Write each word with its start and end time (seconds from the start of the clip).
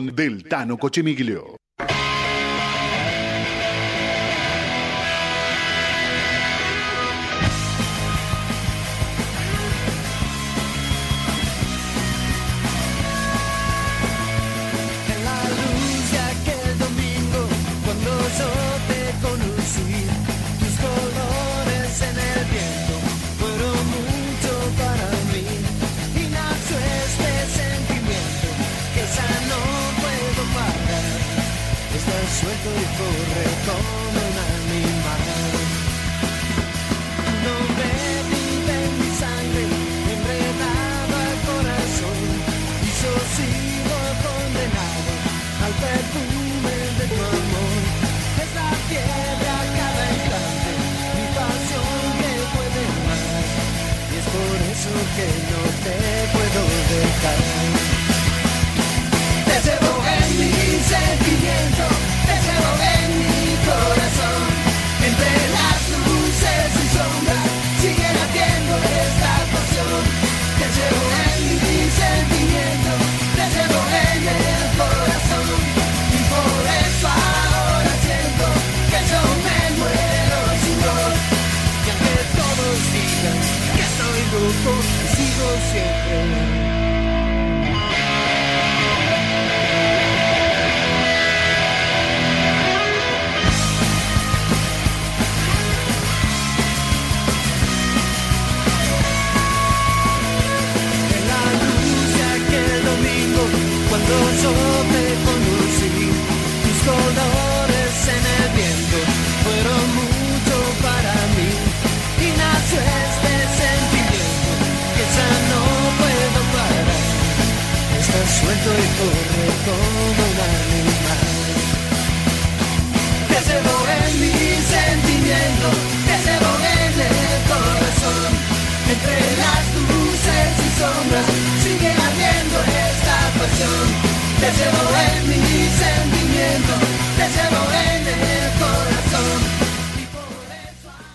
del 0.00 0.42
Tano 0.44 0.78
Cochemiglio. 0.78 1.61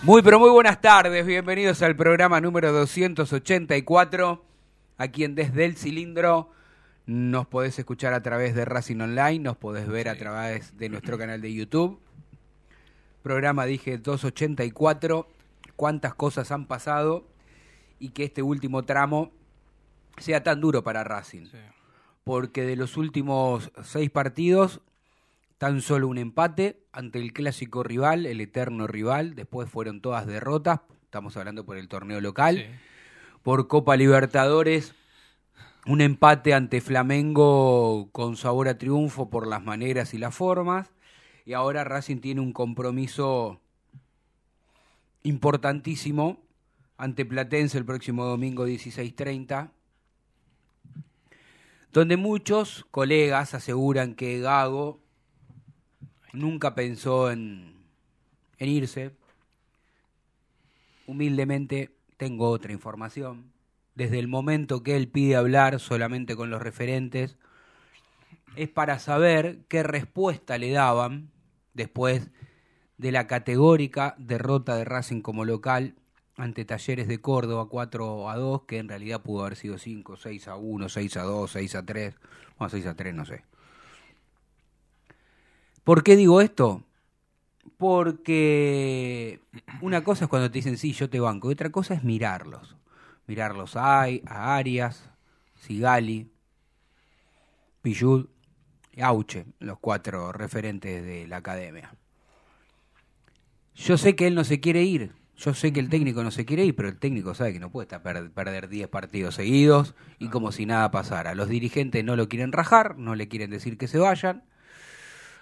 Muy 0.08 0.22
pero 0.22 0.38
muy 0.38 0.48
buenas 0.48 0.80
tardes, 0.80 1.26
bienvenidos 1.26 1.82
al 1.82 1.94
programa 1.94 2.40
número 2.40 2.72
284, 2.72 4.42
aquí 4.96 5.24
en 5.24 5.34
Desde 5.34 5.66
el 5.66 5.76
Cilindro. 5.76 6.50
Nos 7.04 7.46
podés 7.46 7.78
escuchar 7.78 8.14
a 8.14 8.22
través 8.22 8.54
de 8.54 8.64
Racing 8.64 9.00
Online, 9.00 9.40
nos 9.40 9.58
podés 9.58 9.86
ver 9.86 10.08
a 10.08 10.16
través 10.16 10.78
de 10.78 10.88
nuestro 10.88 11.18
canal 11.18 11.42
de 11.42 11.52
YouTube. 11.52 12.00
Programa 13.22 13.66
dije 13.66 13.98
284, 13.98 15.28
cuántas 15.76 16.14
cosas 16.14 16.52
han 16.52 16.64
pasado 16.64 17.26
y 17.98 18.08
que 18.08 18.24
este 18.24 18.40
último 18.40 18.84
tramo 18.84 19.30
sea 20.16 20.42
tan 20.42 20.62
duro 20.62 20.82
para 20.82 21.04
Racing. 21.04 21.48
Porque 22.28 22.60
de 22.66 22.76
los 22.76 22.98
últimos 22.98 23.72
seis 23.82 24.10
partidos, 24.10 24.82
tan 25.56 25.80
solo 25.80 26.08
un 26.08 26.18
empate 26.18 26.78
ante 26.92 27.18
el 27.18 27.32
clásico 27.32 27.82
rival, 27.82 28.26
el 28.26 28.42
eterno 28.42 28.86
rival. 28.86 29.34
Después 29.34 29.70
fueron 29.70 30.02
todas 30.02 30.26
derrotas. 30.26 30.80
Estamos 31.04 31.38
hablando 31.38 31.64
por 31.64 31.78
el 31.78 31.88
torneo 31.88 32.20
local. 32.20 32.78
Por 33.42 33.66
Copa 33.66 33.96
Libertadores, 33.96 34.94
un 35.86 36.02
empate 36.02 36.52
ante 36.52 36.82
Flamengo 36.82 38.10
con 38.12 38.36
sabor 38.36 38.68
a 38.68 38.76
triunfo 38.76 39.30
por 39.30 39.46
las 39.46 39.64
maneras 39.64 40.12
y 40.12 40.18
las 40.18 40.34
formas. 40.34 40.90
Y 41.46 41.54
ahora 41.54 41.82
Racing 41.82 42.18
tiene 42.18 42.42
un 42.42 42.52
compromiso 42.52 43.58
importantísimo 45.22 46.42
ante 46.98 47.24
Platense 47.24 47.78
el 47.78 47.86
próximo 47.86 48.26
domingo 48.26 48.66
16:30 48.66 49.70
donde 51.98 52.16
muchos 52.16 52.86
colegas 52.92 53.54
aseguran 53.54 54.14
que 54.14 54.38
Gago 54.38 55.00
nunca 56.32 56.76
pensó 56.76 57.32
en, 57.32 57.74
en 58.58 58.68
irse. 58.68 59.16
Humildemente 61.08 61.90
tengo 62.16 62.50
otra 62.50 62.72
información. 62.72 63.52
Desde 63.96 64.20
el 64.20 64.28
momento 64.28 64.84
que 64.84 64.94
él 64.94 65.08
pide 65.08 65.34
hablar 65.34 65.80
solamente 65.80 66.36
con 66.36 66.50
los 66.50 66.62
referentes, 66.62 67.36
es 68.54 68.68
para 68.68 69.00
saber 69.00 69.64
qué 69.66 69.82
respuesta 69.82 70.56
le 70.56 70.70
daban 70.70 71.32
después 71.74 72.30
de 72.96 73.10
la 73.10 73.26
categórica 73.26 74.14
derrota 74.18 74.76
de 74.76 74.84
Racing 74.84 75.20
como 75.20 75.44
local 75.44 75.96
ante 76.38 76.64
Talleres 76.64 77.08
de 77.08 77.20
Córdoba 77.20 77.66
4 77.68 78.30
a 78.30 78.36
2, 78.36 78.62
que 78.62 78.78
en 78.78 78.88
realidad 78.88 79.22
pudo 79.22 79.42
haber 79.42 79.56
sido 79.56 79.76
5, 79.76 80.16
6 80.16 80.48
a 80.48 80.56
1, 80.56 80.88
6 80.88 81.16
a 81.16 81.22
2, 81.24 81.50
6 81.50 81.74
a 81.74 81.84
3, 81.84 82.14
bueno, 82.56 82.70
6 82.70 82.86
a 82.86 82.94
3 82.94 83.14
no 83.14 83.24
sé. 83.24 83.42
¿Por 85.82 86.04
qué 86.04 86.16
digo 86.16 86.40
esto? 86.40 86.84
Porque 87.76 89.40
una 89.80 90.04
cosa 90.04 90.24
es 90.24 90.30
cuando 90.30 90.50
te 90.50 90.58
dicen 90.58 90.78
sí, 90.78 90.92
yo 90.92 91.10
te 91.10 91.18
banco, 91.18 91.50
y 91.50 91.54
otra 91.54 91.70
cosa 91.70 91.94
es 91.94 92.04
mirarlos. 92.04 92.76
Mirarlos 93.26 93.76
a, 93.76 94.04
a 94.04 94.56
Arias, 94.56 95.10
Sigali, 95.56 96.30
Pillud 97.82 98.28
y 98.92 99.02
Auche, 99.02 99.46
los 99.58 99.78
cuatro 99.80 100.32
referentes 100.32 101.04
de 101.04 101.26
la 101.26 101.38
academia. 101.38 101.92
Yo 103.74 103.98
sé 103.98 104.14
que 104.14 104.28
él 104.28 104.34
no 104.34 104.44
se 104.44 104.60
quiere 104.60 104.82
ir, 104.84 105.12
yo 105.38 105.54
sé 105.54 105.72
que 105.72 105.80
el 105.80 105.88
técnico 105.88 106.22
no 106.24 106.30
se 106.30 106.44
quiere 106.44 106.64
ir, 106.64 106.74
pero 106.76 106.88
el 106.88 106.98
técnico 106.98 107.32
sabe 107.34 107.52
que 107.52 107.60
no 107.60 107.70
puede 107.70 107.84
estar 107.84 108.02
per- 108.02 108.30
perder 108.32 108.68
10 108.68 108.88
partidos 108.88 109.36
seguidos 109.36 109.94
y 110.18 110.28
como 110.28 110.52
si 110.52 110.66
nada 110.66 110.90
pasara. 110.90 111.34
Los 111.34 111.48
dirigentes 111.48 112.04
no 112.04 112.16
lo 112.16 112.28
quieren 112.28 112.52
rajar, 112.52 112.98
no 112.98 113.14
le 113.14 113.28
quieren 113.28 113.50
decir 113.50 113.78
que 113.78 113.86
se 113.88 113.98
vayan. 113.98 114.42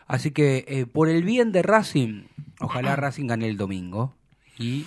Así 0.07 0.31
que 0.31 0.65
eh, 0.69 0.87
por 0.87 1.09
el 1.09 1.25
bien 1.25 1.51
de 1.51 1.63
Racing, 1.63 2.25
ojalá 2.61 2.95
Racing 2.97 3.27
gane 3.27 3.49
el 3.49 3.57
domingo 3.57 4.15
y 4.59 4.85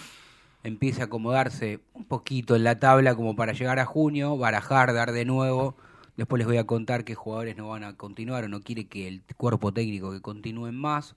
empiece 0.64 1.02
a 1.02 1.06
acomodarse 1.06 1.80
un 1.94 2.06
poquito 2.06 2.56
en 2.56 2.64
la 2.64 2.80
tabla 2.80 3.16
como 3.16 3.36
para 3.36 3.54
llegar 3.54 3.80
a 3.80 3.86
junio, 3.86 4.38
barajar, 4.38 4.94
dar 4.94 5.12
de 5.12 5.26
nuevo. 5.26 5.76
Después 6.18 6.38
les 6.38 6.48
voy 6.48 6.58
a 6.58 6.66
contar 6.66 7.04
qué 7.06 7.16
jugadores 7.16 7.56
no 7.58 7.70
van 7.70 7.84
a 7.84 7.96
continuar 7.96 8.44
o 8.44 8.48
no 8.50 8.62
quiere 8.62 8.88
que 8.88 9.08
el 9.08 9.24
cuerpo 9.38 9.74
técnico 9.74 10.12
que 10.12 10.22
continúen 10.22 10.76
más. 10.76 11.16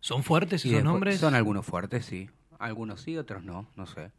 ¿Son 0.00 0.22
fuertes 0.22 0.64
esos 0.64 0.84
nombres? 0.84 1.18
Son 1.20 1.34
algunos 1.34 1.64
fuertes, 1.66 2.04
sí. 2.04 2.28
Algunos 2.58 3.00
sí, 3.00 3.16
otros 3.16 3.44
no, 3.44 3.66
no 3.76 3.86
sé. 3.86 4.10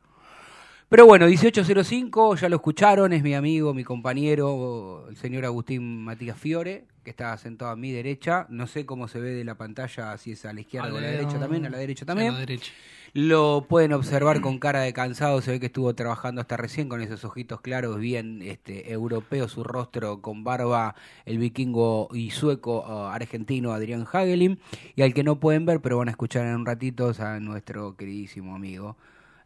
Pero 0.89 1.05
bueno, 1.05 1.25
1805, 1.25 2.35
ya 2.37 2.47
lo 2.47 2.55
escucharon, 2.55 3.11
es 3.11 3.21
mi 3.21 3.33
amigo, 3.33 3.73
mi 3.73 3.83
compañero, 3.83 5.05
el 5.09 5.17
señor 5.17 5.43
Agustín 5.43 6.05
Matías 6.05 6.37
Fiore, 6.37 6.85
que 7.03 7.09
está 7.09 7.37
sentado 7.37 7.71
a 7.71 7.75
mi 7.75 7.91
derecha. 7.91 8.45
No 8.49 8.67
sé 8.67 8.85
cómo 8.85 9.09
se 9.09 9.19
ve 9.19 9.31
de 9.31 9.43
la 9.43 9.55
pantalla, 9.55 10.17
si 10.17 10.31
es 10.31 10.45
a 10.45 10.53
la 10.53 10.61
izquierda 10.61 10.93
o 10.93 10.97
a 10.97 11.01
la 11.01 11.07
derecha 11.07 11.39
también, 11.39 11.65
a 11.65 11.69
la 11.69 11.77
derecha 11.77 12.05
también. 12.05 12.29
A 12.29 12.33
la 12.35 12.39
derecha. 12.39 12.71
Lo 13.19 13.65
pueden 13.67 13.93
observar 13.93 14.41
con 14.41 14.59
cara 14.59 14.81
de 14.81 14.93
cansado, 14.93 15.41
se 15.41 15.49
ve 15.49 15.59
que 15.59 15.65
estuvo 15.65 15.95
trabajando 15.95 16.39
hasta 16.39 16.55
recién 16.55 16.87
con 16.87 17.01
esos 17.01 17.25
ojitos 17.25 17.61
claros, 17.61 17.97
bien 17.97 18.43
este, 18.43 18.91
europeo, 18.91 19.47
su 19.47 19.63
rostro 19.63 20.21
con 20.21 20.43
barba, 20.43 20.93
el 21.25 21.39
vikingo 21.39 22.09
y 22.13 22.29
sueco 22.29 22.85
uh, 22.87 23.07
argentino 23.07 23.71
Adrián 23.71 24.05
Hagelin, 24.05 24.59
y 24.95 25.01
al 25.01 25.15
que 25.15 25.23
no 25.23 25.39
pueden 25.39 25.65
ver, 25.65 25.79
pero 25.79 25.97
van 25.97 26.09
a 26.09 26.11
escuchar 26.11 26.45
en 26.45 26.53
un 26.53 26.65
ratito, 26.67 27.09
es 27.09 27.19
a 27.19 27.39
nuestro 27.39 27.95
queridísimo 27.95 28.55
amigo 28.55 28.97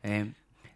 eh, 0.03 0.33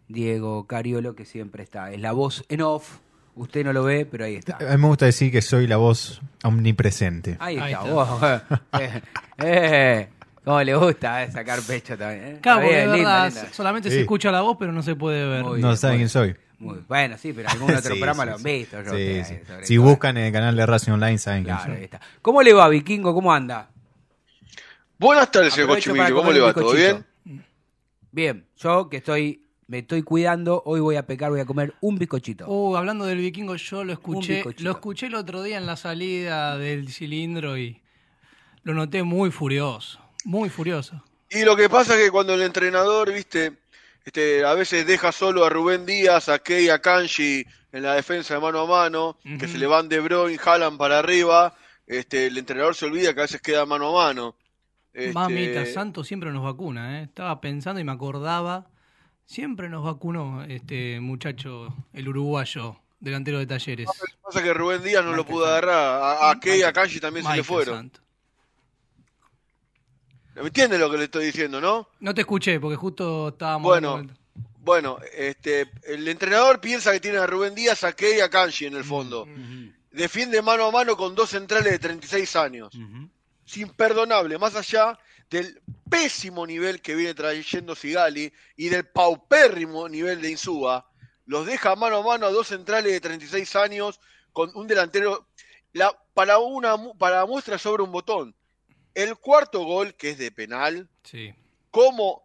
Diego 0.08 0.66
Cariolo, 0.66 1.14
que 1.14 1.26
siempre 1.26 1.64
está, 1.64 1.92
es 1.92 2.00
la 2.00 2.12
voz 2.12 2.46
en 2.48 2.62
off, 2.62 3.00
usted 3.34 3.62
no 3.62 3.74
lo 3.74 3.84
ve, 3.84 4.06
pero 4.06 4.24
ahí 4.24 4.36
está. 4.36 4.56
A 4.56 4.74
mí 4.74 4.80
me 4.80 4.88
gusta 4.88 5.04
decir 5.04 5.30
que 5.30 5.42
soy 5.42 5.66
la 5.66 5.76
voz 5.76 6.22
omnipresente. 6.42 7.36
Ahí 7.40 7.58
está. 7.58 7.82
vos. 7.82 8.08
eh, 8.80 9.02
eh, 9.44 10.08
cómo 10.46 10.62
le 10.62 10.76
gusta 10.76 11.24
eh, 11.24 11.30
sacar 11.32 11.60
pecho 11.60 11.98
también. 11.98 12.36
eh. 12.36 12.38
Claro, 12.40 12.60
porque 12.60 12.74
bien, 12.76 12.90
de 12.90 12.94
linda, 12.96 13.22
verdad 13.24 13.34
linda. 13.42 13.52
solamente 13.52 13.88
Sí. 13.90 13.96
se 13.96 14.00
escucha 14.02 14.30
la 14.30 14.40
voz, 14.42 14.56
pero 14.58 14.72
no 14.72 14.82
se 14.82 14.94
puede 14.94 15.26
ver. 15.28 15.44
Muy 15.44 15.60
no 15.60 15.74
saben 15.76 15.96
muy 15.96 15.98
quién 16.02 16.08
soy. 16.08 16.36
Muy- 16.58 16.78
bueno, 16.88 17.18
sí, 17.18 17.32
pero 17.34 17.48
algún 17.50 17.70
otro 17.74 17.82
Sí, 17.94 18.00
programa 18.00 18.22
sí, 18.22 18.28
lo 18.30 18.34
han 18.36 18.42
sí. 18.42 18.44
visto. 18.48 18.76
yo 18.78 18.82
Sí, 18.84 18.88
ustedes, 18.90 19.28
sí. 19.28 19.34
sobre 19.46 19.66
Si 19.66 19.76
todo. 19.76 19.84
buscan 19.84 20.16
en 20.16 20.24
el 20.24 20.32
canal 20.32 20.56
de 20.56 20.64
Racing 20.66 20.92
Online 20.92 21.18
saben 21.18 21.44
quién 21.44 21.56
Claro, 21.56 21.72
ahí 21.72 21.76
soy. 21.78 21.84
está. 21.84 22.00
¿Cómo 22.22 22.42
le 22.42 22.52
va, 22.54 22.68
Vikingo? 22.68 23.12
¿Cómo 23.12 23.32
anda? 23.32 23.68
Buenas 24.98 25.30
tardes, 25.30 25.52
señor 25.52 25.68
Aprovecho 25.70 25.94
para. 25.94 26.08
¿Cómo 26.10 26.20
comer 26.22 26.34
le 26.36 26.40
un 26.42 26.46
va? 26.48 26.54
¿Todo 26.54 26.72
bizcochito. 26.72 27.04
bien? 27.24 27.44
Bien, 28.12 28.46
yo 28.56 28.88
que 28.88 28.96
estoy, 28.98 29.42
me 29.66 29.78
estoy 29.80 30.02
cuidando, 30.02 30.62
hoy 30.64 30.80
voy 30.80 30.96
a 30.96 31.06
pecar, 31.06 31.30
voy 31.30 31.40
a 31.40 31.44
comer 31.44 31.74
un 31.82 31.98
bizcochito. 31.98 32.46
Uh, 32.48 32.76
hablando 32.76 33.04
del 33.04 33.18
vikingo, 33.18 33.56
yo 33.56 33.84
lo 33.84 33.92
escuché, 33.92 34.36
bizcochito. 34.36 34.64
lo 34.64 34.70
escuché 34.70 35.06
el 35.08 35.16
otro 35.16 35.42
día 35.42 35.58
en 35.58 35.66
la 35.66 35.76
salida 35.76 36.56
del 36.56 36.88
cilindro 36.88 37.58
y 37.58 37.82
lo 38.62 38.72
noté 38.72 39.02
muy 39.02 39.30
furioso, 39.30 40.00
muy 40.26 40.50
furioso. 40.50 41.02
Y 41.30 41.44
lo 41.44 41.56
que 41.56 41.68
pasa 41.68 41.96
es 41.96 42.04
que 42.04 42.10
cuando 42.10 42.34
el 42.34 42.42
entrenador, 42.42 43.12
viste, 43.12 43.52
este, 44.04 44.44
a 44.44 44.54
veces 44.54 44.86
deja 44.86 45.12
solo 45.12 45.44
a 45.44 45.48
Rubén 45.48 45.86
Díaz, 45.86 46.28
a 46.28 46.40
Kei, 46.40 46.68
a 46.68 46.80
Kanji 46.80 47.46
en 47.72 47.82
la 47.82 47.94
defensa 47.94 48.34
de 48.34 48.40
mano 48.40 48.60
a 48.60 48.66
mano, 48.66 49.18
que 49.38 49.48
se 49.48 49.58
le 49.58 49.66
van 49.66 49.88
De 49.88 50.00
Bruyne, 50.00 50.38
jalan 50.38 50.78
para 50.78 50.98
arriba, 50.98 51.54
este, 51.86 52.26
el 52.26 52.38
entrenador 52.38 52.74
se 52.74 52.86
olvida 52.86 53.14
que 53.14 53.20
a 53.20 53.24
veces 53.24 53.40
queda 53.40 53.66
mano 53.66 53.88
a 53.90 54.06
mano. 54.06 54.34
Este, 54.92 55.12
Mamita, 55.12 55.66
Santos 55.66 56.06
siempre 56.06 56.32
nos 56.32 56.42
vacuna, 56.42 57.00
¿eh? 57.00 57.04
Estaba 57.04 57.40
pensando 57.40 57.80
y 57.80 57.84
me 57.84 57.92
acordaba, 57.92 58.66
siempre 59.26 59.68
nos 59.68 59.84
vacunó 59.84 60.42
este 60.44 61.00
muchacho, 61.00 61.74
el 61.92 62.08
uruguayo, 62.08 62.80
delantero 62.98 63.38
de 63.38 63.46
talleres. 63.46 63.86
Lo 63.86 63.92
que 63.92 64.12
pasa 64.22 64.38
es 64.38 64.44
que 64.44 64.54
Rubén 64.54 64.82
Díaz 64.82 65.04
no 65.04 65.12
lo 65.12 65.26
pudo 65.26 65.46
agarrar, 65.46 66.02
a, 66.02 66.30
a 66.30 66.40
Kei 66.40 66.60
y 66.60 66.62
a 66.62 66.72
Kanji 66.72 66.98
también 66.98 67.26
se 67.26 67.36
le 67.36 67.44
fueron. 67.44 67.76
Santos. 67.76 68.05
¿Me 70.36 70.48
entiende 70.48 70.78
lo 70.78 70.90
que 70.90 70.98
le 70.98 71.04
estoy 71.04 71.26
diciendo, 71.26 71.60
no? 71.60 71.88
No 72.00 72.14
te 72.14 72.20
escuché 72.22 72.60
porque 72.60 72.76
justo 72.76 73.28
estábamos... 73.28 73.68
Bueno. 73.68 74.06
Bueno, 74.58 74.98
este, 75.16 75.70
el 75.84 76.08
entrenador 76.08 76.60
piensa 76.60 76.90
que 76.90 76.98
tiene 76.98 77.18
a 77.18 77.26
Rubén 77.26 77.54
Díaz, 77.54 77.84
a 77.84 77.92
Kei 77.92 78.16
y 78.16 78.20
a 78.20 78.28
Kanji 78.28 78.66
en 78.66 78.74
el 78.74 78.82
fondo. 78.82 79.22
Ujú, 79.22 79.72
Defiende 79.92 80.42
mano 80.42 80.64
a 80.64 80.72
mano 80.72 80.96
con 80.96 81.14
dos 81.14 81.30
centrales 81.30 81.70
de 81.70 81.78
36 81.78 82.34
años. 82.34 82.74
ujú. 82.74 83.08
Es 83.46 83.56
imperdonable, 83.58 84.38
más 84.38 84.56
allá 84.56 84.98
del 85.30 85.62
pésimo 85.88 86.44
nivel 86.44 86.82
que 86.82 86.96
viene 86.96 87.14
trayendo 87.14 87.76
Sigali 87.76 88.32
y 88.56 88.68
del 88.68 88.86
paupérrimo 88.86 89.88
nivel 89.88 90.20
de 90.20 90.30
Insúa, 90.30 90.84
los 91.26 91.46
deja 91.46 91.76
mano 91.76 91.98
a 91.98 92.02
mano 92.02 92.26
a 92.26 92.30
dos 92.30 92.48
centrales 92.48 92.92
de 92.92 93.00
36 93.00 93.54
años 93.54 94.00
con 94.32 94.50
un 94.54 94.66
delantero 94.66 95.28
la, 95.72 95.96
para 96.12 96.38
una 96.38 96.76
para 96.98 97.24
muestra 97.24 97.56
sobre 97.56 97.84
un 97.84 97.92
botón. 97.92 98.34
El 98.96 99.16
cuarto 99.16 99.62
gol, 99.64 99.94
que 99.94 100.10
es 100.10 100.18
de 100.18 100.30
penal, 100.32 100.88
Sí. 101.04 101.34
como 101.70 102.24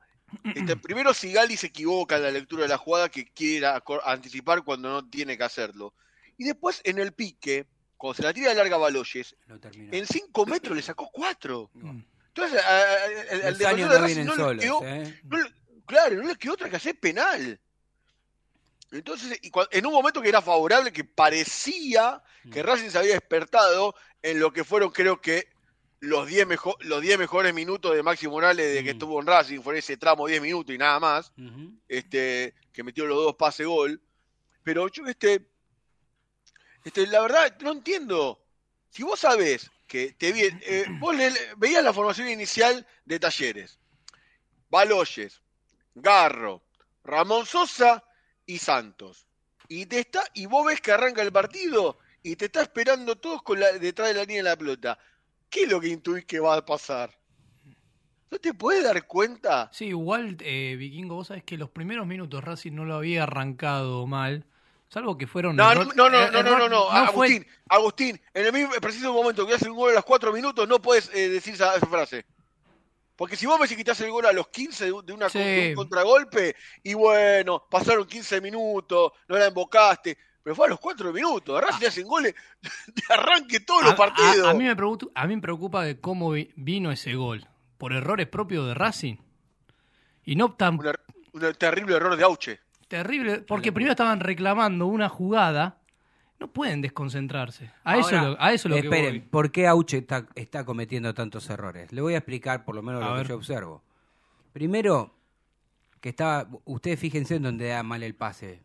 este, 0.55 0.75
primero 0.81 1.13
Sigali 1.13 1.57
se 1.57 1.67
equivoca 1.67 2.15
en 2.15 2.23
la 2.23 2.31
lectura 2.31 2.63
de 2.63 2.69
la 2.69 2.77
jugada 2.77 3.09
que 3.09 3.25
quiere 3.25 3.67
anticipar 4.05 4.63
cuando 4.63 4.89
no 4.89 5.09
tiene 5.09 5.37
que 5.37 5.43
hacerlo. 5.43 5.93
Y 6.37 6.45
después 6.45 6.79
en 6.85 6.97
el 6.99 7.11
pique, 7.11 7.67
cuando 7.97 8.15
se 8.15 8.23
la 8.23 8.33
tira 8.33 8.49
de 8.49 8.55
larga 8.55 8.77
a 8.77 8.79
Baloyes, 8.79 9.35
en 9.73 10.07
5 10.07 10.45
metros 10.45 10.75
le 10.75 10.81
sacó 10.81 11.09
4. 11.11 11.69
Mm. 11.73 11.99
Entonces, 12.29 12.63
a- 12.63 12.77
a- 12.77 13.05
el, 13.05 13.57
defensor 13.57 13.67
años 13.67 13.89
de 13.89 13.95
no 13.95 14.01
Racing 14.01 14.23
no 14.25 14.53
le 14.53 14.59
quedó- 14.63 14.85
¿eh? 14.87 15.19
no 15.25 15.37
le- 15.37 15.53
claro, 15.85 16.15
no 16.15 16.27
le 16.29 16.35
quedó 16.37 16.53
otra 16.53 16.69
que 16.69 16.77
hacer 16.77 16.97
penal. 16.97 17.59
Entonces, 18.91 19.37
y 19.41 19.51
en 19.71 19.85
un 19.85 19.93
momento 19.93 20.21
que 20.21 20.29
era 20.29 20.41
favorable, 20.41 20.91
que 20.91 21.03
parecía 21.03 22.21
que 22.51 22.63
Mm. 22.63 22.65
Racing 22.65 22.89
se 22.89 22.97
había 22.97 23.13
despertado 23.13 23.93
en 24.21 24.39
lo 24.39 24.51
que 24.53 24.63
fueron, 24.63 24.91
creo 24.91 25.19
que, 25.21 25.47
los 26.01 26.27
10 26.27 26.45
mejo- 26.47 26.77
los 26.81 26.99
10 27.01 27.17
mejores 27.17 27.53
minutos 27.53 27.95
de 27.95 28.03
Maxi 28.03 28.27
Morales 28.27 28.73
de 28.73 28.83
que 28.83 28.91
Mm. 28.93 28.95
estuvo 28.97 29.19
en 29.21 29.27
Racing, 29.27 29.61
fue 29.61 29.77
ese 29.77 29.97
tramo 29.97 30.27
10 30.27 30.41
minutos 30.41 30.73
y 30.73 30.77
nada 30.77 30.99
más, 30.99 31.31
este, 31.87 32.53
que 32.73 32.83
metió 32.83 33.05
los 33.05 33.17
dos 33.17 33.35
pase 33.35 33.65
gol. 33.65 34.01
Pero 34.63 34.87
yo, 34.89 35.05
este, 35.05 35.47
este, 36.83 37.05
la 37.07 37.21
verdad, 37.21 37.55
no 37.61 37.71
entiendo. 37.71 38.43
Si 38.89 39.03
vos 39.03 39.19
sabés 39.19 39.69
que 39.87 40.13
te 40.13 40.31
vi- 40.31 40.49
eh, 40.63 40.85
vos 40.99 41.15
le- 41.15 41.33
veías 41.57 41.83
la 41.83 41.93
formación 41.93 42.27
inicial 42.29 42.85
de 43.05 43.19
Talleres, 43.19 43.79
Baloyes, 44.69 45.41
Garro, 45.95 46.63
Ramón 47.03 47.45
Sosa 47.45 48.03
y 48.45 48.57
Santos. 48.57 49.27
Y 49.67 49.85
te 49.85 49.99
está, 49.99 50.23
y 50.33 50.45
vos 50.47 50.65
ves 50.65 50.81
que 50.81 50.91
arranca 50.91 51.21
el 51.21 51.31
partido 51.31 51.99
y 52.23 52.35
te 52.35 52.45
está 52.45 52.61
esperando 52.61 53.17
todos 53.17 53.41
con 53.43 53.59
la, 53.59 53.71
detrás 53.73 54.07
de 54.09 54.13
la 54.15 54.21
línea 54.21 54.37
de 54.43 54.49
la 54.49 54.55
pelota. 54.57 54.99
¿Qué 55.51 55.63
es 55.63 55.69
lo 55.69 55.79
que 55.81 55.89
intuís 55.89 56.25
que 56.25 56.39
va 56.39 56.55
a 56.55 56.65
pasar? 56.65 57.11
¿No 58.31 58.39
te 58.39 58.53
puedes 58.53 58.83
dar 58.85 59.05
cuenta? 59.05 59.69
Sí, 59.73 59.87
igual, 59.87 60.37
eh, 60.39 60.75
Vikingo, 60.79 61.15
vos 61.15 61.27
sabés 61.27 61.43
que 61.43 61.57
los 61.57 61.69
primeros 61.69 62.07
minutos 62.07 62.41
Racing 62.43 62.71
no 62.71 62.85
lo 62.85 62.95
había 62.95 63.23
arrancado 63.23 64.07
mal, 64.07 64.45
salvo 64.87 65.17
que 65.17 65.27
fueron... 65.27 65.57
No, 65.57 65.69
error- 65.69 65.93
no, 65.97 66.09
no, 66.09 66.17
er- 66.17 66.31
no, 66.31 66.41
no, 66.41 66.57
no, 66.57 66.69
no, 66.69 66.85
fue- 67.11 67.27
Agustín, 67.27 67.47
Agustín, 67.67 68.21
en 68.33 68.45
el 68.45 68.53
mismo 68.53 68.71
preciso 68.81 69.11
momento 69.11 69.45
que 69.45 69.55
hace 69.55 69.69
un 69.69 69.75
gol 69.75 69.91
a 69.91 69.95
los 69.95 70.05
cuatro 70.05 70.31
minutos, 70.31 70.65
no 70.69 70.81
puedes 70.81 71.13
eh, 71.13 71.27
decir 71.27 71.55
esa, 71.55 71.75
esa 71.75 71.85
frase. 71.87 72.25
Porque 73.17 73.35
si 73.35 73.45
vos 73.45 73.59
me 73.59 73.65
decís 73.65 73.77
que 73.77 73.83
te 73.83 73.91
hace 73.91 74.05
el 74.05 74.11
gol 74.11 74.25
a 74.25 74.31
los 74.31 74.47
15 74.47 74.85
de, 74.85 74.91
un- 74.93 75.05
de 75.05 75.11
una, 75.11 75.27
Sí. 75.27 75.37
de 75.37 75.67
un 75.71 75.75
contragolpe, 75.75 76.55
y 76.83 76.93
bueno, 76.93 77.67
pasaron 77.69 78.07
15 78.07 78.39
minutos, 78.39 79.11
no 79.27 79.37
la 79.37 79.47
embocaste, 79.47 80.17
pero 80.43 80.55
fue 80.55 80.67
a 80.67 80.69
los 80.69 80.79
cuatro 80.79 81.11
minutos, 81.13 81.61
Racing 81.61 81.81
le 81.81 81.87
hacen 81.87 82.07
goles 82.07 82.33
de 82.87 83.03
arranque 83.13 83.59
todos 83.59 83.83
los 83.83 83.95
partidos. 83.95 84.47
A, 84.47 84.51
a 84.51 84.53
mí 84.53 84.63
me 84.65 84.75
preocupa, 84.75 85.11
a 85.21 85.27
mí 85.27 85.35
me 85.35 85.41
preocupa 85.41 85.83
de 85.83 85.99
cómo 85.99 86.31
vi- 86.31 86.51
vino 86.55 86.91
ese 86.91 87.15
gol. 87.15 87.47
¿Por 87.77 87.93
errores 87.93 88.27
propios 88.27 88.67
de 88.67 88.73
Racing? 88.75 89.15
Y 90.23 90.35
no 90.35 90.53
tan 90.53 90.75
Un 90.79 90.85
er- 90.85 90.99
un 91.33 91.53
terrible 91.55 91.95
error 91.95 92.15
de 92.15 92.23
Auche. 92.23 92.59
terrible, 92.87 93.39
porque 93.41 93.71
primero 93.71 93.91
estaban 93.91 94.19
reclamando 94.19 94.85
una 94.85 95.09
jugada, 95.09 95.79
no 96.39 96.47
pueden 96.51 96.81
desconcentrarse. 96.81 97.71
A 97.83 97.97
eso, 97.97 98.15
Ahora, 98.15 98.29
lo, 98.29 98.37
a 98.41 98.51
eso 98.53 98.67
lo 98.69 98.75
que 98.75 98.81
Esperen, 98.81 99.09
voy. 99.11 99.19
¿por 99.21 99.51
qué 99.51 99.67
Auche 99.67 99.99
está, 99.99 100.27
está 100.35 100.65
cometiendo 100.65 101.13
tantos 101.13 101.49
errores? 101.49 101.91
Le 101.91 102.01
voy 102.01 102.13
a 102.15 102.17
explicar 102.17 102.65
por 102.65 102.75
lo 102.75 102.81
menos 102.81 103.01
A 103.03 103.07
lo 103.09 103.13
ver. 103.15 103.23
que 103.23 103.29
yo 103.29 103.35
observo. 103.37 103.83
Primero, 104.53 105.15
que 106.01 106.09
estaba, 106.09 106.47
ustedes 106.65 106.99
fíjense 106.99 107.35
en 107.35 107.43
dónde 107.43 107.67
da 107.69 107.81
mal 107.83 108.03
el 108.03 108.13
pase. 108.15 108.61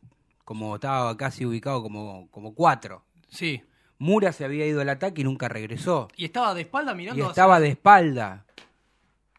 Como 0.47 0.77
estaba 0.77 1.15
casi 1.19 1.45
ubicado 1.45 1.83
como, 1.83 2.31
como 2.31 2.55
cuatro. 2.55 3.05
Sí. 3.29 3.63
Mura 3.99 4.33
se 4.33 4.45
había 4.45 4.65
ido 4.67 4.81
al 4.81 4.89
ataque 4.89 5.21
y 5.23 5.25
nunca 5.25 5.49
regresó. 5.49 6.07
Y 6.17 6.25
estaba 6.25 6.55
de 6.55 6.61
espalda 6.63 6.93
Y 6.93 6.97
mirando 6.97 7.23
hacia- 7.25 7.31
estaba 7.33 7.61
de 7.61 7.69
espalda. 7.69 8.47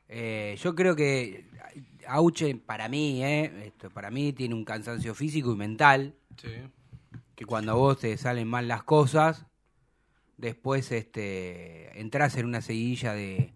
Eh, 0.10 0.56
yo 0.62 0.76
creo 0.76 0.96
que 0.96 1.46
Auche, 2.08 2.56
para 2.56 2.88
mí, 2.90 3.24
eh, 3.24 3.68
esto, 3.68 3.90
para 3.90 4.10
mí 4.12 4.32
tiene 4.34 4.54
un 4.56 4.64
cansancio 4.66 5.16
físico 5.16 5.52
y 5.54 5.56
mental. 5.56 6.14
Sí. 6.40 6.50
que 7.36 7.46
cuando 7.46 7.72
a 7.72 7.76
vos 7.76 8.00
te 8.00 8.18
salen 8.18 8.48
mal 8.48 8.68
las 8.68 8.84
cosas, 8.84 9.46
después 10.38 10.92
este, 10.92 12.00
entras 12.00 12.36
en 12.36 12.46
una 12.48 12.62
seguidilla 12.62 13.14
de, 13.14 13.54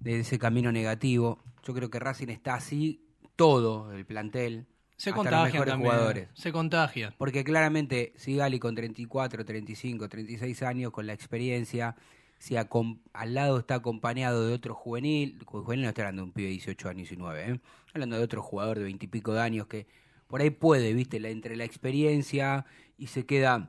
de 0.00 0.20
ese 0.20 0.38
camino 0.38 0.70
negativo. 0.70 1.42
Yo 1.64 1.74
creo 1.74 1.90
que 1.90 1.98
Racing 1.98 2.28
está 2.28 2.54
así, 2.54 3.02
todo 3.36 3.92
el 3.92 4.04
plantel, 4.06 4.66
Se 5.00 5.10
hasta 5.10 5.22
los 5.22 5.30
contagian 5.30 5.52
mejores 5.52 5.72
también. 5.72 5.90
jugadores. 5.92 6.28
Se 6.34 6.52
contagian. 6.52 7.14
Porque 7.16 7.42
claramente 7.44 8.12
Sigali 8.16 8.58
con 8.58 8.74
34, 8.74 9.44
35, 9.44 10.08
36 10.08 10.62
años, 10.62 10.90
con 10.92 11.06
la 11.06 11.12
experiencia, 11.14 11.96
si 12.38 12.54
acom- 12.54 13.00
al 13.12 13.34
lado 13.34 13.58
está 13.58 13.76
acompañado 13.76 14.46
de 14.46 14.52
otro 14.54 14.74
juvenil, 14.74 15.38
juvenil 15.46 15.82
no 15.84 15.88
estoy 15.88 16.02
hablando 16.02 16.22
de 16.22 16.26
un 16.26 16.32
pibe 16.32 16.46
de 16.48 16.52
18 16.52 16.88
años 16.88 16.98
y 17.12 17.16
19, 17.16 17.50
¿eh? 17.52 17.60
hablando 17.94 18.16
de 18.18 18.22
otro 18.24 18.42
jugador 18.42 18.78
de 18.78 18.84
20 18.84 19.04
y 19.06 19.08
pico 19.08 19.32
de 19.32 19.40
años 19.40 19.66
que 19.66 19.86
por 20.26 20.40
ahí 20.42 20.50
puede, 20.50 20.92
viste, 20.92 21.18
la, 21.18 21.28
entre 21.30 21.56
la 21.56 21.64
experiencia 21.64 22.64
y 22.96 23.08
se 23.08 23.26
queda 23.26 23.68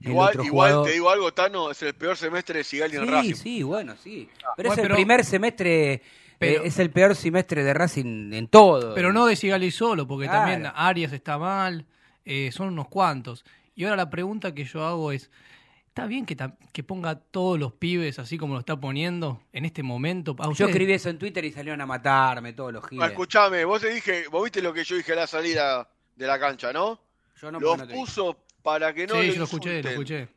el 0.00 0.10
Igual, 0.10 0.28
otro 0.30 0.44
igual 0.44 0.68
jugador. 0.70 0.86
te 0.86 0.92
digo 0.92 1.10
algo, 1.10 1.32
Tano, 1.34 1.70
es 1.70 1.82
el 1.82 1.94
peor 1.94 2.16
semestre 2.16 2.58
de 2.58 2.64
Sigali 2.64 2.96
en 2.96 3.04
Sí, 3.04 3.10
Racing. 3.10 3.34
sí, 3.34 3.62
bueno, 3.62 3.96
sí. 3.96 4.28
Pero 4.56 4.68
Bueno, 4.68 4.72
es 4.72 4.78
el 4.78 4.82
pero- 4.82 4.94
primer 4.96 5.24
semestre, 5.24 6.02
pero- 6.40 6.64
es 6.64 6.78
el 6.78 6.90
peor 6.90 7.14
semestre 7.14 7.62
de 7.62 7.72
Racing 7.74 8.32
en 8.32 8.48
todo. 8.48 8.94
Pero 8.94 9.12
no 9.12 9.26
de 9.26 9.36
Sigali 9.36 9.70
solo, 9.70 10.06
porque 10.06 10.26
Claro. 10.26 10.50
también 10.50 10.72
Arias 10.74 11.12
está 11.12 11.38
mal, 11.38 11.86
eh, 12.24 12.50
son 12.52 12.68
unos 12.68 12.88
cuantos. 12.88 13.44
Y 13.74 13.84
ahora 13.84 13.96
la 13.96 14.10
pregunta 14.10 14.52
que 14.54 14.64
yo 14.64 14.84
hago 14.84 15.12
es, 15.12 15.30
¿está 15.88 16.06
bien 16.06 16.26
que, 16.26 16.36
que 16.72 16.82
ponga 16.82 17.10
a 17.10 17.14
todos 17.18 17.58
los 17.58 17.72
pibes 17.72 18.18
así 18.18 18.36
como 18.36 18.54
lo 18.54 18.60
está 18.60 18.78
poniendo 18.78 19.42
en 19.52 19.64
este 19.64 19.82
momento? 19.82 20.34
¿A 20.38 20.52
Yo 20.52 20.66
escribí 20.66 20.92
eso 20.92 21.08
en 21.08 21.18
Twitter 21.18 21.44
y 21.44 21.52
salieron 21.52 21.80
a 21.80 21.86
matarme 21.86 22.52
todos 22.52 22.72
los 22.72 22.86
giles. 22.88 23.08
escuchame, 23.08 23.64
vos 23.64 23.80
te 23.80 23.88
dije, 23.90 24.26
vos 24.28 24.42
viste 24.44 24.60
lo 24.62 24.72
que 24.72 24.84
yo 24.84 24.96
dije 24.96 25.12
a 25.12 25.16
la 25.16 25.26
salida 25.26 25.88
de 26.16 26.26
la 26.26 26.38
cancha, 26.38 26.72
¿no? 26.72 27.00
Yo 27.40 27.50
no, 27.50 27.58
los 27.60 27.78
no 27.78 27.86
dije. 27.86 27.98
puso 27.98 28.36
para 28.62 28.92
que 28.92 29.06
no 29.06 29.14
sí, 29.14 29.20
le 29.28 29.32
yo 29.32 29.38
lo 29.38 29.44
escuché, 29.44 29.82
lo 29.82 29.88
escuché. 29.90 30.28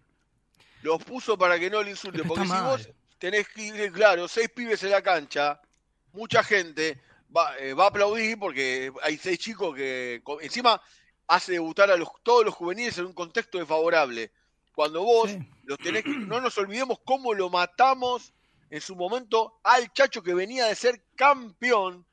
Los 0.83 1.03
puso 1.03 1.37
para 1.37 1.59
que 1.59 1.69
no 1.69 1.81
le 1.83 1.91
insulten. 1.91 2.27
Porque 2.27 2.43
si 2.43 2.49
mal. 2.49 2.63
vos 2.63 2.89
tenés 3.17 3.47
que 3.49 3.61
ir, 3.67 3.91
claro, 3.91 4.27
seis 4.27 4.49
pibes 4.49 4.83
en 4.83 4.91
la 4.91 5.01
cancha, 5.01 5.59
mucha 6.13 6.43
gente 6.43 6.99
va, 7.35 7.57
eh, 7.57 7.73
va 7.73 7.85
a 7.85 7.87
aplaudir 7.87 8.39
porque 8.39 8.91
hay 9.01 9.17
seis 9.17 9.37
chicos 9.39 9.75
que 9.75 10.21
encima 10.41 10.81
hace 11.27 11.53
debutar 11.53 11.91
a 11.91 11.97
los, 11.97 12.09
todos 12.23 12.45
los 12.45 12.53
juveniles 12.53 12.97
en 12.97 13.05
un 13.07 13.13
contexto 13.13 13.57
desfavorable. 13.57 14.31
Cuando 14.73 15.03
vos 15.03 15.29
Sí. 15.29 15.39
los 15.65 15.77
tenés 15.79 16.03
no 16.05 16.39
nos 16.41 16.57
olvidemos 16.57 16.99
cómo 17.03 17.33
lo 17.33 17.49
matamos 17.49 18.33
en 18.69 18.81
su 18.81 18.95
momento 18.95 19.59
al 19.63 19.91
chacho 19.93 20.23
que 20.23 20.33
venía 20.33 20.65
de 20.65 20.75
ser 20.75 21.03
campeón 21.15 22.05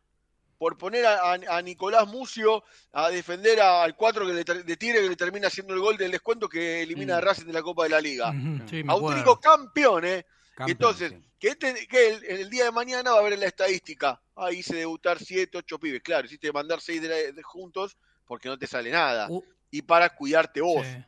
por 0.59 0.76
poner 0.76 1.07
a, 1.07 1.33
a- 1.33 1.57
a 1.57 1.62
Nicolás 1.62 2.07
Mucio 2.07 2.62
a 2.92 3.09
defender 3.09 3.61
a- 3.62 3.83
al 3.83 3.97
4 3.97 4.26
que 4.26 4.33
le 4.35 4.45
de 4.45 4.76
Tigre 4.76 5.00
que 5.00 5.09
le 5.09 5.16
termina 5.16 5.47
haciendo 5.49 5.73
el 5.73 5.80
gol 5.80 5.97
del 5.97 6.11
descuento 6.11 6.49
que 6.50 6.83
elimina 6.83 7.16
a 7.16 7.21
Mm. 7.21 7.25
Racing 7.25 7.47
de 7.47 7.52
la 7.54 7.62
Copa 7.62 7.85
de 7.85 7.88
la 7.90 8.00
Liga. 8.00 8.30
Sí, 8.69 8.85
A 8.87 8.95
un 8.95 9.37
campeón, 9.42 10.04
¿eh? 10.04 10.26
Campeón, 10.66 10.76
entonces, 10.90 11.10
sí. 11.12 11.30
que, 11.38 11.48
este- 11.48 11.86
que 11.86 12.08
el, 12.14 12.24
el 12.40 12.50
día 12.50 12.64
de 12.64 12.72
mañana 12.72 13.12
va 13.12 13.20
a 13.20 13.28
en 13.28 13.40
la 13.40 13.46
estadística. 13.46 14.20
Ah, 14.36 14.52
hice 14.52 14.76
debutar 14.76 15.18
7, 15.18 15.58
8 15.58 15.78
pibes. 15.78 16.02
Claro, 16.02 16.26
hiciste 16.26 16.52
mandar 16.52 16.80
6 16.80 17.00
juntos 17.44 17.96
porque 18.26 18.48
no 18.48 18.58
te 18.58 18.66
sale 18.66 18.90
nada. 18.90 19.26
U- 19.30 19.44
Y 19.70 19.82
para 19.82 20.08
cuidarte 20.14 20.60
vos. 20.60 20.86
sí. 20.86 21.04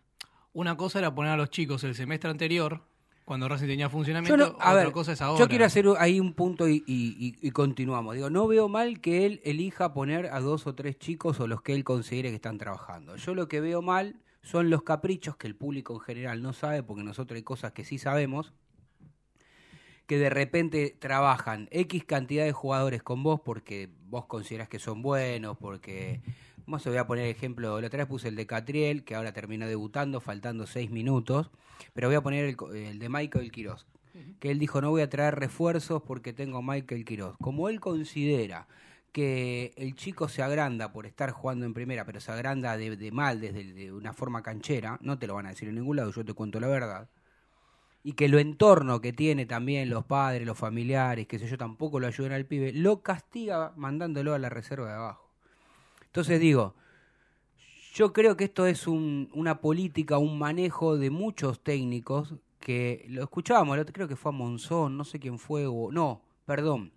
Una 0.54 0.76
cosa 0.76 0.98
era 0.98 1.14
poner 1.14 1.32
a 1.32 1.36
los 1.36 1.48
chicos 1.50 1.82
el 1.84 1.94
semestre 1.94 2.28
anterior, 2.30 2.82
cuando 3.24 3.48
Racing 3.48 3.66
tenía 3.68 3.88
funcionamiento, 3.88 4.36
no- 4.36 4.44
a 4.44 4.48
otra 4.72 4.74
ver, 4.74 4.92
cosa 4.92 5.12
es 5.12 5.22
ahora. 5.22 5.38
yo 5.38 5.48
quiero 5.48 5.64
hacer 5.64 5.86
ahí 5.98 6.20
un 6.20 6.34
punto 6.34 6.68
y, 6.68 6.82
y- 6.86 7.16
y- 7.18 7.38
y 7.40 7.50
continuamos. 7.52 8.14
Digo, 8.16 8.28
no 8.28 8.46
veo 8.48 8.68
mal 8.68 9.00
que 9.00 9.24
él 9.24 9.40
elija 9.44 9.94
poner 9.94 10.26
a 10.26 10.40
dos 10.40 10.66
o 10.66 10.74
tres 10.74 10.98
chicos 10.98 11.40
o 11.40 11.46
los 11.46 11.62
que 11.62 11.72
él 11.74 11.84
considere 11.84 12.28
que 12.28 12.34
están 12.34 12.58
trabajando. 12.58 13.16
Yo 13.16 13.34
lo 13.34 13.48
que 13.48 13.60
veo 13.62 13.80
mal 13.80 14.16
son 14.42 14.68
los 14.68 14.82
caprichos 14.82 15.36
que 15.36 15.46
el 15.46 15.54
público 15.56 15.94
en 15.94 16.00
general 16.00 16.42
no 16.42 16.52
sabe, 16.52 16.82
porque 16.82 17.02
nosotros 17.04 17.36
hay 17.36 17.42
cosas 17.44 17.72
que 17.72 17.84
sí 17.84 17.96
sabemos, 17.98 18.52
que 20.12 20.18
de 20.18 20.28
repente 20.28 20.94
trabajan 20.98 21.68
X 21.70 22.04
cantidad 22.04 22.44
de 22.44 22.52
jugadores 22.52 23.02
con 23.02 23.22
vos 23.22 23.40
porque 23.40 23.88
vos 24.10 24.26
considerás 24.26 24.68
que 24.68 24.78
son 24.78 25.00
buenos, 25.00 25.56
porque... 25.56 26.20
Vamos 26.66 26.86
a 26.86 26.90
voy 26.90 26.98
a 26.98 27.06
poner 27.06 27.26
ejemplo, 27.28 27.80
la 27.80 27.86
otra 27.86 28.00
vez 28.00 28.06
puse 28.06 28.28
el 28.28 28.36
de 28.36 28.46
Catriel, 28.46 29.04
que 29.04 29.14
ahora 29.14 29.32
terminó 29.32 29.66
debutando, 29.66 30.20
faltando 30.20 30.66
seis 30.66 30.90
minutos, 30.90 31.50
pero 31.94 32.08
voy 32.08 32.16
a 32.16 32.20
poner 32.20 32.44
el, 32.44 32.56
el 32.76 32.98
de 32.98 33.08
Michael 33.08 33.50
Quiroz, 33.50 33.86
que 34.38 34.50
él 34.50 34.58
dijo 34.58 34.82
no 34.82 34.90
voy 34.90 35.00
a 35.00 35.08
traer 35.08 35.34
refuerzos 35.34 36.02
porque 36.02 36.34
tengo 36.34 36.58
a 36.58 36.62
Michael 36.62 37.06
Quiroz. 37.06 37.36
Como 37.38 37.70
él 37.70 37.80
considera 37.80 38.68
que 39.12 39.72
el 39.78 39.94
chico 39.94 40.28
se 40.28 40.42
agranda 40.42 40.92
por 40.92 41.06
estar 41.06 41.30
jugando 41.30 41.64
en 41.64 41.72
primera, 41.72 42.04
pero 42.04 42.20
se 42.20 42.30
agranda 42.30 42.76
de, 42.76 42.98
de 42.98 43.12
mal, 43.12 43.40
desde 43.40 43.64
de 43.72 43.90
una 43.92 44.12
forma 44.12 44.42
canchera, 44.42 44.98
no 45.00 45.18
te 45.18 45.26
lo 45.26 45.34
van 45.34 45.46
a 45.46 45.50
decir 45.50 45.70
en 45.70 45.76
ningún 45.76 45.96
lado, 45.96 46.12
yo 46.12 46.22
te 46.22 46.34
cuento 46.34 46.60
la 46.60 46.68
verdad 46.68 47.08
y 48.04 48.14
que 48.14 48.28
lo 48.28 48.38
entorno 48.38 49.00
que 49.00 49.12
tiene 49.12 49.46
también 49.46 49.88
los 49.90 50.04
padres, 50.04 50.46
los 50.46 50.58
familiares, 50.58 51.26
que 51.26 51.38
sé 51.38 51.46
yo, 51.46 51.56
tampoco 51.56 52.00
lo 52.00 52.06
ayudan 52.06 52.32
al 52.32 52.46
pibe, 52.46 52.72
lo 52.72 53.02
castiga 53.02 53.72
mandándolo 53.76 54.34
a 54.34 54.38
la 54.38 54.48
reserva 54.48 54.88
de 54.88 54.94
abajo. 54.94 55.30
Entonces 56.06 56.40
digo, 56.40 56.74
yo 57.94 58.12
creo 58.12 58.36
que 58.36 58.44
esto 58.44 58.66
es 58.66 58.86
un- 58.86 59.30
una 59.34 59.60
política, 59.60 60.18
un 60.18 60.38
manejo 60.38 60.96
de 60.96 61.10
muchos 61.10 61.60
técnicos 61.62 62.34
que 62.58 63.04
lo 63.08 63.22
escuchábamos, 63.22 63.78
creo 63.92 64.08
que 64.08 64.16
fue 64.16 64.30
a 64.30 64.32
Monzón, 64.32 64.96
no 64.96 65.04
sé 65.04 65.18
quién 65.18 65.38
fue, 65.38 65.66
o, 65.66 65.90
no, 65.92 66.22
perdón, 66.46 66.92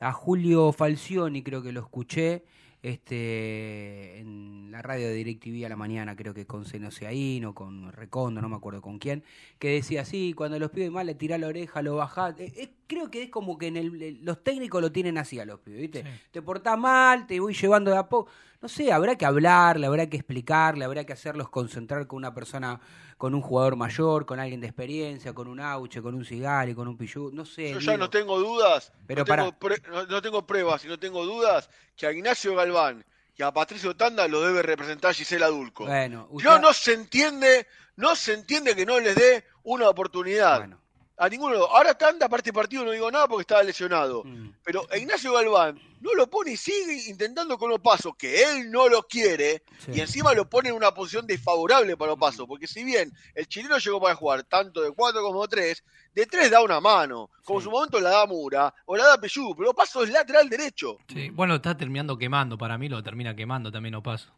a 0.00 0.12
Julio 0.12 0.72
Falcioni 0.72 1.42
creo 1.42 1.62
que 1.62 1.72
lo 1.72 1.80
escuché 1.80 2.44
este 2.82 4.18
en 4.20 4.70
la 4.70 4.82
radio 4.82 5.08
de 5.08 5.14
DirecTV 5.14 5.64
a 5.66 5.68
la 5.68 5.76
mañana, 5.76 6.14
creo 6.16 6.34
que 6.34 6.46
con 6.46 6.64
Senociaín 6.64 7.44
o 7.44 7.54
con 7.54 7.92
Recondo, 7.92 8.40
no 8.40 8.48
me 8.48 8.56
acuerdo 8.56 8.82
con 8.82 8.98
quién, 8.98 9.24
que 9.58 9.70
decía 9.70 10.02
así, 10.02 10.32
cuando 10.34 10.58
los 10.58 10.70
pibes 10.70 10.90
mal 10.90 11.06
le 11.06 11.14
tirás 11.14 11.40
la 11.40 11.48
oreja, 11.48 11.82
lo 11.82 11.96
bajás. 11.96 12.38
Eh, 12.38 12.52
eh, 12.56 12.70
creo 12.86 13.10
que 13.10 13.24
es 13.24 13.30
como 13.30 13.58
que 13.58 13.66
en 13.68 13.76
el, 13.76 14.02
el- 14.02 14.24
los 14.24 14.42
técnicos 14.44 14.80
lo 14.82 14.92
tienen 14.92 15.18
así 15.18 15.38
a 15.40 15.44
los 15.44 15.60
pibes, 15.60 15.80
¿viste? 15.80 16.02
Sí. 16.02 16.08
Te 16.30 16.42
portás 16.42 16.78
mal, 16.78 17.26
te 17.26 17.40
voy 17.40 17.54
llevando 17.54 17.90
de 17.90 17.96
a 17.98 18.08
poco. 18.08 18.30
No 18.60 18.68
sé, 18.68 18.92
habrá 18.92 19.16
que 19.16 19.24
hablarle, 19.24 19.86
habrá 19.86 20.08
que 20.08 20.16
explicarle, 20.16 20.84
habrá 20.84 21.04
que 21.04 21.12
hacerlos 21.12 21.48
concentrar 21.48 22.08
con 22.08 22.16
una 22.16 22.34
persona, 22.34 22.80
con 23.16 23.34
un 23.34 23.40
jugador 23.40 23.76
mayor, 23.76 24.26
con 24.26 24.40
alguien 24.40 24.60
de 24.60 24.66
experiencia, 24.66 25.32
con 25.32 25.46
un 25.46 25.60
auche, 25.60 26.02
con 26.02 26.14
un 26.16 26.24
cigarro, 26.24 26.74
con 26.74 26.88
un 26.88 26.96
pillú, 26.96 27.30
no 27.32 27.44
sé. 27.44 27.72
Yo 27.72 27.78
ya 27.78 27.92
digo. 27.92 28.04
no 28.04 28.10
tengo 28.10 28.38
dudas, 28.40 28.92
Pero 29.06 29.20
no, 29.20 29.24
tengo 29.36 29.52
pre- 29.58 29.82
no- 29.88 30.06
no 30.06 30.20
tengo 30.22 30.44
pruebas 30.44 30.84
y 30.84 30.88
no 30.88 30.98
tengo 30.98 31.24
dudas 31.24 31.70
que 31.96 32.06
a 32.08 32.12
Ignacio 32.12 32.56
Galván 32.56 33.04
y 33.36 33.42
a 33.44 33.52
Patricio 33.52 33.94
Tanda 33.94 34.26
lo 34.26 34.40
debe 34.42 34.62
representar 34.62 35.14
Gisela 35.14 35.46
Dulco. 35.46 35.86
Bueno, 35.86 36.28
Yo 36.38 36.58
no 36.58 36.72
se 36.72 36.94
entiende, 36.94 37.68
no 37.94 38.16
se 38.16 38.34
entiende 38.34 38.74
que 38.74 38.84
no 38.84 38.98
les 38.98 39.14
dé 39.14 39.44
una 39.62 39.88
oportunidad. 39.88 40.58
Bueno. 40.58 40.80
A 41.20 41.28
ninguno. 41.28 41.56
Ahora 41.64 41.94
Tanda, 41.98 42.26
aparte 42.26 42.52
partido, 42.52 42.84
no 42.84 42.92
digo 42.92 43.10
nada 43.10 43.26
porque 43.26 43.42
estaba 43.42 43.62
lesionado. 43.62 44.22
Mm. 44.24 44.52
Pero 44.62 44.86
Ignacio 44.96 45.32
Galván 45.32 45.80
no 46.00 46.14
lo 46.14 46.28
pone 46.30 46.52
y 46.52 46.56
sigue 46.56 47.08
intentando 47.10 47.58
con 47.58 47.70
los 47.70 47.80
pasos, 47.80 48.12
que 48.16 48.42
él 48.44 48.70
no 48.70 48.88
lo 48.88 49.02
quiere, 49.02 49.64
Sí. 49.80 49.90
y 49.94 50.00
encima 50.00 50.32
lo 50.32 50.48
pone 50.48 50.68
en 50.68 50.76
una 50.76 50.94
posición 50.94 51.26
desfavorable 51.26 51.96
para 51.96 52.12
los 52.12 52.20
pasos. 52.20 52.46
Porque 52.46 52.68
si 52.68 52.84
bien 52.84 53.12
el 53.34 53.48
chileno 53.48 53.78
llegó 53.78 54.00
para 54.00 54.14
jugar 54.14 54.44
tanto 54.44 54.80
de 54.80 54.92
4 54.92 55.20
como 55.22 55.42
de 55.42 55.48
3, 55.48 55.84
de 56.14 56.26
3 56.26 56.50
da 56.52 56.62
una 56.62 56.80
mano, 56.80 57.30
como 57.44 57.58
Sí. 57.60 57.64
su 57.64 57.70
momento 57.72 57.98
la 57.98 58.10
da 58.10 58.26
Mura 58.26 58.72
o 58.86 58.96
la 58.96 59.04
da 59.06 59.20
Peyú, 59.20 59.54
pero 59.56 59.74
paso 59.74 60.04
es 60.04 60.10
lateral 60.10 60.48
derecho. 60.48 60.98
Sí, 61.12 61.30
Bueno, 61.30 61.56
está 61.56 61.76
terminando 61.76 62.16
quemando, 62.16 62.56
para 62.56 62.78
mí 62.78 62.88
lo 62.88 63.02
termina 63.02 63.34
quemando 63.34 63.72
también 63.72 63.92
no 63.92 64.02
paso. 64.04 64.32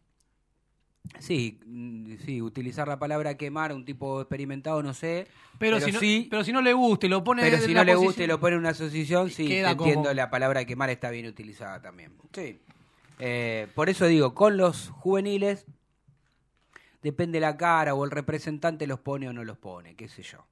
Sí, 1.19 1.59
mm, 1.67 2.15
sí, 2.25 2.41
utilizar 2.41 2.87
la 2.89 2.99
palabra 2.99 3.37
quemar 3.37 3.73
a 3.73 3.75
un 3.75 3.85
tipo 3.85 4.21
experimentado, 4.21 4.83
no 4.83 4.95
sé. 4.95 5.27
Pero, 5.59 5.77
Pero 5.77 5.87
si, 5.87 5.93
no, 5.93 6.01
sí- 6.01 6.27
pero 6.31 6.45
si 6.45 6.53
no 6.53 6.63
le 6.63 6.73
gusta 6.73 7.07
y 7.07 7.09
lo 7.09 7.23
pone 7.25 7.43
Pero 7.43 7.59
si 7.59 7.75
no 7.75 7.85
le 7.85 7.93
y 7.93 8.27
lo 8.27 8.41
pone 8.41 8.55
en 8.55 8.61
una 8.61 8.71
asociación, 8.71 9.29
sí, 9.31 9.45
te 9.45 9.49
Queda 9.49 9.77
como- 9.77 9.89
entiendo, 9.91 10.15
la 10.15 10.31
palabra 10.31 10.65
quemar 10.65 10.89
está 10.91 11.11
bien 11.11 11.27
utilizada 11.27 11.83
también. 11.83 12.13
Sí. 12.33 12.59
Eh, 13.19 13.67
por 13.75 13.91
eso 13.91 14.07
digo, 14.07 14.35
con 14.35 14.57
los 14.57 14.89
juveniles, 14.91 15.67
depende 17.03 17.41
la 17.41 17.57
cara 17.57 17.95
o 17.95 18.05
el 18.05 18.11
representante 18.11 18.87
los 18.87 19.01
pone 19.01 19.29
o 19.29 19.33
no 19.33 19.45
los 19.45 19.59
pone, 19.59 19.95
qué 19.97 20.09
sé 20.09 20.23
yo. 20.23 20.47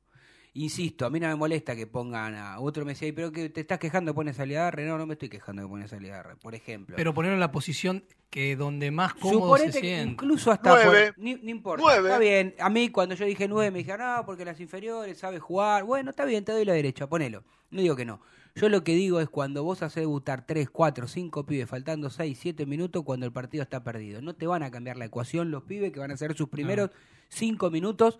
Insisto, 0.60 1.06
a 1.06 1.10
mí 1.10 1.20
no 1.20 1.28
me 1.28 1.36
molesta 1.36 1.76
que 1.76 1.86
pongan 1.86 2.34
a 2.34 2.58
otro 2.58 2.84
me 2.84 2.92
decía, 2.92 3.12
pero 3.14 3.30
que 3.30 3.48
te 3.48 3.60
estás 3.60 3.78
quejando 3.78 4.10
de 4.10 4.14
poner 4.14 4.34
Saliadarre. 4.34 4.84
No, 4.86 4.98
no 4.98 5.06
me 5.06 5.12
estoy 5.12 5.28
quejando 5.28 5.62
de 5.62 5.68
poner 5.68 5.88
Saliadarre, 5.88 6.34
por 6.36 6.54
ejemplo. 6.54 6.96
Pero 6.96 7.14
ponerlo 7.14 7.34
en 7.34 7.40
la 7.40 7.52
posición 7.52 8.02
que 8.28 8.56
donde 8.56 8.90
más 8.90 9.14
cómodo 9.14 9.40
Suponete 9.56 9.72
se 9.72 9.80
que 9.80 9.86
siente. 9.86 10.12
incluso 10.14 10.50
hasta 10.50 10.70
Nueve. 10.74 11.12
por- 11.12 11.22
ni, 11.24 11.34
no 11.36 11.50
importa. 11.50 11.82
Nueve. 11.84 12.08
Está 12.08 12.18
bien. 12.18 12.54
A 12.58 12.68
mí 12.70 12.88
cuando 12.88 13.14
yo 13.14 13.24
dije 13.24 13.46
nueve 13.46 13.70
me 13.70 13.78
dijeron, 13.78 14.00
no, 14.16 14.26
porque 14.26 14.44
las 14.44 14.58
inferiores 14.60 15.16
sabe 15.18 15.38
jugar. 15.38 15.84
Bueno, 15.84 16.10
está 16.10 16.24
bien, 16.24 16.44
te 16.44 16.50
doy 16.52 16.64
la 16.64 16.72
derecha, 16.72 17.06
ponelo. 17.08 17.44
No 17.70 17.80
digo 17.80 17.94
que 17.94 18.04
no. 18.04 18.20
Yo 18.56 18.68
lo 18.68 18.82
que 18.82 18.96
digo 18.96 19.20
es 19.20 19.28
cuando 19.28 19.62
vos 19.62 19.82
haces 19.82 20.02
debutar 20.02 20.44
3, 20.44 20.68
4, 20.70 21.06
5 21.06 21.46
pibes, 21.46 21.68
faltando 21.68 22.10
6, 22.10 22.36
7 22.40 22.66
minutos 22.66 23.04
cuando 23.04 23.24
el 23.26 23.30
partido 23.32 23.62
está 23.62 23.84
perdido. 23.84 24.20
No 24.22 24.34
te 24.34 24.48
van 24.48 24.64
a 24.64 24.72
cambiar 24.72 24.96
la 24.96 25.04
ecuación 25.04 25.52
los 25.52 25.62
pibes 25.62 25.92
que 25.92 26.00
van 26.00 26.10
a 26.10 26.14
hacer 26.14 26.36
sus 26.36 26.48
primeros 26.48 26.90
5 27.28 27.70
minutos. 27.70 28.18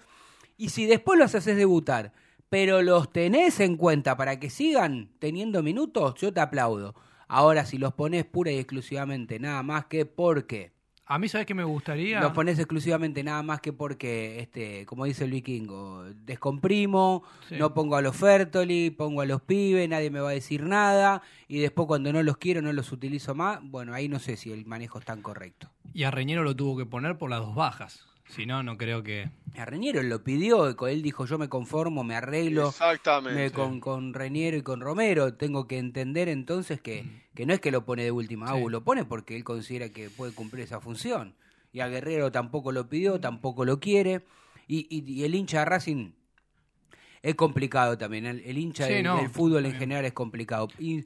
Y 0.57 0.69
si 0.69 0.87
después 0.87 1.19
los 1.19 1.35
haces 1.35 1.57
debutar, 1.57 2.13
pero 2.49 2.83
los 2.83 3.13
tenés 3.13 3.61
en 3.61 3.77
cuenta 3.77 4.17
para 4.17 4.39
que 4.41 4.51
sigan 4.51 5.11
teniendo 5.19 5.63
minutos, 5.63 6.15
yo 6.21 6.33
te 6.33 6.41
aplaudo. 6.41 6.95
Ahora, 7.29 7.67
si 7.67 7.77
los 7.79 7.93
pones 7.93 8.25
pura 8.25 8.51
y 8.51 8.57
exclusivamente, 8.59 9.39
nada 9.39 9.63
más 9.63 9.85
que 9.87 10.07
porque 10.07 10.73
A 11.11 11.19
mí, 11.19 11.27
¿sabes 11.29 11.47
qué 11.47 11.55
me 11.55 11.65
gustaría? 11.65 12.21
los 12.21 12.33
pones 12.33 12.59
exclusivamente 12.59 13.23
nada 13.25 13.43
más 13.43 13.61
que 13.63 13.73
porque, 13.73 14.41
este, 14.41 14.85
como 14.87 15.05
dice 15.07 15.25
el 15.25 15.31
vikingo, 15.31 16.05
descomprimo, 16.25 17.23
Sí. 17.49 17.57
no 17.59 17.73
pongo 17.75 17.97
a 17.97 18.03
los 18.03 18.17
Fertoli, 18.17 18.91
pongo 18.91 19.21
a 19.23 19.27
los 19.27 19.41
pibes, 19.43 19.89
nadie 19.89 20.11
me 20.11 20.21
va 20.21 20.31
a 20.31 20.33
decir 20.33 20.63
nada, 20.65 21.23
y 21.49 21.59
después 21.61 21.87
cuando 21.89 22.13
no 22.13 22.23
los 22.23 22.37
quiero 22.39 22.61
no 22.63 22.73
los 22.73 22.93
utilizo 22.93 23.35
más, 23.35 23.61
bueno, 23.63 23.93
ahí 23.95 24.09
no 24.09 24.19
sé 24.19 24.37
si 24.37 24.53
el 24.53 24.67
manejo 24.67 24.99
es 24.99 25.05
tan 25.07 25.23
correcto. 25.23 25.71
Y 25.95 26.03
a 26.05 26.11
Reñero 26.11 26.43
lo 26.45 26.55
tuvo 26.55 26.77
que 26.77 26.87
poner 26.87 27.17
por 27.19 27.31
las 27.31 27.41
dos 27.41 27.55
bajas. 27.55 28.07
Si 28.29 28.47
no, 28.47 28.63
no 28.63 28.77
creo 28.77 29.03
que. 29.03 29.31
A 29.57 29.65
Reñero 29.65 30.03
lo 30.03 30.23
pidió, 30.23 30.69
él 30.87 31.03
dijo 31.03 31.25
yo 31.27 31.39
me 31.39 31.49
conformo, 31.49 32.05
me 32.05 32.15
arreglo, 32.15 32.69
Exactamente. 32.69 33.43
me- 33.43 33.51
con, 33.51 33.81
con 33.81 34.15
Reñero 34.15 34.57
y 34.57 34.63
con 34.63 34.81
Romero, 34.81 35.35
tengo 35.35 35.67
que 35.67 35.79
entender 35.79 36.29
entonces 36.29 36.81
que, 36.81 37.05
que 37.35 37.47
no 37.47 37.55
es 37.55 37.61
que 37.61 37.71
lo 37.73 37.85
pone 37.85 38.05
de 38.05 38.13
última, 38.13 38.53
Sí. 38.55 38.65
Lo 38.69 38.85
pone 38.85 39.05
porque 39.05 39.35
él 39.35 39.45
considera 39.45 39.89
que 39.89 40.11
puede 40.11 40.33
cumplir 40.33 40.65
esa 40.65 40.81
función. 40.81 41.35
Y 41.73 41.81
a 41.81 41.89
Guerrero 41.89 42.31
tampoco 42.31 42.71
lo 42.73 42.89
pidió, 42.89 43.19
tampoco 43.19 43.65
lo 43.65 43.81
quiere. 43.81 44.25
Y, 44.69 44.87
y- 44.91 45.11
y 45.11 45.25
el 45.25 45.35
hincha 45.35 45.61
de 45.61 45.65
Racing 45.65 46.11
es 47.23 47.35
complicado 47.35 47.99
también. 47.99 48.27
El, 48.27 48.41
el 48.41 48.59
hincha 48.59 48.87
Sí, 48.87 48.95
del, 48.95 49.05
no, 49.05 49.17
del 49.17 49.29
fútbol 49.31 49.67
en 49.67 49.75
general 49.75 50.05
es 50.05 50.13
complicado. 50.13 50.69
Y 50.79 51.05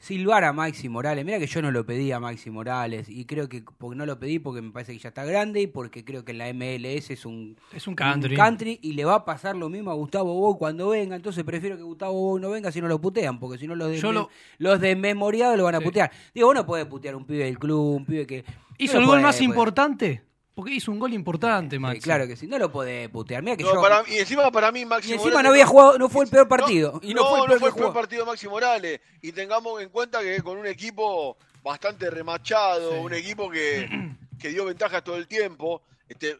silbar 0.00 0.44
a 0.44 0.52
Maxi 0.54 0.88
Morales, 0.88 1.24
mira 1.26 1.38
que 1.38 1.46
yo 1.46 1.60
no 1.60 1.70
lo 1.70 1.84
pedí 1.84 2.10
a 2.10 2.18
Maxi 2.18 2.48
Morales 2.50 3.08
y 3.10 3.26
creo 3.26 3.48
que 3.50 3.62
porque 3.78 3.96
no 3.96 4.06
lo 4.06 4.18
pedí 4.18 4.38
porque 4.38 4.62
me 4.62 4.70
parece 4.72 4.92
que 4.94 4.98
ya 4.98 5.10
está 5.10 5.24
grande 5.26 5.60
y 5.60 5.66
porque 5.66 6.04
creo 6.06 6.24
que 6.24 6.32
en 6.32 6.38
la 6.38 6.48
MLS 6.54 7.10
es 7.10 7.26
un, 7.26 7.56
Es 7.72 7.86
un 7.86 7.94
country. 7.94 8.34
country 8.34 8.78
y 8.80 8.94
le 8.94 9.04
va 9.04 9.14
a 9.16 9.24
pasar 9.26 9.56
lo 9.56 9.68
mismo 9.68 9.90
a 9.90 9.94
Gustavo 9.94 10.32
Bou 10.34 10.56
cuando 10.58 10.88
venga. 10.88 11.16
Entonces 11.16 11.44
prefiero 11.44 11.76
que 11.76 11.82
Gustavo 11.82 12.14
Bou 12.14 12.38
no 12.38 12.48
venga 12.50 12.72
si 12.72 12.80
no 12.80 12.88
lo 12.88 12.98
putean, 13.00 13.38
porque 13.38 13.58
si 13.58 13.66
no 13.66 13.74
los, 13.74 14.02
lo- 14.02 14.30
los 14.58 14.80
desmemoriados 14.80 15.58
lo 15.58 15.64
van 15.64 15.74
a 15.74 15.78
Sí. 15.78 15.84
putear. 15.84 16.10
Digo, 16.34 16.46
vos 16.46 16.54
no 16.56 16.64
podés 16.66 16.86
putear 16.86 17.14
un 17.14 17.26
pibe 17.26 17.44
del 17.44 17.58
club, 17.58 17.96
un 17.96 18.04
pibe 18.06 18.26
que. 18.26 18.44
Hizo 18.78 18.98
el 18.98 19.04
gol 19.06 19.20
más 19.20 19.40
importante. 19.42 20.22
Porque 20.60 20.74
hizo 20.74 20.92
un 20.92 20.98
gol 20.98 21.12
importante, 21.14 21.76
Sí, 21.76 21.80
Maxi. 21.80 22.00
claro 22.02 22.26
que 22.26 22.36
sí, 22.36 22.46
no 22.46 22.58
lo 22.58 22.70
podés 22.70 23.08
putear. 23.08 23.42
Mira 23.42 23.56
que 23.56 23.62
No, 23.64 23.74
yo. 23.74 23.80
para- 23.80 24.04
y 24.06 24.18
encima 24.18 24.50
para 24.52 24.70
mí 24.70 24.84
Maxi 24.84 25.08
y 25.10 25.12
encima 25.14 25.30
Morales 25.30 25.44
no 25.44 25.50
había 25.52 25.66
jugado, 25.66 25.98
no 25.98 26.08
fue 26.10 26.24
el 26.24 26.30
peor 26.30 26.48
partido. 26.48 27.00
y 27.02 27.14
no, 27.14 27.24
fue 27.30 27.40
el 27.54 27.60
peor, 27.74 27.92
partido 27.94 28.24
de 28.24 28.30
Maxi 28.30 28.46
Morales. 28.48 29.00
Y 29.22 29.32
tengamos 29.32 29.80
en 29.80 29.88
cuenta 29.88 30.20
que 30.20 30.42
con 30.42 30.58
un 30.58 30.66
equipo 30.66 31.38
bastante 31.62 32.10
remachado, 32.10 32.92
Sí. 32.92 32.98
un 32.98 33.14
equipo 33.14 33.50
que, 33.50 33.88
que 34.38 34.48
dio 34.50 34.64
ventaja 34.66 35.02
todo 35.02 35.16
el 35.16 35.26
tiempo. 35.26 35.82
Este, 36.08 36.30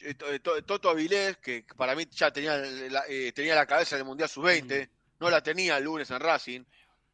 eh, 0.00 0.14
eh, 0.30 0.38
to- 0.40 0.62
Toto 0.64 0.88
Avilés, 0.88 1.36
que 1.38 1.64
para 1.76 1.94
mí 1.94 2.06
ya 2.10 2.30
tenía 2.30 2.56
la, 2.56 3.02
eh, 3.08 3.32
tenía 3.34 3.54
la 3.54 3.66
cabeza 3.66 3.96
del 3.96 4.04
Mundial 4.06 4.28
Sub-20, 4.30 4.88
no 5.20 5.28
la 5.28 5.42
tenía 5.42 5.76
el 5.76 5.84
lunes 5.84 6.10
en 6.10 6.20
Racing, 6.20 6.62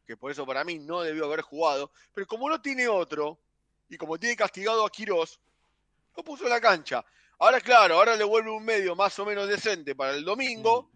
que 0.05 0.15
por 0.15 0.31
eso 0.31 0.45
para 0.45 0.63
mí 0.63 0.79
no 0.79 1.01
debió 1.01 1.25
haber 1.25 1.41
jugado. 1.41 1.91
Pero 2.13 2.27
como 2.27 2.47
no 2.49 2.61
tiene 2.61 2.87
otro, 2.87 3.39
y 3.89 3.97
como 3.97 4.17
tiene 4.17 4.35
castigado 4.35 4.85
a 4.85 4.89
Quirós, 4.89 5.39
lo 6.15 6.23
puso 6.23 6.43
en 6.45 6.49
la 6.51 6.61
cancha. 6.61 7.03
Ahora, 7.39 7.59
claro, 7.59 7.95
ahora 7.95 8.15
le 8.15 8.23
vuelve 8.23 8.49
un 8.49 8.63
medio 8.63 8.95
más 8.95 9.17
o 9.19 9.25
menos 9.25 9.47
decente 9.47 9.95
para 9.95 10.13
el 10.13 10.23
domingo. 10.23 10.89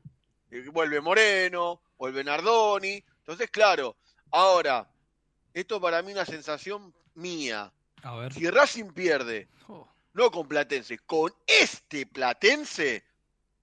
eh, 0.52 0.66
Vuelve 0.72 1.00
Moreno, 1.02 1.82
vuelve 1.98 2.24
Nardoni. 2.24 3.04
Entonces, 3.20 3.50
claro, 3.52 3.98
ahora, 4.32 4.88
esto 5.54 5.80
para 5.82 6.02
mí 6.02 6.10
es 6.12 6.16
una 6.16 6.26
sensación 6.26 6.94
mía. 7.16 7.72
A 8.02 8.16
ver. 8.16 8.34
Si 8.34 8.50
Racing 8.50 8.92
pierde, 8.94 9.48
Oh. 9.68 9.88
no 10.14 10.32
con 10.32 10.48
Platense, 10.48 10.98
con 11.00 11.32
este 11.46 12.06
Platense, 12.08 13.04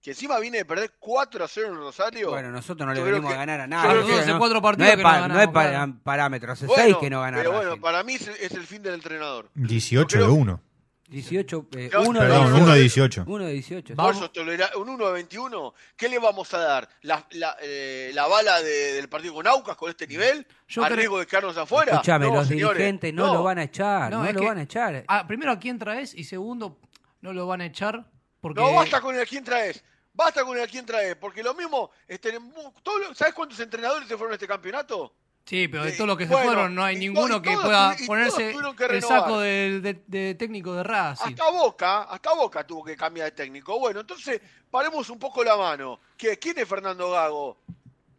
que 0.02 0.10
encima 0.10 0.38
viene 0.38 0.58
de 0.58 0.64
perder 0.64 0.92
4 1.00 1.44
a 1.44 1.48
0 1.48 1.68
en 1.70 1.76
Rosario. 1.78 2.30
Bueno, 2.30 2.50
nosotros 2.52 2.86
no 2.86 2.92
le 2.92 3.00
Yo 3.00 3.04
creo 3.04 3.14
venimos 3.16 3.30
que- 3.32 3.34
a 3.34 3.38
ganar 3.46 3.60
a 3.62 3.88
creo 3.88 4.06
que 4.06 4.12
hace 4.20 4.30
no- 4.32 4.38
cuatro 4.38 4.54
no 4.58 4.62
partidos 4.62 4.90
es 4.90 4.96
que 4.98 5.02
pa- 5.02 5.12
no 5.12 5.16
no 5.16 5.22
ganamos, 5.34 5.42
es 5.42 5.48
pa- 5.48 5.68
claro. 5.70 5.92
parámetro, 6.04 6.52
hace 6.52 6.66
Bueno, 6.66 6.82
seis 6.84 6.96
que 7.00 7.10
no 7.10 7.20
gana 7.22 7.38
Pero 7.38 7.50
Racing. 7.52 7.66
bueno, 7.66 7.82
para 7.82 8.04
mí 8.04 8.14
es, 8.14 8.28
es 8.28 8.52
el 8.52 8.64
fin 8.66 8.82
del 8.82 8.94
entrenador. 8.94 9.50
18 9.54 10.18
Yo 10.18 10.20
de 10.20 10.24
creo- 10.26 10.34
1. 10.40 10.60
18, 11.08 11.68
eh, 11.76 11.88
Claro, 11.90 12.08
uno, 12.08 12.20
Perdón, 12.20 12.38
de, 12.46 12.50
no, 12.50 12.50
no, 12.50 12.56
1 12.56 12.64
de 12.66 12.70
no. 12.72 12.80
18. 12.80 13.24
uno 13.26 13.44
de 13.44 13.52
18. 13.52 13.94
Por 13.94 13.96
Vamos. 13.96 14.16
eso 14.16 14.30
tolera- 14.30 14.70
un 14.76 14.88
1 14.88 15.06
a 15.06 15.10
21, 15.12 15.74
¿qué 15.96 16.08
le 16.08 16.18
vamos 16.18 16.52
a 16.54 16.58
dar? 16.58 16.88
¿La, 17.02 17.26
la, 17.30 17.56
eh, 17.62 18.10
la 18.14 18.26
bala 18.26 18.60
de- 18.62 18.92
del 18.94 19.08
partido 19.08 19.34
con 19.34 19.46
Aucas 19.46 19.76
con 19.76 19.90
este 19.90 20.06
nivel? 20.06 20.46
Yo 20.68 20.82
¿A 20.82 20.86
creo- 20.86 20.96
riesgo 20.96 21.18
de 21.20 21.26
quedarnos 21.26 21.56
afuera? 21.56 21.92
Escúchame, 21.92 22.26
No, 22.26 22.34
los 22.34 22.48
señores, 22.48 22.78
dirigentes 22.78 23.14
no, 23.14 23.32
lo 23.34 23.42
van 23.42 23.58
a 23.58 23.62
echar, 23.64 24.10
no, 24.10 24.18
No, 24.22 24.26
es 24.26 24.34
lo 24.34 24.40
que- 24.40 24.46
van 24.46 24.58
a 24.58 24.62
echar. 24.62 25.04
Ah, 25.08 25.26
primero, 25.26 25.52
¿a 25.52 25.58
quién 25.58 25.78
traes? 25.78 26.14
Y 26.14 26.24
segundo, 26.24 26.78
no 27.20 27.32
lo 27.32 27.46
van 27.46 27.60
a 27.60 27.66
echar 27.66 28.04
porque... 28.40 28.60
No, 28.60 28.72
basta 28.74 29.00
con 29.00 29.14
el 29.14 29.22
a 29.22 29.26
quién 29.26 29.44
traes. 29.44 29.82
Basta 30.12 30.44
con 30.44 30.56
el 30.56 30.62
a 30.64 30.66
quién 30.66 30.86
traes. 30.86 31.14
Porque 31.16 31.42
lo 31.42 31.54
mismo, 31.54 31.90
este, 32.08 32.38
mu- 32.38 32.72
todo 32.82 32.98
lo- 32.98 33.14
¿sabes 33.14 33.34
cuántos 33.34 33.60
entrenadores 33.60 34.08
se 34.08 34.16
fueron 34.16 34.32
a 34.32 34.36
este 34.36 34.46
campeonato? 34.48 35.14
Sí, 35.46 35.68
pero 35.68 35.84
de 35.84 35.92
todos 35.92 36.08
los 36.08 36.16
que 36.18 36.26
se 36.26 36.32
bueno, 36.32 36.46
fueron 36.48 36.74
no 36.74 36.82
hay 36.82 36.96
y 36.96 36.98
ninguno 36.98 37.40
que 37.40 37.52
pueda 37.56 37.94
ponerse 38.04 38.52
que 38.76 38.84
el 38.86 39.00
saco 39.02 39.38
del- 39.38 39.80
de, 39.80 40.02
de 40.06 40.34
técnico 40.34 40.74
de 40.74 40.82
Racing. 40.82 41.24
Hasta 41.30 41.50
Boca, 41.52 42.02
hasta 42.02 42.34
Boca 42.34 42.66
tuvo 42.66 42.82
que 42.84 42.96
cambiar 42.96 43.26
de 43.26 43.30
técnico. 43.30 43.78
Bueno, 43.78 44.00
entonces 44.00 44.40
paremos 44.70 45.08
un 45.08 45.20
poco 45.20 45.44
la 45.44 45.56
mano. 45.56 46.00
¿Qué- 46.16 46.36
¿Quién 46.36 46.58
es 46.58 46.68
Fernando 46.68 47.12
Gago? 47.12 47.58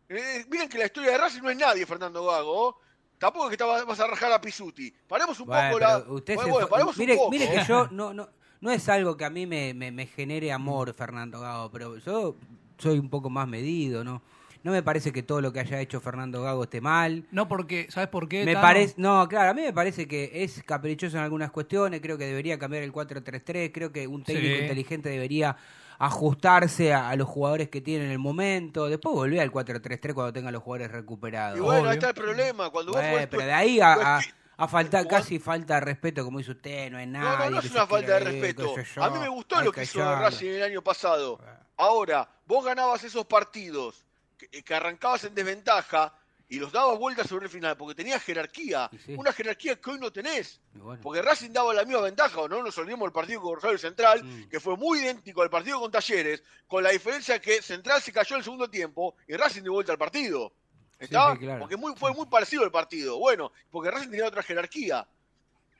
Eh, 0.07 0.46
miren 0.50 0.69
que 0.69 0.77
la 0.77 0.86
historia 0.86 1.12
de 1.12 1.17
Racing 1.17 1.41
no 1.41 1.50
es 1.50 1.57
nadie 1.57 1.86
Fernando 1.86 2.25
Gago. 2.25 2.79
Tampoco 3.17 3.46
es 3.48 3.51
que 3.51 3.57
te 3.57 3.63
vas 3.65 3.86
vas 3.86 4.00
a 4.00 4.07
rajar 4.07 4.31
a 4.31 4.39
Pisuti. 4.39 4.93
Paremos 5.05 5.38
un 5.41 5.48
Bueno, 5.48 5.67
poco 5.72 5.79
la. 5.79 5.98
usted 6.07 6.36
bueno, 6.36 6.51
bueno, 6.53 6.67
paremos 6.69 6.98
mire, 6.98 7.12
un 7.13 7.17
poco. 7.19 7.31
mire 7.31 7.50
que 7.51 7.65
yo 7.67 7.88
no, 7.91 8.13
no, 8.13 8.29
no 8.62 8.72
es 8.72 8.88
algo 8.88 9.17
que 9.17 9.25
a 9.25 9.29
mí 9.29 9.46
me, 9.46 9.74
me, 9.74 9.91
me 9.91 10.05
genere 10.05 10.51
amor, 10.53 10.93
Fernando 10.93 11.41
Gago, 11.41 11.69
pero 11.72 11.98
yo 11.98 12.36
soy 12.77 13.00
un 13.00 13.10
poco 13.10 13.29
más 13.29 13.48
medido, 13.50 14.03
¿no? 14.05 14.22
No 14.64 14.72
me 14.72 14.84
parece 14.84 15.12
que 15.12 15.24
todo 15.24 15.42
lo 15.42 15.52
que 15.54 15.60
haya 15.60 15.80
hecho 15.80 16.00
Fernando 16.02 16.42
Gago 16.44 16.64
esté 16.64 16.82
mal. 16.82 17.26
No 17.32 17.48
porque, 17.48 17.88
¿sabes 17.90 18.10
por 18.10 18.28
qué? 18.28 18.44
Me 18.46 18.56
parece, 18.56 18.96
no, 18.98 19.28
claro, 19.28 19.52
a 19.52 19.54
mí 19.54 19.62
me 19.62 19.74
parece 19.74 20.08
que 20.08 20.32
es 20.44 20.62
caprichoso 20.64 21.18
en 21.18 21.24
algunas 21.24 21.52
cuestiones, 21.52 22.02
creo 22.02 22.18
que 22.18 22.26
debería 22.26 22.58
cambiar 22.60 22.84
el 22.84 22.92
4-3-3, 22.94 23.72
creo 23.74 23.92
que 23.92 24.08
un 24.08 24.24
técnico 24.24 24.56
Sí. 24.56 24.62
inteligente 24.64 25.10
debería 25.10 25.56
ajustarse 26.00 26.94
a, 26.94 27.10
a 27.10 27.16
los 27.16 27.28
jugadores 27.28 27.70
que 27.70 27.82
tiene 27.82 28.06
en 28.06 28.12
el 28.12 28.20
momento, 28.20 28.88
después 28.88 29.14
volver 29.16 29.40
al 29.42 29.52
4-3-3 29.52 30.14
cuando 30.14 30.34
tenga 30.34 30.52
los 30.52 30.64
jugadores 30.64 30.92
recuperados. 30.92 31.58
Y 31.58 31.62
bueno, 31.62 31.82
Obvio. 31.82 31.90
ahí 31.92 31.98
está 31.98 32.10
el 32.10 32.16
problema. 32.16 32.70
Cuando 32.70 32.94
vos 32.94 33.02
jugás 33.02 33.28
pero 33.28 33.44
de 33.44 33.54
ahí 33.54 33.80
a, 33.80 34.18
a, 34.18 34.22
tu- 34.22 34.27
a 34.58 34.68
faltar, 34.68 35.03
jugás- 35.03 35.22
casi 35.24 35.40
falta 35.40 35.75
de 35.75 35.81
respeto, 35.81 36.24
como 36.24 36.38
dice 36.40 36.51
usted, 36.51 36.92
no 36.92 37.00
es 37.00 37.08
nada. 37.08 37.40
No, 37.40 37.46
no, 37.46 37.50
no 37.51 37.60
es 37.60 37.72
una 37.72 37.88
falta 37.88 38.14
de 38.14 38.20
respeto. 38.20 38.75
A 39.01 39.10
mí 39.10 39.20
me 39.20 39.27
gustó 39.29 39.62
lo 39.62 39.72
que 39.72 39.84
hizo 39.84 40.00
Racing 40.16 40.48
el 40.50 40.64
año 40.64 40.81
pasado. 40.81 41.40
Ahora, 41.77 42.27
vos 42.48 42.66
ganabas 42.66 43.03
esos 43.03 43.25
partidos 43.25 44.03
que, 44.38 44.64
que 44.64 44.74
arrancabas 44.76 45.24
en 45.26 45.36
desventaja 45.36 46.14
y 46.50 46.60
los 46.60 46.72
dabas 46.72 46.98
vueltas 46.98 47.28
sobre 47.28 47.46
el 47.48 47.52
final 47.52 47.76
porque 47.76 47.94
tenías 47.96 48.24
jerarquía. 48.24 48.90
Sí. 49.06 49.16
Una 49.18 49.34
jerarquía 49.34 49.76
que 49.82 49.90
hoy 49.92 50.00
no 50.00 50.12
tenés. 50.12 50.62
Bueno. 50.74 51.02
Porque 51.02 51.22
Racing 51.22 51.52
daba 51.52 51.74
la 51.74 51.84
misma 51.84 52.02
ventaja, 52.04 52.40
o 52.40 52.48
no 52.48 52.64
nos 52.64 52.78
olvidemos 52.78 53.06
del 53.08 53.12
partido 53.12 53.42
con 53.42 53.56
Rosario 53.56 53.78
Central, 53.78 54.24
Mm. 54.24 54.48
que 54.50 54.60
fue 54.62 54.78
muy 54.78 55.00
idéntico 55.00 55.42
al 55.42 55.50
partido 55.50 55.80
con 55.82 55.92
Talleres, 55.92 56.42
con 56.66 56.84
la 56.84 56.92
diferencia 56.92 57.40
que 57.42 57.62
Central 57.62 58.02
se 58.02 58.14
cayó 58.14 58.36
en 58.36 58.40
el 58.40 58.44
segundo 58.46 58.70
tiempo 58.70 59.16
y 59.28 59.36
Racing 59.36 59.64
dio 59.64 59.74
vuelta 59.74 59.92
al 59.92 59.98
partido. 59.98 60.54
¿Está? 61.00 61.34
sí, 61.34 61.40
claro. 61.40 61.60
Porque 61.60 61.76
muy, 61.76 61.94
fue 61.96 62.14
muy 62.14 62.26
parecido 62.28 62.64
el 62.64 62.72
partido. 62.72 63.20
Bueno, 63.20 63.52
porque 63.70 63.92
Racing 63.92 64.10
tenía 64.10 64.26
otra 64.28 64.42
jerarquía. 64.42 65.06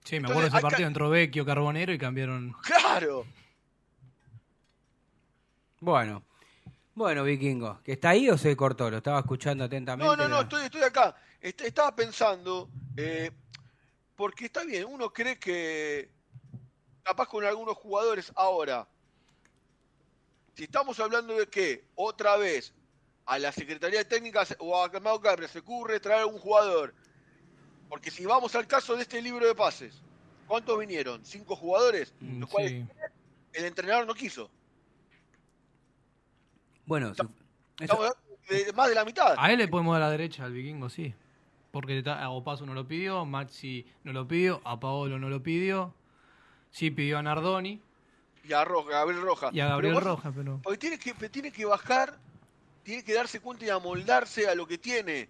Sí, 0.04 0.16
me 0.16 0.28
Entonces, 0.28 0.32
acuerdo 0.32 0.42
de 0.42 0.58
ese 0.58 0.62
partido, 0.62 0.88
entró 0.88 1.10
Vecchio, 1.10 1.46
Carbonero 1.46 1.94
y 1.94 1.98
cambiaron... 1.98 2.54
Claro. 2.62 3.26
Bueno, 5.80 6.24
bueno, 6.98 7.24
Vikingo, 7.24 7.80
¿que 7.84 7.92
está 7.92 8.10
ahí 8.10 8.28
o 8.28 8.38
se 8.40 8.56
cortó? 8.58 8.90
Lo 8.90 8.98
estaba 8.98 9.20
escuchando 9.20 9.64
atentamente. 9.64 10.04
No, 10.08 10.16
no, 10.16 10.28
no, 10.28 10.42
estoy, 10.42 10.66
estoy 10.66 10.82
acá. 10.82 11.16
Est- 11.40 11.62
estaba 11.62 11.96
pensando, 11.96 12.70
eh, 12.96 13.30
porque 14.16 14.46
está 14.46 14.64
bien, 14.64 14.86
uno 14.90 15.14
cree 15.14 15.38
que 15.38 16.10
capaz 17.04 17.28
con 17.28 17.46
algunos 17.46 17.78
jugadores 17.78 18.32
ahora, 18.36 18.88
si 20.56 20.64
estamos 20.64 21.00
hablando 21.00 21.36
de 21.38 21.48
que 21.48 21.86
otra 21.94 22.36
vez 22.36 22.74
a 23.28 23.38
la 23.38 23.52
Secretaría 23.52 24.00
de 24.00 24.06
Técnica 24.06 24.48
o 24.58 24.82
a 24.84 24.92
Camado 24.92 25.22
Cabra 25.22 25.48
se 25.48 25.60
ocurre 25.60 26.00
traer 26.00 26.24
a 26.24 26.26
un 26.26 26.40
jugador, 26.40 26.96
porque 27.90 28.10
si 28.10 28.26
vamos 28.26 28.56
al 28.56 28.66
caso 28.66 28.96
de 28.96 29.04
este 29.04 29.22
libro 29.22 29.46
de 29.46 29.54
pases, 29.54 30.02
¿cuántos 30.48 30.80
vinieron? 30.80 31.24
¿Cinco 31.24 31.56
jugadores? 31.56 32.12
Mm, 32.22 32.40
Los 32.40 32.50
cuales 32.50 32.72
sí. 32.72 32.86
el 33.54 33.66
entrenador 33.66 34.08
no 34.08 34.16
quiso. 34.16 34.50
Bueno, 36.88 37.12
eso- 37.12 37.30
Estamos 37.80 38.12
de 38.50 38.74
más 38.74 38.90
de 38.90 38.96
la 38.96 39.06
mitad. 39.06 39.36
A 39.38 39.52
él 39.52 39.60
le 39.60 39.68
podemos 39.68 39.94
dar 39.94 40.02
a 40.02 40.06
la 40.06 40.12
derecha 40.12 40.46
al 40.46 40.54
vikingo, 40.54 40.90
sí. 40.90 41.14
Porque 41.72 42.02
ta- 42.02 42.24
a 42.24 42.30
Opaso 42.30 42.66
no 42.66 42.74
lo 42.74 42.88
pidió, 42.88 43.24
Maxi 43.26 43.86
no 44.04 44.14
lo 44.14 44.28
pidió, 44.28 44.62
a 44.64 44.80
Paolo 44.80 45.20
no 45.20 45.30
lo 45.30 45.44
pidió. 45.44 45.94
Sí 46.72 46.90
pidió 46.92 47.18
a 47.20 47.22
Nardoni 47.24 47.80
Y 48.44 48.54
a 48.54 48.64
Roja, 48.66 48.90
Gabriel 48.92 49.22
Roja. 49.22 49.50
y 49.52 49.60
a 49.60 49.68
Gabriel 49.68 49.94
Pero 49.96 50.06
vos- 50.06 50.18
Rojas, 50.18 50.34
pero... 50.36 50.60
Porque 50.64 50.78
tiene 50.80 50.98
que, 50.98 51.14
tiene 51.30 51.52
que 51.52 51.66
bajar, 51.66 52.18
tiene 52.84 53.04
que 53.04 53.14
darse 53.14 53.40
cuenta 53.42 53.66
y 53.66 53.70
amoldarse 53.70 54.48
a 54.48 54.56
lo 54.56 54.66
que 54.66 54.78
tiene. 54.78 55.30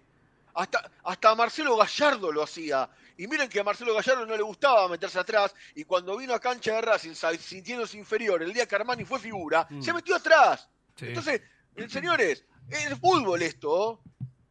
Hasta, 0.54 0.90
hasta 1.04 1.34
Marcelo 1.34 1.76
Gallardo 1.76 2.32
lo 2.32 2.42
hacía. 2.42 2.88
Y 3.16 3.26
miren 3.26 3.48
que 3.48 3.60
a 3.60 3.64
Marcelo 3.64 3.94
Gallardo 3.94 4.24
no 4.26 4.36
le 4.36 4.42
gustaba 4.42 4.88
meterse 4.88 5.18
atrás. 5.18 5.54
Y 5.74 5.84
cuando 5.84 6.16
vino 6.16 6.32
a 6.34 6.40
cancha 6.40 6.74
de 6.74 6.80
Racing, 6.80 7.14
sa- 7.14 7.34
sintiéndose 7.34 7.98
inferior, 7.98 8.42
el 8.42 8.52
día 8.54 8.66
que 8.66 8.74
Armani 8.76 9.04
fue 9.04 9.18
figura, 9.18 9.66
Mm. 9.68 9.82
se 9.82 9.92
metió 9.92 10.14
atrás. 10.16 10.68
Sí. 10.98 11.06
Entonces, 11.06 11.42
señores, 11.88 12.44
es 12.68 12.98
fútbol 12.98 13.42
esto. 13.42 14.02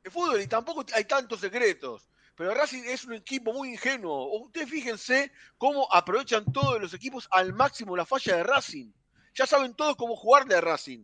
Es 0.04 0.14
fútbol 0.14 0.42
y 0.42 0.48
tampoco 0.48 0.86
hay 0.96 1.04
tantos 1.06 1.40
secretos. 1.42 2.10
Pero 2.36 2.54
Racing 2.54 2.84
es 2.86 3.04
un 3.06 3.14
equipo 3.14 3.52
muy 3.52 3.70
ingenuo. 3.70 4.40
Ustedes 4.42 4.70
fíjense 4.70 5.32
cómo 5.58 5.88
aprovechan 5.92 6.46
todos 6.54 6.80
los 6.80 6.94
equipos 6.94 7.28
al 7.32 7.52
máximo 7.54 7.98
la 7.98 8.06
falla 8.06 8.38
de 8.38 8.44
Racing. 8.44 8.92
Ya 9.34 9.46
saben 9.48 9.74
todos 9.74 9.96
cómo 9.96 10.16
jugarle 10.16 10.56
a 10.56 10.62
Racing. 10.62 11.04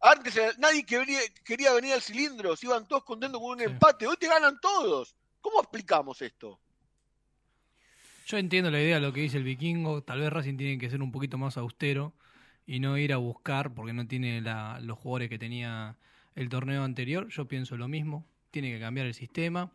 Antes 0.00 0.36
eh, 0.36 0.50
nadie 0.58 0.84
quería, 0.84 1.20
quería 1.44 1.72
venir 1.74 1.92
al 1.92 2.02
cilindro, 2.02 2.56
se 2.56 2.66
iban 2.66 2.88
todos 2.88 3.04
contentos 3.04 3.40
con 3.40 3.50
un 3.52 3.58
Sí. 3.58 3.64
empate. 3.66 4.06
Hoy 4.06 4.16
te 4.18 4.26
ganan 4.26 4.58
todos. 4.60 5.14
¿Cómo 5.40 5.60
explicamos 5.60 6.20
esto? 6.22 6.58
Yo 8.26 8.38
entiendo 8.38 8.70
la 8.70 8.80
idea 8.80 8.96
de 8.96 9.00
lo 9.02 9.12
que 9.12 9.20
dice 9.20 9.36
el 9.36 9.44
vikingo. 9.44 10.02
Tal 10.02 10.20
vez 10.20 10.32
Racing 10.32 10.56
tiene 10.56 10.78
que 10.78 10.88
ser 10.90 11.02
un 11.02 11.12
poquito 11.12 11.36
más 11.38 11.56
austero 11.56 12.14
y 12.66 12.80
no 12.80 12.96
ir 12.98 13.12
a 13.12 13.16
buscar 13.16 13.72
porque 13.74 13.92
no 13.92 14.06
tiene 14.06 14.40
la- 14.40 14.78
los 14.80 14.98
jugadores 14.98 15.28
que 15.28 15.38
tenía 15.38 15.96
el 16.34 16.48
torneo 16.48 16.84
anterior. 16.84 17.28
Yo 17.28 17.46
pienso 17.46 17.76
lo 17.76 17.88
mismo. 17.88 18.24
Tiene 18.50 18.70
que 18.72 18.80
cambiar 18.80 19.06
el 19.06 19.14
sistema 19.14 19.70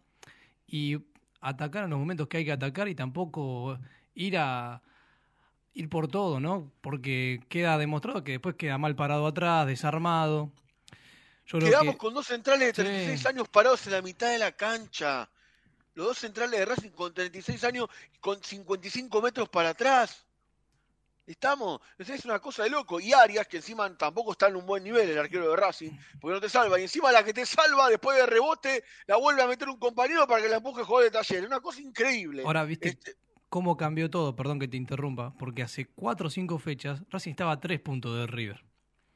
y 0.68 0.98
atacar 1.42 1.84
en 1.86 1.90
los 1.92 2.00
momentos 2.00 2.28
que 2.28 2.38
hay 2.38 2.46
que 2.46 2.52
atacar 2.52 2.88
y 2.88 2.96
tampoco 2.96 3.80
ir 4.16 4.38
a 4.38 4.82
ir 5.74 5.90
por 5.90 6.08
todo, 6.08 6.40
¿no? 6.40 6.72
Porque 6.82 7.42
queda 7.50 7.78
demostrado 7.78 8.24
que 8.24 8.32
después 8.34 8.56
queda 8.56 8.78
mal 8.78 8.96
parado 8.96 9.28
atrás, 9.28 9.68
desarmado. 9.68 10.52
Yo 11.46 11.60
Quedamos 11.60 11.94
que- 11.94 11.98
con 12.00 12.14
dos 12.14 12.26
centrales 12.28 12.68
de 12.68 12.74
Sí. 12.74 12.82
36 12.82 13.26
años 13.28 13.48
parados 13.48 13.86
en 13.88 13.94
la 13.94 14.02
mitad 14.02 14.30
de 14.32 14.40
la 14.40 14.52
cancha. 14.54 15.30
Los 15.94 16.08
dos 16.08 16.18
centrales 16.18 16.60
de 16.60 16.66
Racing 16.66 16.90
con 16.90 17.14
36 17.14 17.64
años 17.64 17.88
y 18.14 18.18
con 18.20 18.42
55 18.44 19.22
metros 19.22 19.48
para 19.50 19.70
atrás. 19.70 20.27
Estamos, 21.28 21.82
es 21.98 22.24
una 22.24 22.40
cosa 22.40 22.64
de 22.64 22.70
loco. 22.70 23.02
Y 23.02 23.12
Arias, 23.12 23.48
que 23.48 23.58
encima 23.58 23.96
tampoco 23.98 24.32
está 24.32 24.48
en 24.48 24.56
un 24.56 24.66
buen 24.66 24.82
nivel, 24.82 25.10
el 25.10 25.18
arquero 25.18 25.50
de 25.50 25.58
Racing, 25.58 25.92
porque 26.22 26.34
no 26.36 26.40
te 26.42 26.48
salva. 26.48 26.80
Y 26.80 26.84
encima 26.84 27.12
la 27.12 27.24
que 27.24 27.34
te 27.34 27.46
salva 27.46 27.90
después 27.90 28.18
de 28.18 28.26
rebote, 28.26 28.84
la 29.08 29.18
vuelve 29.18 29.42
a 29.42 29.48
meter 29.48 29.68
un 29.68 29.78
compañero 29.78 30.26
para 30.26 30.42
que 30.42 30.48
la 30.48 30.58
empuje 30.58 30.82
a 30.82 30.86
jugar 30.86 31.04
de 31.04 31.12
taller. 31.12 31.46
Una 31.46 31.60
cosa 31.60 31.82
increíble. 31.82 32.44
Ahora, 32.46 32.64
¿viste 32.64 32.90
Este, 32.90 33.16
cómo 33.50 33.76
cambió 33.76 34.10
todo? 34.10 34.36
Perdón 34.38 34.58
que 34.58 34.70
te 34.70 34.78
interrumpa, 34.78 35.34
porque 35.38 35.64
hace 35.64 35.86
cuatro 35.86 36.28
o 36.28 36.30
cinco 36.30 36.58
fechas 36.60 37.04
Racing 37.10 37.32
estaba 37.32 37.52
a 37.52 37.60
tres 37.60 37.82
puntos 37.82 38.18
de 38.18 38.26
River. 38.26 38.64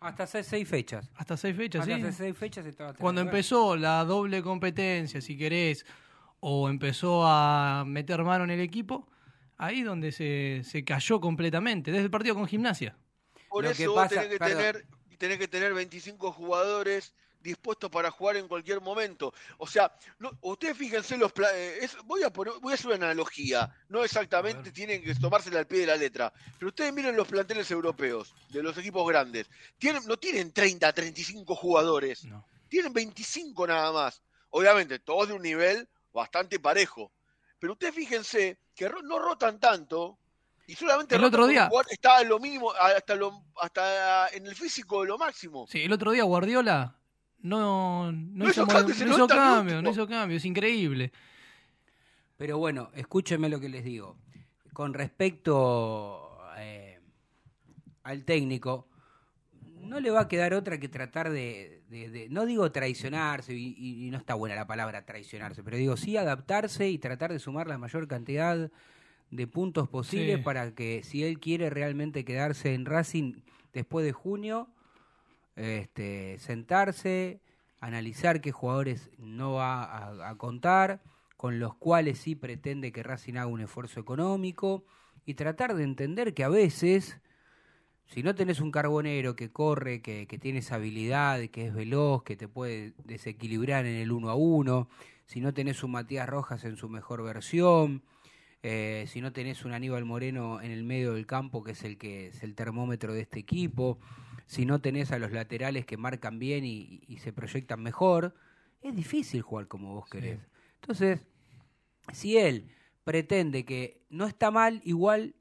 Hasta 0.01 0.23
hace 0.23 0.43
seis 0.43 0.67
fechas. 0.67 1.09
Hasta 1.15 1.37
seis 1.37 1.55
fechas, 1.55 1.81
Hasta 1.83 1.95
sí. 1.95 2.01
hace 2.01 2.11
seis 2.11 2.37
fechas 2.37 2.65
estaba 2.65 2.93
Cuando 2.95 3.21
empezó 3.21 3.77
la 3.77 4.03
doble 4.03 4.41
competencia, 4.43 5.21
si 5.21 5.37
querés, 5.37 5.85
o 6.41 6.67
empezó 6.67 7.25
a 7.25 7.83
meter 7.85 8.23
mano 8.23 8.43
en 8.43 8.49
el 8.49 8.59
equipo, 8.59 9.07
ahí 9.61 9.81
donde 9.83 10.11
se, 10.11 10.61
se 10.63 10.83
cayó 10.83 11.19
completamente, 11.19 11.91
desde 11.91 12.05
el 12.05 12.11
partido 12.11 12.35
con 12.35 12.47
gimnasia. 12.47 12.95
Por 13.49 13.63
Lo 13.63 13.69
eso 13.71 13.77
que 13.77 13.87
vos 13.87 13.95
pasa- 13.97 14.09
tenés 14.21 14.29
que, 14.29 14.37
perdón. 14.39 14.57
tener, 14.57 14.85
tenés 15.17 15.37
que 15.37 15.47
tener 15.47 15.73
25 15.73 16.31
jugadores 16.31 17.13
dispuestos 17.41 17.89
para 17.89 18.11
jugar 18.11 18.37
en 18.37 18.47
cualquier 18.47 18.81
momento. 18.81 19.33
O 19.57 19.65
sea, 19.67 19.91
no, 20.19 20.31
ustedes 20.41 20.77
fíjense 20.77 21.17
los 21.17 21.31
eh, 21.53 21.79
es- 21.81 21.97
voy, 22.05 22.21
a 22.23 22.31
poner- 22.31 22.53
voy 22.61 22.71
a 22.71 22.75
hacer 22.75 22.87
una 22.87 22.97
analogía, 22.97 23.69
no 23.89 24.03
exactamente 24.03 24.71
tienen 24.71 25.03
que 25.03 25.15
tomársela 25.15 25.59
al 25.59 25.65
pie 25.67 25.79
de 25.79 25.87
la 25.87 25.95
letra, 25.95 26.31
pero 26.59 26.69
ustedes 26.69 26.93
miren 26.93 27.15
los 27.15 27.27
planteles 27.27 27.69
europeos 27.71 28.33
de 28.49 28.61
los 28.61 28.77
equipos 28.77 29.07
grandes. 29.07 29.49
Tienen, 29.79 30.03
no 30.07 30.17
tienen 30.17 30.51
30, 30.51 30.93
35 30.93 31.55
jugadores, 31.55 32.25
No. 32.25 32.45
tienen 32.69 32.93
25 32.93 33.65
nada 33.67 33.91
más. 33.91 34.21
Obviamente, 34.51 34.99
todos 34.99 35.27
de 35.29 35.33
un 35.33 35.41
nivel 35.41 35.87
bastante 36.13 36.59
parejo. 36.59 37.11
Pero 37.59 37.73
ustedes 37.73 37.93
fíjense 37.95 38.57
que 38.89 39.03
no 39.03 39.19
rotan 39.19 39.59
tanto 39.59 40.17
y 40.65 40.73
solamente 40.75 41.15
El 41.15 41.23
otro 41.23 41.45
día- 41.47 41.69
está 41.89 42.17
a 42.17 42.23
lo 42.23 42.39
mínimo, 42.39 42.71
hasta, 42.71 43.15
lo, 43.15 43.43
hasta 43.61 44.29
en 44.29 44.47
el 44.47 44.55
físico 44.55 45.01
de 45.01 45.09
lo 45.09 45.17
máximo. 45.17 45.67
Sí, 45.67 45.81
el 45.83 45.91
otro 45.91 46.11
día 46.11 46.23
Guardiola 46.23 46.95
no, 47.39 48.11
no, 48.11 48.11
No 48.11 48.49
hizo, 48.49 48.65
cambio, 48.65 48.95
hizo 48.95 49.05
no 49.05 49.89
hizo 49.91 50.07
cambio, 50.07 50.37
es 50.37 50.45
increíble. 50.45 51.11
Pero 52.37 52.57
bueno, 52.57 52.89
escúchenme 52.95 53.49
lo 53.49 53.59
que 53.59 53.69
les 53.69 53.83
digo. 53.83 54.17
Con 54.73 54.93
respecto 54.93 56.39
eh, 56.57 56.99
al 58.03 58.23
técnico, 58.25 58.87
no 59.81 59.99
le 59.99 60.11
va 60.11 60.21
a 60.21 60.27
quedar 60.27 60.53
otra 60.53 60.79
que 60.79 60.87
tratar 60.89 61.29
de, 61.29 61.81
de- 61.89 62.09
de- 62.09 62.29
no 62.29 62.45
digo 62.45 62.71
traicionarse, 62.71 63.53
y, 63.53 64.09
no 64.11 64.17
está 64.17 64.33
buena 64.35 64.55
la 64.55 64.67
palabra 64.67 65.05
traicionarse, 65.05 65.63
pero 65.63 65.77
digo 65.77 65.97
sí 65.97 66.17
adaptarse 66.17 66.89
y 66.89 66.97
tratar 66.97 67.31
de 67.31 67.39
sumar 67.39 67.67
la 67.67 67.77
mayor 67.77 68.07
cantidad 68.07 68.69
de 69.31 69.47
puntos 69.47 69.87
posibles 69.89 70.37
Sí. 70.37 70.41
para 70.43 70.73
que 70.75 71.03
si 71.03 71.23
él 71.23 71.39
quiere 71.39 71.69
realmente 71.69 72.25
quedarse 72.25 72.73
en 72.73 72.85
Racing 72.85 73.41
después 73.73 74.05
de 74.05 74.11
junio, 74.11 74.67
este, 75.55 76.37
sentarse, 76.39 77.39
analizar 77.79 78.41
qué 78.41 78.51
jugadores 78.51 79.09
no 79.17 79.53
va 79.53 79.83
a, 79.83 80.29
a 80.29 80.35
contar, 80.37 81.01
con 81.37 81.59
los 81.59 81.73
cuales 81.75 82.19
sí 82.19 82.35
pretende 82.35 82.91
que 82.91 83.03
Racing 83.03 83.33
haga 83.35 83.47
un 83.47 83.61
esfuerzo 83.61 83.99
económico 83.99 84.83
y 85.25 85.33
tratar 85.35 85.75
de 85.75 85.83
entender 85.83 86.33
que 86.33 86.43
a 86.43 86.49
veces, 86.49 87.19
si 88.07 88.23
no 88.23 88.35
tenés 88.35 88.59
un 88.59 88.71
carbonero 88.71 89.35
que 89.35 89.51
corre, 89.51 90.01
que, 90.01 90.27
que 90.27 90.37
tiene 90.37 90.59
esa 90.59 90.75
habilidad, 90.75 91.39
que 91.49 91.67
es 91.67 91.73
veloz, 91.73 92.23
que 92.23 92.35
te 92.35 92.47
puede 92.47 92.93
desequilibrar 93.05 93.85
en 93.85 93.95
el 93.95 94.11
uno 94.11 94.29
a 94.29 94.35
uno, 94.35 94.89
si 95.25 95.39
no 95.39 95.53
tenés 95.53 95.83
un 95.83 95.91
Matías 95.91 96.27
Rojas 96.27 96.65
en 96.65 96.75
su 96.75 96.89
mejor 96.89 97.23
versión, 97.23 98.03
eh, 98.63 99.05
si 99.07 99.21
no 99.21 99.31
tenés 99.31 99.65
un 99.65 99.73
Aníbal 99.73 100.05
Moreno 100.05 100.61
en 100.61 100.71
el 100.71 100.83
medio 100.83 101.13
del 101.13 101.25
campo, 101.25 101.63
que 101.63 101.71
es 101.71 101.83
el 101.83 101.97
que 101.97 102.27
es 102.27 102.43
el 102.43 102.53
termómetro 102.53 103.13
de 103.13 103.21
este 103.21 103.39
equipo, 103.39 103.97
si 104.45 104.65
no 104.65 104.81
tenés 104.81 105.11
a 105.11 105.19
los 105.19 105.31
laterales 105.31 105.85
que 105.85 105.97
marcan 105.97 106.37
bien 106.37 106.65
y, 106.65 107.01
y 107.07 107.17
se 107.19 107.31
proyectan 107.31 107.81
mejor, 107.81 108.35
es 108.81 108.95
difícil 108.95 109.41
jugar 109.41 109.67
como 109.67 109.93
vos 109.93 110.09
querés. 110.09 110.39
Entonces, 110.81 111.21
si 112.11 112.37
él 112.37 112.69
pretende 113.03 113.63
que 113.63 114.05
no 114.09 114.25
está 114.25 114.51
mal, 114.51 114.81
igual 114.83 115.35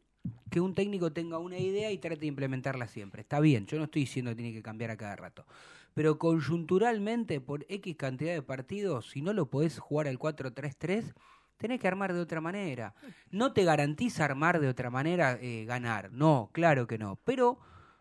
que 0.51 0.61
un 0.61 0.75
técnico 0.75 1.13
tenga 1.13 1.39
una 1.39 1.59
idea 1.59 1.91
y 1.91 1.99
trate 1.99 2.21
de 2.21 2.27
implementarla 2.27 2.89
siempre. 2.89 3.23
Está 3.23 3.41
bien, 3.41 3.67
yo 3.67 3.79
no 3.79 3.85
estoy 3.85 4.03
diciendo 4.03 4.31
que 4.33 4.37
tiene 4.37 4.53
que 4.53 4.63
cambiar 4.63 4.91
a 4.91 4.97
cada 4.97 5.17
rato. 5.17 5.47
Pero 5.95 6.19
coyunturalmente, 6.19 7.41
por 7.41 7.65
X 7.69 7.97
cantidad 7.97 8.33
de 8.33 8.43
partidos, 8.43 9.11
si 9.11 9.23
no 9.23 9.33
lo 9.33 9.51
podés 9.51 9.79
jugar 9.79 10.09
al 10.09 10.19
4-3-3, 10.19 11.15
tenés 11.57 11.81
que 11.81 11.89
armar 11.89 12.13
de 12.13 12.21
otra 12.21 12.41
manera. 12.41 12.95
No 13.31 13.53
te 13.53 13.65
garantiza 13.65 14.25
armar 14.25 14.61
de 14.61 14.69
otra 14.69 14.91
manera 14.91 15.39
eh, 15.41 15.65
ganar. 15.67 16.11
No, 16.13 16.51
claro 16.53 16.87
que 16.87 16.99
no. 16.99 17.17
Pero 17.25 17.59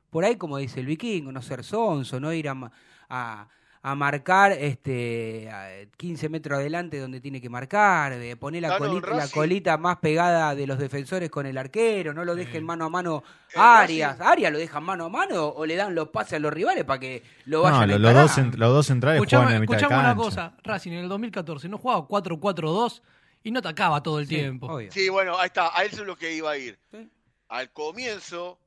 por 0.10 0.24
ahí, 0.24 0.38
como 0.38 0.58
dice 0.58 0.80
el 0.80 0.86
vikingo, 0.86 1.32
no 1.32 1.42
ser 1.42 1.64
sonso, 1.64 2.20
no 2.20 2.34
ir 2.34 2.50
a, 2.50 3.50
a 3.82 3.96
marcar 3.96 4.52
este 4.52 5.50
a 5.50 5.70
15 5.96 6.28
metros 6.28 6.60
adelante 6.60 7.00
donde 7.00 7.22
tiene 7.22 7.40
que 7.40 7.50
marcar, 7.50 8.18
de 8.18 8.36
poner 8.36 8.62
la, 8.62 8.76
Claro, 8.76 8.88
colita, 8.90 9.16
la 9.16 9.28
colita 9.30 9.78
más 9.78 9.98
pegada 10.00 10.54
de 10.54 10.68
los 10.68 10.78
defensores 10.80 11.30
con 11.30 11.46
el 11.46 11.58
arquero, 11.58 12.14
no 12.14 12.26
lo 12.26 12.36
dejen 12.36 12.66
mano 12.66 12.86
a 12.86 12.90
mano 12.90 13.24
a 13.56 13.80
Arias. 13.80 14.20
Arias 14.20 14.52
lo 14.52 14.58
dejan 14.60 14.84
mano 14.84 15.06
a 15.06 15.10
mano 15.10 15.46
o 15.48 15.66
le 15.66 15.76
dan 15.78 15.96
los 15.96 16.10
pases 16.10 16.34
a 16.34 16.40
los 16.40 16.52
rivales 16.52 16.84
para 16.84 17.00
que 17.00 17.24
lo 17.46 17.60
No, 17.60 17.64
vayan 17.64 17.84
a 17.84 17.88
lo- 17.88 18.00
los, 18.00 18.14
dos, 18.36 18.58
los 18.58 18.74
dos 18.74 18.86
centrales 18.88 19.18
Escuchame, 19.22 19.44
juegan 19.46 19.54
en 19.54 19.56
la 19.56 19.62
mitad 19.62 19.74
de 19.78 19.82
escuchame 19.84 20.04
una 20.04 20.16
cosa, 20.16 20.58
Racing 20.64 20.92
en 20.92 21.00
el 21.00 21.10
2014 21.10 21.70
no 21.70 21.78
jugaba 21.78 22.02
4-4-2 22.08 23.02
y 23.44 23.52
no 23.52 23.60
atacaba 23.60 24.04
todo 24.04 24.20
el 24.20 24.28
Sí, 24.28 24.36
tiempo. 24.36 24.68
obvio. 24.68 24.92
Sí, 24.92 25.08
bueno, 25.08 25.38
ahí 25.40 25.48
está, 25.48 25.72
a 25.74 25.84
eso 25.86 26.02
es 26.02 26.08
lo 26.08 26.18
que 26.18 26.34
iba 26.36 26.52
a 26.52 26.58
ir. 26.58 26.78
Sí. 26.92 27.10
Al 27.48 27.72
comienzo, 27.72 28.60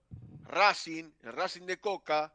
Racing, 0.49 1.05
el 1.23 1.33
Racing 1.35 1.67
de 1.67 1.77
Coca, 1.79 2.33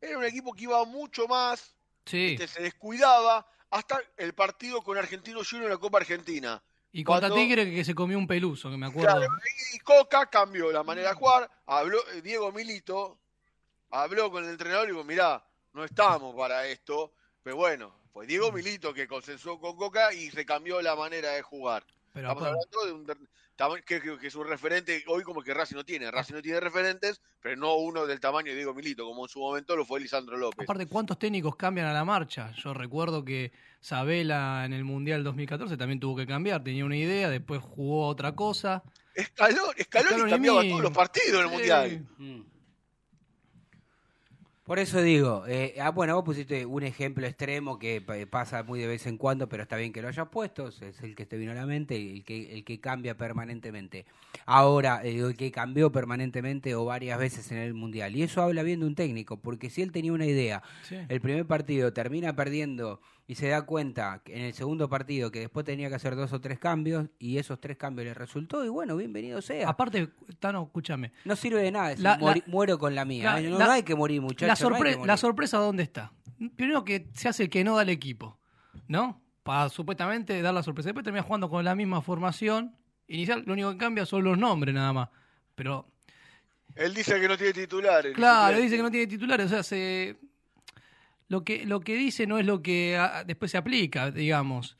era 0.00 0.18
un 0.18 0.24
equipo 0.24 0.52
que 0.52 0.64
iba 0.64 0.84
mucho 0.84 1.28
más, 1.28 1.76
Sí, 2.04 2.36
que 2.36 2.48
se 2.48 2.62
descuidaba 2.62 3.46
hasta 3.70 4.00
el 4.16 4.34
partido 4.34 4.82
con 4.82 4.96
Argentino 4.98 5.40
Junior 5.44 5.66
en 5.66 5.74
la 5.74 5.78
Copa 5.78 5.98
Argentina. 5.98 6.62
y 6.92 7.04
contra 7.04 7.28
cuando- 7.28 7.36
Tigre 7.36 7.70
que 7.72 7.84
se 7.84 7.94
comió 7.94 8.18
un 8.18 8.26
peluso, 8.26 8.68
que 8.68 8.76
me 8.76 8.86
acuerdo. 8.86 9.16
Claro, 9.18 9.32
y 9.72 9.78
Coca 9.78 10.26
cambió 10.26 10.72
la 10.72 10.82
manera 10.82 11.10
de 11.10 11.14
jugar, 11.14 11.48
habló 11.66 11.98
eh, 12.14 12.20
Diego 12.20 12.50
Milito, 12.50 13.16
habló 13.90 14.28
con 14.32 14.42
el 14.42 14.50
entrenador 14.50 14.88
y 14.88 14.92
dijo, 14.92 15.04
mirá, 15.04 15.44
no 15.72 15.84
estamos 15.84 16.34
para 16.34 16.66
esto, 16.66 17.12
pero 17.44 17.54
bueno, 17.54 17.94
fue 18.12 18.26
Diego 18.26 18.50
Milito 18.50 18.92
que 18.92 19.06
consensuó 19.06 19.60
con 19.60 19.76
Coca 19.76 20.12
y 20.12 20.30
se 20.30 20.44
cambió 20.44 20.82
la 20.82 20.96
manera 20.96 21.30
de 21.30 21.42
jugar. 21.42 21.84
Pero 22.12 22.28
Estamos 22.28 22.48
hablando 22.48 22.86
de 22.86 22.92
un 22.92 23.06
que, 23.86 24.00
que, 24.00 24.18
que 24.18 24.26
es 24.26 24.34
un 24.34 24.46
referente 24.48 25.04
hoy 25.06 25.22
como 25.22 25.42
que 25.42 25.52
Racing 25.52 25.76
no 25.76 25.84
tiene. 25.84 26.10
Racing 26.10 26.34
no 26.34 26.42
tiene 26.42 26.60
referentes, 26.60 27.20
pero 27.40 27.56
no 27.56 27.74
uno 27.76 28.06
del 28.06 28.18
tamaño 28.18 28.50
de 28.50 28.56
Diego 28.56 28.72
Milito, 28.72 29.04
como 29.04 29.24
en 29.26 29.28
su 29.28 29.38
momento 29.38 29.76
lo 29.76 29.84
fue 29.84 30.00
Lisandro 30.00 30.38
López. 30.38 30.64
Aparte, 30.64 30.86
¿cuántos 30.86 31.18
técnicos 31.18 31.56
cambian 31.56 31.86
a 31.86 31.92
la 31.92 32.04
marcha? 32.04 32.52
Yo 32.52 32.72
recuerdo 32.72 33.22
que 33.24 33.52
Sabela 33.80 34.64
en 34.64 34.72
el 34.72 34.84
Mundial 34.84 35.22
2014 35.24 35.76
también 35.76 36.00
tuvo 36.00 36.16
que 36.16 36.26
cambiar, 36.26 36.64
tenía 36.64 36.84
una 36.86 36.96
idea, 36.96 37.28
después 37.28 37.60
jugó 37.62 38.06
otra 38.08 38.34
cosa. 38.34 38.82
Escalón, 39.14 39.74
Escalón 39.76 40.08
Scaloni 40.12 40.30
cambiaba 40.30 40.60
mismo. 40.62 40.78
todos 40.78 40.84
los 40.90 40.96
partidos 40.96 41.28
en 41.28 41.40
el 41.40 41.48
Sí. 41.48 41.54
Mundial. 41.54 42.08
Mm. 42.16 42.40
Por 44.70 44.78
eso 44.78 45.02
digo, 45.02 45.42
eh, 45.48 45.74
ah, 45.80 45.90
bueno, 45.90 46.14
vos 46.14 46.24
pusiste 46.24 46.64
un 46.64 46.84
ejemplo 46.84 47.26
extremo 47.26 47.76
que 47.76 48.00
pa- 48.00 48.14
pasa 48.30 48.62
muy 48.62 48.78
de 48.78 48.86
vez 48.86 49.04
en 49.08 49.16
cuando, 49.16 49.48
pero 49.48 49.64
está 49.64 49.74
bien 49.74 49.92
que 49.92 50.00
lo 50.00 50.06
hayas 50.06 50.28
puesto, 50.28 50.68
es 50.68 50.80
el 51.02 51.16
que 51.16 51.26
te 51.26 51.36
vino 51.38 51.50
a 51.50 51.56
la 51.56 51.66
mente, 51.66 51.96
el 51.96 52.22
que, 52.22 52.52
el 52.54 52.62
que 52.64 52.78
cambia 52.78 53.16
permanentemente. 53.16 54.06
Ahora, 54.46 55.00
eh, 55.02 55.18
el 55.18 55.36
que 55.36 55.50
cambió 55.50 55.90
permanentemente 55.90 56.76
o 56.76 56.84
varias 56.84 57.18
veces 57.18 57.50
en 57.50 57.58
el 57.58 57.74
Mundial. 57.74 58.14
Y 58.14 58.22
eso 58.22 58.42
habla 58.42 58.62
bien 58.62 58.78
de 58.78 58.86
un 58.86 58.94
técnico, 58.94 59.38
porque 59.38 59.70
si 59.70 59.82
él 59.82 59.90
tenía 59.90 60.12
una 60.12 60.26
idea, 60.26 60.62
Sí. 60.84 60.98
el 61.08 61.20
primer 61.20 61.46
partido 61.46 61.92
termina 61.92 62.36
perdiendo 62.36 63.00
y 63.30 63.36
se 63.36 63.46
da 63.46 63.62
cuenta 63.62 64.22
que 64.24 64.34
en 64.34 64.42
el 64.46 64.54
segundo 64.54 64.88
partido 64.88 65.30
que 65.30 65.38
después 65.38 65.64
tenía 65.64 65.88
que 65.88 65.94
hacer 65.94 66.16
dos 66.16 66.32
o 66.32 66.40
tres 66.40 66.58
cambios 66.58 67.06
y 67.20 67.38
esos 67.38 67.60
tres 67.60 67.76
cambios 67.76 68.04
le 68.06 68.12
resultó, 68.12 68.64
y 68.64 68.68
bueno, 68.68 68.96
bienvenido 68.96 69.40
sea. 69.40 69.68
Aparte, 69.68 70.08
Tano, 70.40 70.64
escúchame. 70.64 71.12
No 71.24 71.36
sirve 71.36 71.62
de 71.62 71.70
nada 71.70 71.90
decir, 71.90 72.02
La- 72.02 72.16
la- 72.16 72.18
"Mori- 72.18 72.42
muero 72.48 72.76
con 72.76 72.92
la 72.96 73.04
mía. 73.04 73.34
la- 73.36 73.40
no, 73.48 73.56
la- 73.56 73.66
no 73.66 73.70
hay 73.70 73.84
que 73.84 73.94
morir, 73.94 74.20
muchachos. 74.20 74.48
La, 74.48 74.56
sorpre- 74.56 74.96
morir. 74.98 75.16
sorpresa, 75.16 75.58
¿dónde 75.58 75.84
está? 75.84 76.10
Primero 76.56 76.84
que 76.84 77.06
se 77.14 77.28
hace 77.28 77.44
el 77.44 77.50
que 77.50 77.62
no 77.62 77.76
da 77.76 77.82
el 77.82 77.90
equipo, 77.90 78.36
¿no? 78.88 79.22
Para 79.44 79.68
supuestamente 79.68 80.42
dar 80.42 80.52
la 80.52 80.64
sorpresa. 80.64 80.88
Después 80.88 81.04
termina 81.04 81.22
jugando 81.22 81.48
con 81.48 81.64
la 81.64 81.76
misma 81.76 82.02
formación 82.02 82.74
inicial. 83.06 83.44
Lo 83.46 83.52
único 83.52 83.70
que 83.70 83.78
cambia 83.78 84.06
son 84.06 84.24
los 84.24 84.36
nombres, 84.38 84.74
nada 84.74 84.92
más. 84.92 85.08
Pero 85.54 85.86
Él 86.74 86.94
dice 86.94 87.20
que 87.20 87.28
no 87.28 87.36
tiene 87.36 87.52
titulares. 87.52 88.12
Claro, 88.12 88.56
suplentes. 88.56 88.62
dice 88.64 88.76
que 88.76 88.82
no 88.82 88.90
tiene 88.90 89.06
titulares, 89.06 89.46
o 89.46 89.48
sea, 89.50 89.62
se... 89.62 90.18
lo, 91.30 91.44
que, 91.44 91.64
lo 91.64 91.78
que 91.78 91.94
dice 91.94 92.26
no 92.26 92.38
es 92.38 92.44
lo 92.44 92.60
que 92.60 92.96
ah, 92.98 93.22
después 93.24 93.52
se 93.52 93.56
aplica, 93.56 94.10
digamos. 94.10 94.76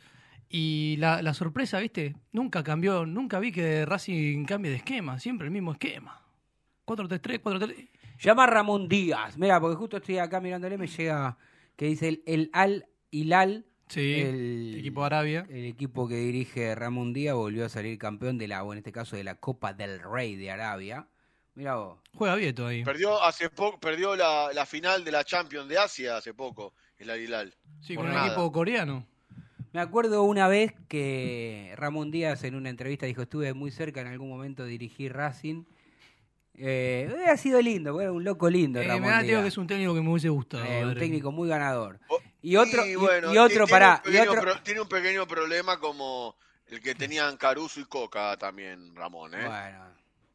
Y 0.49 0.97
la, 0.99 1.23
la 1.23 1.33
sorpresa, 1.33 1.79
¿viste? 1.79 2.17
Nunca 2.33 2.65
cambió, 2.65 3.07
nunca 3.07 3.39
vi 3.39 3.53
que 3.53 3.87
Racing 3.87 4.45
cambie 4.47 4.73
de 4.73 4.79
esquema, 4.79 5.21
siempre 5.21 5.47
el 5.47 5.53
mismo 5.53 5.71
esquema. 5.71 6.27
4-3-3, 6.87 7.41
4-3. 7.41 7.89
Llama 8.19 8.45
a 8.45 8.47
Ramón 8.49 8.89
Díaz. 8.89 9.39
Mira, 9.39 9.61
porque 9.61 9.77
justo 9.77 9.99
estoy 9.99 10.19
acá 10.19 10.41
mirándole, 10.41 10.77
me 10.77 10.89
llega 10.89 11.39
que 11.77 11.87
dice 11.87 12.09
el, 12.09 12.23
el 12.27 12.51
Al 12.53 12.89
Hilal. 13.13 13.67
Sí, 13.87 14.15
el 14.15 14.75
equipo 14.77 15.03
de 15.03 15.07
Arabia. 15.07 15.47
El 15.51 15.67
equipo 15.67 16.09
que 16.09 16.17
dirige 16.17 16.75
Ramón 16.75 17.13
Díaz 17.13 17.37
volvió 17.37 17.65
a 17.65 17.69
salir 17.69 17.97
campeón 17.97 18.39
de 18.39 18.49
la, 18.49 18.65
o 18.65 18.73
en 18.73 18.79
este 18.79 18.91
caso 18.91 19.15
de 19.15 19.23
la 19.23 19.37
Copa 19.37 19.73
del 19.73 20.01
Rey 20.01 20.35
de 20.35 20.51
Arabia. 20.51 21.07
Mira 21.55 21.77
vos. 21.77 21.99
Juega 22.15 22.35
Vieto 22.37 22.67
ahí. 22.67 22.85
Perdió 22.85 23.23
hace 23.23 23.51
poco, 23.51 23.79
perdió 23.81 24.17
la, 24.17 24.51
la 24.53 24.67
final 24.67 25.05
de 25.05 25.13
la 25.13 25.25
Champions 25.25 25.69
de 25.69 25.79
Asia 25.79 26.17
hace 26.17 26.33
poco, 26.35 26.75
el 26.99 27.11
Aguilar. 27.11 27.51
Sí, 27.81 27.95
por 27.95 28.05
con 28.05 28.11
un 28.13 28.17
nada. 28.17 28.27
equipo 28.29 28.53
coreano. 28.53 29.07
Me 29.73 29.81
acuerdo 29.81 30.23
una 30.25 30.49
vez 30.49 30.73
que 30.89 31.73
Ramón 31.77 32.11
Díaz 32.11 32.43
en 32.45 32.55
una 32.57 32.71
entrevista 32.71 33.07
dijo, 33.07 33.23
estuve 33.23 33.53
muy 33.55 33.71
cerca 33.71 34.01
en 34.01 34.09
algún 34.09 34.29
momento 34.29 34.65
de 34.65 34.71
dirigir 34.71 35.13
Racing. 35.13 35.65
Eh, 36.55 37.09
ha 37.29 37.37
sido 37.37 37.61
lindo, 37.63 38.01
era 38.01 38.13
un 38.13 38.23
loco 38.25 38.51
lindo 38.51 38.81
Eh, 38.81 38.87
Ramón 38.87 39.03
me 39.03 39.09
da 39.11 39.23
Díaz. 39.23 39.43
que 39.43 39.49
es 39.49 39.57
un 39.59 39.67
técnico 39.67 39.95
que 39.95 40.01
me 40.01 40.11
hubiese 40.11 40.29
gustado. 40.29 40.65
Eh, 40.65 40.85
un 40.85 40.95
técnico 40.99 41.31
muy 41.33 41.49
ganador. 41.49 42.01
O- 42.09 42.21
Y 42.43 42.57
otro, 42.57 42.85
y, 42.85 42.97
bueno, 42.97 43.33
y 43.33 43.39
otro, 43.39 43.65
tiene 43.67 43.71
pará, 43.71 44.03
un 44.05 44.11
y 44.11 44.13
pequeño 44.17 44.31
otro, 44.33 44.43
pro- 44.43 44.63
tiene 44.63 44.81
un 44.81 44.89
pequeño 44.89 45.27
problema 45.27 45.79
como 45.79 46.37
el 46.67 46.81
que 46.81 46.95
tenían 46.95 47.37
Caruso 47.37 47.81
y 47.81 47.85
Coca 47.85 48.37
también, 48.37 48.95
Ramón, 48.95 49.35
¿eh? 49.35 49.47
bueno, 49.47 49.85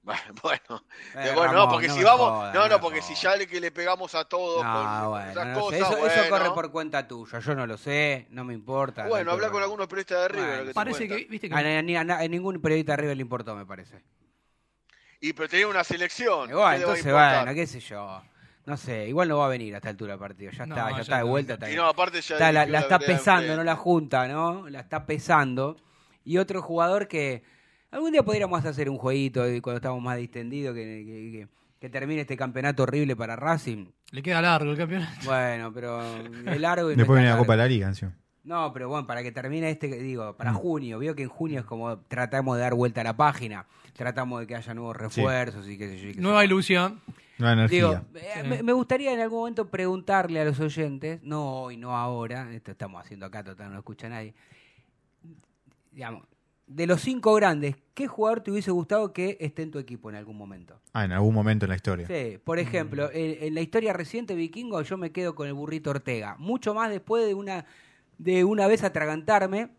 Bueno, 0.13 0.35
bueno, 0.43 0.83
Eh, 1.15 1.31
bueno, 1.33 1.43
Ramón, 1.45 1.55
no, 1.55 1.69
porque 1.69 1.87
no 1.87 1.95
si 1.95 2.03
vamos, 2.03 2.53
no, 2.53 2.67
no 2.69 2.79
porque 2.79 3.01
si 3.01 3.15
ya 3.15 3.35
le 3.35 3.47
que 3.47 3.59
le 3.59 3.71
pegamos 3.71 4.13
a 4.13 4.25
todos 4.25 4.63
no, 4.63 4.71
con 5.01 5.09
bueno, 5.09 5.31
esas 5.31 5.47
no 5.47 5.53
sé, 5.55 5.59
cosas, 5.79 5.79
eso, 5.79 6.07
eso 6.07 6.15
bueno. 6.29 6.29
corre 6.29 6.53
por 6.53 6.71
cuenta 6.71 7.07
tuya, 7.07 7.39
yo 7.39 7.55
no 7.55 7.65
lo 7.65 7.75
sé, 7.77 8.27
no 8.29 8.43
me 8.43 8.53
importa. 8.53 9.07
Bueno, 9.07 9.25
no 9.25 9.31
habla 9.31 9.49
con 9.49 9.63
algunos 9.63 9.87
periodistas 9.87 10.21
de 10.21 10.27
River. 10.27 10.47
Bueno, 10.57 10.67
que 10.67 10.73
Parece 10.75 11.07
que, 11.07 11.25
viste 11.27 11.49
que 11.49 11.55
A, 11.55 11.81
ni- 11.81 11.95
a- 11.95 12.01
a- 12.01 12.19
a 12.19 12.27
ningún 12.27 12.61
periodista 12.61 12.91
de 12.93 12.97
River 12.97 13.17
le 13.17 13.21
importó, 13.23 13.55
me 13.55 13.65
parece. 13.65 14.03
Y 15.21 15.33
pero 15.33 15.49
tenía 15.49 15.67
una 15.67 15.83
selección. 15.83 16.45
Y 16.45 16.47
¿qué 16.49 16.53
bueno, 16.53 16.77
le 16.77 16.85
va 16.85 16.91
a 16.91 16.95
entonces, 16.97 17.13
bueno, 17.13 17.53
qué 17.55 17.65
sé 17.67 17.79
yo. 17.79 18.21
No 18.67 18.77
sé, 18.77 19.07
igual 19.07 19.27
no 19.29 19.37
va 19.39 19.45
a 19.45 19.49
venir 19.49 19.73
a 19.73 19.77
esta 19.77 19.89
altura 19.89 20.13
del 20.13 20.19
partido. 20.19 20.51
Ya 20.51 20.65
No, 20.65 20.75
está, 20.75 20.89
ya, 20.91 20.95
ya 20.97 21.01
está 21.01 21.17
de 21.17 21.23
vuelta. 21.23 21.53
Está, 21.53 21.71
Y 21.71 21.75
no, 21.75 21.85
aparte 21.87 22.21
ya 22.21 22.35
está- 22.35 22.51
la, 22.51 22.79
está 22.79 22.99
pesando, 22.99 23.55
no 23.55 23.63
la 23.63 23.75
junta, 23.75 24.27
¿no? 24.27 24.69
La 24.69 24.79
está 24.81 25.05
pesando. 25.05 25.77
Y 26.23 26.37
otro 26.39 26.61
jugador 26.61 27.07
que 27.07 27.43
algún 27.95 28.11
día 28.11 28.23
podríamos 28.23 28.63
hacer 28.65 28.89
un 28.89 28.97
jueguito 28.97 29.41
cuando 29.61 29.77
estamos 29.77 30.01
más 30.01 30.17
distendidos, 30.17 30.75
que, 30.75 30.83
que, 30.83 31.31
que- 31.31 31.47
que 31.79 31.89
termine 31.89 32.21
este 32.21 32.35
campeonato 32.37 32.83
horrible 32.83 33.15
para 33.15 33.35
Racing. 33.35 33.87
le 34.11 34.23
queda 34.23 34.41
largo 34.41 34.71
el 34.71 34.77
campeonato. 34.77 35.11
Bueno, 35.25 35.71
pero 35.73 36.01
es 36.45 36.59
largo 36.59 36.91
y 36.91 36.95
Después 36.95 37.17
viene 37.19 37.31
la. 37.31 37.37
Copa 37.37 37.53
de 37.53 37.57
la 37.57 37.67
Liga 37.67 37.87
encima. 37.87 38.13
No, 38.43 38.71
pero 38.73 38.89
bueno, 38.89 39.05
para 39.05 39.21
que 39.23 39.31
termine 39.31 39.69
este, 39.69 39.87
digo, 39.87 40.35
para 40.37 40.51
Mm. 40.51 40.55
junio, 40.55 40.99
veo 40.99 41.13
que 41.15 41.23
en 41.23 41.29
junio 41.29 41.59
es 41.59 41.65
como 41.65 41.97
tratamos 41.99 42.55
de 42.57 42.61
dar 42.63 42.73
vuelta 42.75 43.01
a 43.01 43.03
la 43.03 43.15
página, 43.17 43.65
tratamos 43.93 44.39
de 44.39 44.47
que 44.47 44.55
haya 44.55 44.73
nuevos 44.73 44.95
refuerzos 44.95 45.67
y 45.67 45.77
qué 45.77 45.89
sé 45.89 45.97
yo. 45.99 46.13
qué 46.13 46.21
Nueva 46.21 46.43
ilusión. 46.45 47.01
Nueva 47.37 47.53
energía. 47.53 47.77
Digo, 47.77 48.01
eh, 48.15 48.29
Sí. 48.41 48.47
me, 48.47 48.63
me 48.63 48.73
gustaría 48.73 49.11
en 49.13 49.19
algún 49.19 49.39
momento 49.39 49.67
preguntarle 49.67 50.39
a 50.39 50.45
los 50.45 50.59
oyentes, 50.59 51.21
no 51.23 51.61
hoy, 51.63 51.75
no 51.77 51.95
ahora, 51.97 52.51
esto 52.53 52.71
estamos 52.71 53.03
haciendo 53.03 53.25
acá, 53.25 53.43
total, 53.43 53.67
no 53.67 53.73
lo 53.73 53.79
escucha 53.79 54.07
nadie. 54.09 54.33
Digamos, 55.91 56.23
de 56.67 56.87
los 56.87 57.01
cinco 57.01 57.33
grandes, 57.35 57.75
¿qué 57.93 58.07
jugador 58.07 58.41
te 58.41 58.51
hubiese 58.51 58.71
gustado 58.71 59.13
que 59.13 59.37
esté 59.39 59.61
en 59.61 59.71
tu 59.71 59.77
equipo 59.79 60.09
en 60.09 60.15
algún 60.15 60.35
momento? 60.37 60.79
Ah, 60.93 61.05
en 61.05 61.11
algún 61.11 61.33
momento 61.33 61.65
en 61.65 61.69
la 61.69 61.75
historia. 61.75 62.07
Sí, 62.07 62.39
por 62.43 62.57
ejemplo, 62.59 63.09
en, 63.13 63.43
en 63.43 63.53
la 63.53 63.61
historia 63.61 63.93
reciente 63.93 64.33
vikingo 64.35 64.81
yo 64.81 64.97
me 64.97 65.11
quedo 65.11 65.35
con 65.35 65.47
el 65.47 65.53
burrito 65.53 65.91
Ortega. 65.91 66.35
Mucho 66.39 66.73
más 66.73 66.89
después 66.89 67.25
de 67.27 67.33
una, 67.35 67.65
de 68.17 68.43
una 68.43 68.67
vez 68.67 68.83
atragantarme, 68.83 69.69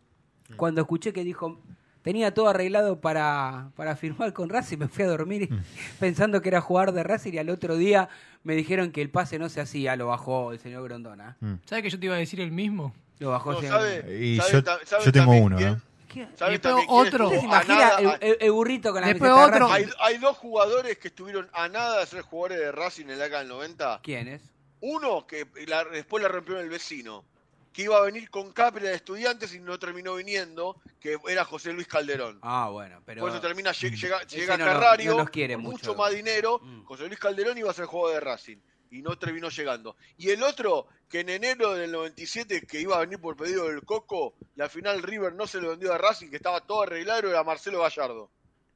cuando 0.57 0.81
escuché 0.83 1.12
que 1.12 1.25
dijo, 1.25 1.61
tenía 2.03 2.33
todo 2.33 2.49
arreglado 2.49 3.01
para, 3.01 3.72
para 3.75 3.96
firmar 3.96 4.33
con 4.33 4.49
Racing, 4.49 4.79
me 4.79 4.87
fui 4.87 5.03
a 5.05 5.09
dormir 5.09 5.49
pensando 5.99 6.40
que 6.40 6.51
era 6.51 6.61
jugador 6.61 6.92
de 6.94 7.03
Racing 7.03 7.33
y 7.33 7.38
al 7.38 7.51
otro 7.51 7.77
día 7.77 8.09
me 8.44 8.55
dijeron 8.55 8.92
que 8.92 9.03
el 9.03 9.11
pase 9.11 9.40
no 9.40 9.49
se 9.49 9.61
hacía, 9.61 9.96
lo 9.96 10.07
bajó 10.07 10.53
el 10.53 10.61
señor 10.61 10.85
Grondona. 10.85 11.37
Mm. 11.40 11.55
¿Sabes 11.64 11.83
que 11.83 11.90
yo 11.90 11.99
te 11.99 12.07
iba 12.07 12.14
a 12.14 12.18
decir 12.18 12.40
el 12.40 12.53
mismo? 12.53 12.94
Lo 13.18 13.31
bajó 13.31 13.55
No, 13.55 13.59
el 13.61 13.66
¿sabe? 13.66 14.03
señor- 14.03 14.22
Y 14.22 14.37
¿Sabe 14.37 14.53
yo, 14.53 14.62
sabe 14.85 15.05
yo 15.05 15.11
tengo 15.12 15.33
uno, 15.33 15.57
quién? 15.57 15.83
¿Qué? 16.16 16.37
¿Sabe 16.37 16.55
Y 16.55 16.59
después 16.59 16.85
otro. 16.88 17.24
¿Usted 17.26 17.38
se 17.40 17.44
estuvo 17.44 17.55
a 17.55 17.64
imagina 17.64 17.74
nada- 17.79 17.98
el, 17.98 18.31
el- 18.31 18.37
el 18.40 18.52
burrito 18.52 18.92
con 18.92 19.00
la 19.02 19.09
Después 19.09 19.31
otro. 19.33 19.68
Racing? 19.68 19.85
Hay, 19.87 19.90
hay 20.14 20.18
dos 20.18 20.37
jugadores 20.38 20.98
que 20.98 21.09
estuvieron 21.09 21.50
a 21.52 21.68
nada 21.68 22.00
de 22.00 22.07
ser 22.07 22.22
jugadores 22.22 22.59
de 22.59 22.72
Racing 22.72 23.05
en 23.09 23.18
la 23.18 23.24
década 23.24 23.40
del 23.40 23.48
90. 23.48 24.00
¿Quién 24.02 24.29
es? 24.29 24.42
Uno 24.81 25.26
que 25.26 25.46
la- 25.66 25.85
después 25.85 26.22
la 26.22 26.29
rompió 26.29 26.57
en 26.57 26.62
el 26.64 26.68
vecino, 26.70 27.24
que 27.72 27.83
iba 27.83 27.96
a 27.98 28.00
venir 28.02 28.31
con 28.31 28.52
Capri 28.52 28.83
de 28.85 28.94
estudiantes 28.94 29.55
y 29.55 29.61
no 29.61 29.79
terminó 29.79 30.14
viniendo, 30.14 30.76
que 31.00 31.18
era 31.29 31.44
José 31.44 31.72
Luis 31.72 31.87
Calderón. 31.87 32.38
Ah, 32.42 32.68
bueno, 32.72 33.02
pero... 33.05 33.20
Por 33.20 33.31
eso 33.31 33.40
termina, 33.40 33.70
lle- 33.72 33.94
llega, 33.94 34.22
llega 34.24 34.57
no 34.57 34.64
Carrario, 34.64 35.11
no 35.12 35.18
nos 35.18 35.31
quiere 35.31 35.55
con 35.55 35.64
mucho. 35.64 35.88
mucho 35.90 35.94
más 35.94 36.12
dinero, 36.14 36.59
Mm. 36.62 36.85
José 36.85 37.07
Luis 37.07 37.18
Calderón 37.18 37.59
iba 37.59 37.70
a 37.70 37.74
ser 37.74 37.85
jugador 37.87 38.14
de 38.14 38.20
Racing. 38.20 38.57
Y 38.96 39.02
no 39.02 39.18
terminó 39.18 39.50
llegando. 39.50 39.96
Y 40.16 40.30
el 40.30 40.42
otro, 40.42 40.87
que 41.09 41.20
en 41.20 41.28
enero 41.28 41.74
del 41.74 41.92
97, 41.92 42.66
que 42.66 42.80
iba 42.80 42.96
a 42.96 43.00
venir 43.00 43.20
por 43.20 43.37
pedido 43.37 43.68
del 43.68 43.82
Coco, 43.85 44.35
la 44.54 44.68
final 44.68 45.02
River 45.02 45.35
no 45.35 45.46
se 45.46 45.61
lo 45.61 45.70
vendió 45.70 45.92
a 45.92 45.98
Racing, 45.98 46.28
que 46.28 46.37
estaba 46.37 46.61
todo 46.62 46.82
arreglado, 46.82 47.28
era 47.28 47.44
Marcelo 47.44 47.82
Gallardo. 47.82 48.30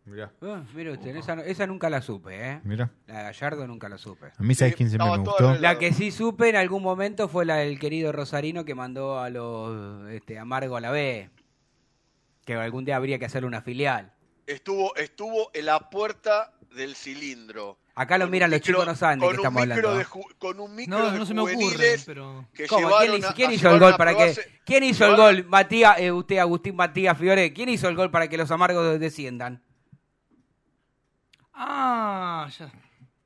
Mirá. 0.05 0.33
Ah, 0.43 0.63
mire 0.75 0.93
usted, 0.93 1.15
esa, 1.17 1.67
nunca 1.67 1.89
la 1.89 2.03
supe, 2.03 2.35
¿eh? 2.35 2.61
Mirá. 2.65 2.91
La 3.07 3.19
de 3.19 3.23
Gallardo 3.25 3.67
nunca 3.67 3.89
la 3.89 3.97
supe. 3.97 4.27
A 4.37 4.43
mí, 4.43 4.55
¿sabes 4.55 4.73
Sí, 4.73 4.77
quién 4.77 4.89
siempre 4.89 5.11
me 5.11 5.19
gustó? 5.19 5.55
La 5.55 5.79
que 5.79 5.93
sí 5.93 6.11
supe 6.11 6.49
en 6.49 6.57
algún 6.57 6.83
momento 6.83 7.29
fue 7.29 7.45
la 7.45 7.57
del 7.57 7.79
querido 7.79 8.11
Rosarino 8.13 8.65
que 8.65 8.75
mandó 8.75 9.21
a 9.21 9.31
los 9.31 10.09
este, 10.11 10.39
Amargo 10.39 10.77
a 10.77 10.81
la 10.81 10.91
B. 10.91 11.31
Que 12.45 12.55
algún 12.55 12.85
día 12.85 12.97
habría 12.97 13.19
que 13.19 13.27
hacerle 13.27 13.47
una 13.47 13.63
filial. 13.63 14.13
Estuvo, 14.47 14.97
estuvo 14.97 15.51
en 15.55 15.67
la 15.67 15.91
puerta 15.91 16.53
del 16.75 16.97
cilindro. 16.97 17.79
Acá 18.01 18.17
lo 18.17 18.29
miran 18.29 18.51
los 18.51 18.61
chicos, 18.63 18.87
no 18.87 18.95
saben 18.97 19.19
de 19.19 19.29
qué 19.29 19.35
estamos 19.35 19.61
hablando. 19.63 19.95
de 19.95 20.03
¿eh? 20.03 20.07
con 20.39 20.59
un 20.59 20.75
micro 20.75 20.99
No, 20.99 21.11
de 21.11 21.19
no 21.19 21.27
se 21.27 21.35
me 21.35 21.41
ocurre, 21.43 21.55
juveniles 21.57 22.05
pero... 22.07 22.47
que 22.55 22.67
¿Cómo? 22.67 22.89
¿Quién 22.99 23.15
hizo, 23.15 23.29
a- 23.29 23.35
quién 23.35 23.51
a 23.51 23.53
hizo 23.53 23.71
el 23.71 23.79
gol 23.79 23.97
para 23.97 24.17
que 24.17 24.35
quién 24.65 24.85
hizo 24.85 25.05
el 25.07 25.17
gol? 25.17 25.45
Matías, 25.45 25.99
eh, 25.99 26.11
usted 26.11 26.39
Agustín 26.39 26.77
Matías 26.77 27.19
Fiore, 27.19 27.53
¿quién 27.53 27.69
hizo 27.69 27.89
el 27.89 27.97
gol 27.97 28.11
para 28.11 28.29
que 28.29 28.39
los 28.39 28.51
Amargos 28.51 28.99
desciendan? 28.99 29.63
Ah, 31.53 32.49
ya. 32.59 32.73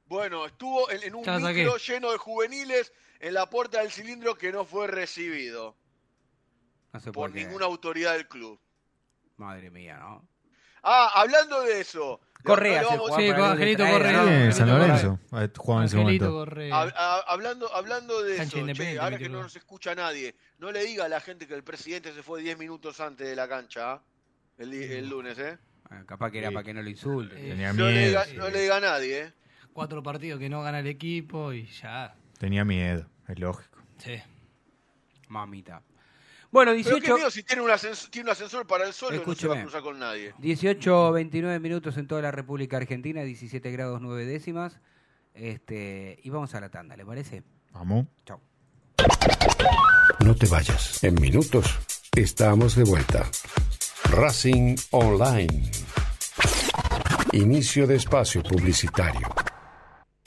Bueno, 0.06 0.46
estuvo 0.46 0.90
en, 0.90 1.02
en 1.04 1.14
un 1.14 1.24
Ya 1.24 1.38
saqué. 1.40 1.58
micro 1.62 1.76
lleno 1.76 2.10
de 2.10 2.18
juveniles 2.18 2.92
en 3.20 3.34
la 3.34 3.48
puerta 3.48 3.80
del 3.80 3.90
cilindro 3.92 4.36
que 4.36 4.50
no 4.52 4.64
fue 4.64 4.86
recibido 4.86 5.76
No 6.92 7.00
sé 7.00 7.12
por 7.12 7.30
por 7.30 7.34
ninguna 7.36 7.66
autoridad 7.66 8.14
del 8.14 8.26
club. 8.28 8.60
Madre 9.36 9.70
mía, 9.70 9.98
¿no? 9.98 10.26
Ah, 10.84 11.10
hablando 11.14 11.62
de 11.62 11.80
eso. 11.80 12.20
Correa 12.44 12.82
no 12.82 12.88
vamos- 12.90 13.08
jugaba 13.08 13.22
Sí, 13.22 13.32
con 13.32 13.40
Angelito 13.44 13.84
Correa. 13.86 14.12
San 14.52 14.68
Angelito 14.68 14.78
Lorenzo. 14.78 15.18
Jugaba 15.56 15.80
en 15.80 15.86
ese 15.86 15.98
Angelito 15.98 16.30
momento. 16.30 16.94
Hablando, 17.26 17.74
hablando 17.74 18.22
de 18.22 18.36
eso, 18.42 18.66
che, 18.74 18.98
ahora 18.98 19.16
que 19.16 19.28
no 19.30 19.42
nos 19.42 19.56
escucha 19.56 19.94
nadie, 19.94 20.34
no 20.58 20.70
le 20.70 20.84
diga 20.84 21.06
a 21.06 21.08
la 21.08 21.20
gente 21.20 21.46
que 21.46 21.54
el 21.54 21.64
presidente 21.64 22.12
se 22.12 22.22
fue 22.22 22.42
10 22.42 22.58
minutos 22.58 23.00
antes 23.00 23.26
de 23.26 23.34
la 23.34 23.48
cancha, 23.48 23.92
¿ah? 23.94 24.02
el, 24.58 25.08
lunes, 25.08 25.38
¿eh? 25.38 25.56
Ah, 25.88 26.02
capaz 26.06 26.30
que 26.30 26.38
era 26.40 26.48
Sí. 26.48 26.54
para 26.54 26.64
que 26.64 26.74
no 26.74 26.82
lo 26.82 26.90
insulten. 26.90 27.38
Eh, 27.38 27.48
Tenía 27.50 27.72
No 27.72 27.86
le, 27.86 27.92
miedo. 27.92 28.06
diga, 28.24 28.26
no 28.38 28.50
le 28.50 28.60
diga 28.60 28.76
a 28.76 28.80
nadie, 28.80 29.20
¿eh? 29.22 29.32
Cuatro 29.72 30.02
partidos 30.02 30.38
que 30.38 30.50
no 30.50 30.62
gana 30.62 30.80
el 30.80 30.86
equipo 30.86 31.52
y 31.54 31.64
ya. 31.66 32.14
Tenía 32.38 32.64
miedo, 32.66 33.06
es 33.26 33.38
lógico. 33.38 33.78
Sí. 33.96 34.20
Mamita. 35.28 35.80
Bueno, 36.54 36.70
Pero 36.70 36.84
qué 36.84 37.00
18, 37.00 37.14
miedo 37.16 37.30
si 37.32 37.42
tiene 37.42 37.62
un, 37.62 37.70
ascensor, 37.72 38.10
tiene 38.10 38.28
un 38.28 38.30
ascensor 38.30 38.64
para 38.64 38.86
el 38.86 38.92
solo, 38.92 39.20
no 39.26 39.34
se 39.34 39.48
va 39.48 39.58
a 39.58 39.62
cruzar 39.62 39.82
con 39.82 39.98
nadie. 39.98 40.34
18, 40.38 41.10
29 41.10 41.58
minutos 41.58 41.96
en 41.96 42.06
toda 42.06 42.22
la 42.22 42.30
República 42.30 42.76
Argentina, 42.76 43.22
17 43.24 43.72
grados 43.72 44.00
9 44.00 44.24
décimas. 44.24 44.78
Este, 45.34 46.20
y 46.22 46.30
vamos 46.30 46.54
a 46.54 46.60
la 46.60 46.68
tanda, 46.68 46.96
¿le 46.96 47.04
parece? 47.04 47.42
Vamos. 47.72 48.06
Chao. 48.24 48.40
No 50.24 50.36
te 50.36 50.46
vayas. 50.46 51.02
En 51.02 51.20
minutos 51.20 51.76
estamos 52.14 52.76
de 52.76 52.84
vuelta. 52.84 53.28
Racing 54.10 54.76
Online. 54.92 55.72
Inicio 57.32 57.88
de 57.88 57.96
espacio 57.96 58.44
publicitario. 58.44 59.43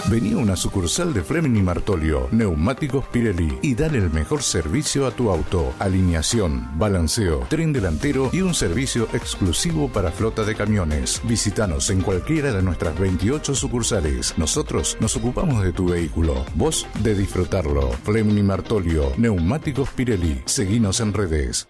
Vení 0.10 0.32
a 0.32 0.38
una 0.38 0.56
sucursal 0.56 1.14
de 1.14 1.22
Fleming 1.22 1.58
y 1.58 1.62
Martolio, 1.62 2.30
Neumáticos 2.32 3.06
Pirelli, 3.08 3.60
y 3.62 3.76
dale 3.76 3.98
el 3.98 4.10
mejor 4.10 4.42
servicio 4.42 5.06
a 5.06 5.12
tu 5.12 5.30
auto. 5.30 5.74
Alineación, 5.80 6.80
balanceo, 6.80 7.46
tren 7.50 7.74
delantero 7.74 8.30
y 8.32 8.40
un 8.40 8.54
servicio 8.54 9.10
exclusivo 9.12 9.90
para 9.90 10.14
flota 10.14 10.46
de 10.46 10.56
camiones. 10.56 11.20
Visítanos 11.26 11.90
en 11.90 12.00
cualquiera 12.00 12.54
de 12.54 12.64
nuestras 12.64 12.98
28 12.98 13.54
sucursales. 13.54 14.34
Nosotros 14.38 14.96
nos 15.02 15.18
ocupamos 15.18 15.62
de 15.62 15.74
tu 15.74 15.90
vehículo, 15.90 16.46
vos 16.56 16.88
de 17.02 17.14
disfrutarlo. 17.14 17.92
Fleming 18.06 18.38
y 18.38 18.44
Martolio, 18.44 19.12
Neumáticos 19.18 19.90
Pirelli. 19.90 20.42
Seguinos 20.46 21.02
en 21.02 21.12
redes. 21.12 21.68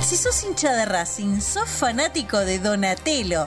Si 0.00 0.16
sos 0.16 0.44
hincha 0.44 0.72
de 0.72 0.84
Racing, 0.84 1.40
sos 1.40 1.68
fanático 1.68 2.38
de 2.38 2.60
Donatello. 2.60 3.46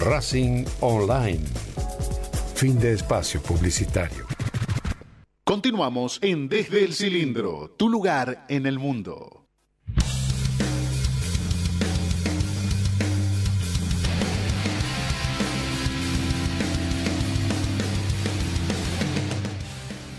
Racing 0.00 0.64
Online. 0.80 1.44
Fin 2.54 2.80
de 2.80 2.94
espacio 2.94 3.42
publicitario. 3.42 4.26
Continuamos 5.44 6.18
en 6.22 6.48
Desde 6.48 6.84
el 6.84 6.94
Cilindro, 6.94 7.74
tu 7.76 7.90
lugar 7.90 8.46
en 8.48 8.64
el 8.64 8.78
mundo. 8.78 9.44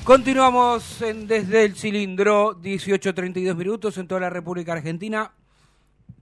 Continuamos 0.03 1.01
en 1.01 1.25
Desde 1.25 1.65
el 1.65 1.75
Cilindro, 1.75 2.61
18.32 2.61 3.55
minutos 3.55 3.97
en 3.97 4.07
toda 4.07 4.21
la 4.21 4.29
República 4.29 4.73
Argentina. 4.73 5.31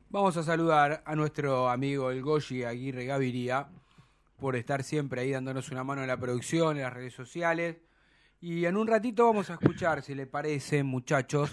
Vamos 0.09 0.35
a 0.37 0.43
saludar 0.43 1.03
a 1.05 1.15
nuestro 1.15 1.69
amigo 1.69 2.09
el 2.11 2.21
Goyi 2.23 2.63
Aguirre 2.63 3.05
Gaviria 3.05 3.67
por 4.39 4.55
estar 4.55 4.83
siempre 4.83 5.21
ahí 5.21 5.31
dándonos 5.31 5.69
una 5.69 5.83
mano 5.83 6.01
en 6.01 6.07
la 6.07 6.17
producción, 6.17 6.77
en 6.77 6.83
las 6.83 6.93
redes 6.93 7.13
sociales. 7.13 7.77
Y 8.41 8.65
en 8.65 8.77
un 8.77 8.87
ratito 8.87 9.25
vamos 9.25 9.49
a 9.49 9.53
escuchar, 9.53 10.01
si 10.01 10.15
le 10.15 10.25
parece, 10.25 10.81
muchachos. 10.83 11.51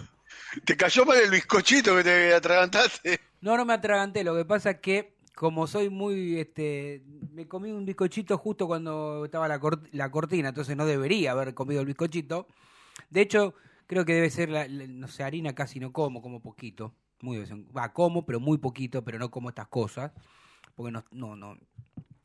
¿Te 0.65 0.77
cayó 0.77 1.05
mal 1.05 1.19
el 1.19 1.31
bizcochito 1.31 1.97
que 1.97 2.05
te 2.05 2.35
atragantaste? 2.35 3.21
No, 3.41 3.57
no 3.57 3.65
me 3.65 3.75
atraganté, 3.75 4.25
lo 4.25 4.35
que 4.35 4.45
pasa 4.45 4.71
es 4.71 4.81
que 4.81 5.17
como 5.35 5.67
soy 5.67 5.91
muy, 5.91 6.39
este, 6.41 7.03
me 7.33 7.47
comí 7.47 7.71
un 7.71 7.85
bizcochito 7.85 8.39
justo 8.39 8.67
cuando 8.67 9.27
estaba 9.27 9.47
la, 9.49 9.61
cort- 9.61 9.87
la 9.93 10.11
cortina, 10.11 10.49
entonces 10.49 10.75
no 10.77 10.87
debería 10.87 11.33
haber 11.33 11.53
comido 11.53 11.81
el 11.83 11.87
bizcochito. 11.87 12.47
De 13.11 13.21
hecho, 13.21 13.55
creo 13.87 14.07
que 14.07 14.15
debe 14.15 14.31
ser, 14.31 14.49
la, 14.49 14.67
la- 14.67 14.87
no 14.87 15.09
sé, 15.09 15.25
harina 15.25 15.55
casi 15.55 15.79
no 15.79 15.93
como, 15.93 16.23
como 16.23 16.41
poquito. 16.41 16.95
Muy 17.21 17.39
de 17.39 17.65
va, 17.77 17.93
como, 17.93 18.27
pero 18.27 18.41
muy 18.41 18.59
poquito, 18.59 19.03
pero 19.03 19.19
no 19.19 19.31
como 19.31 19.49
estas 19.49 19.69
cosas. 19.69 20.13
Porque 20.75 20.93
no, 20.93 21.05
no, 21.13 21.37
no. 21.37 21.57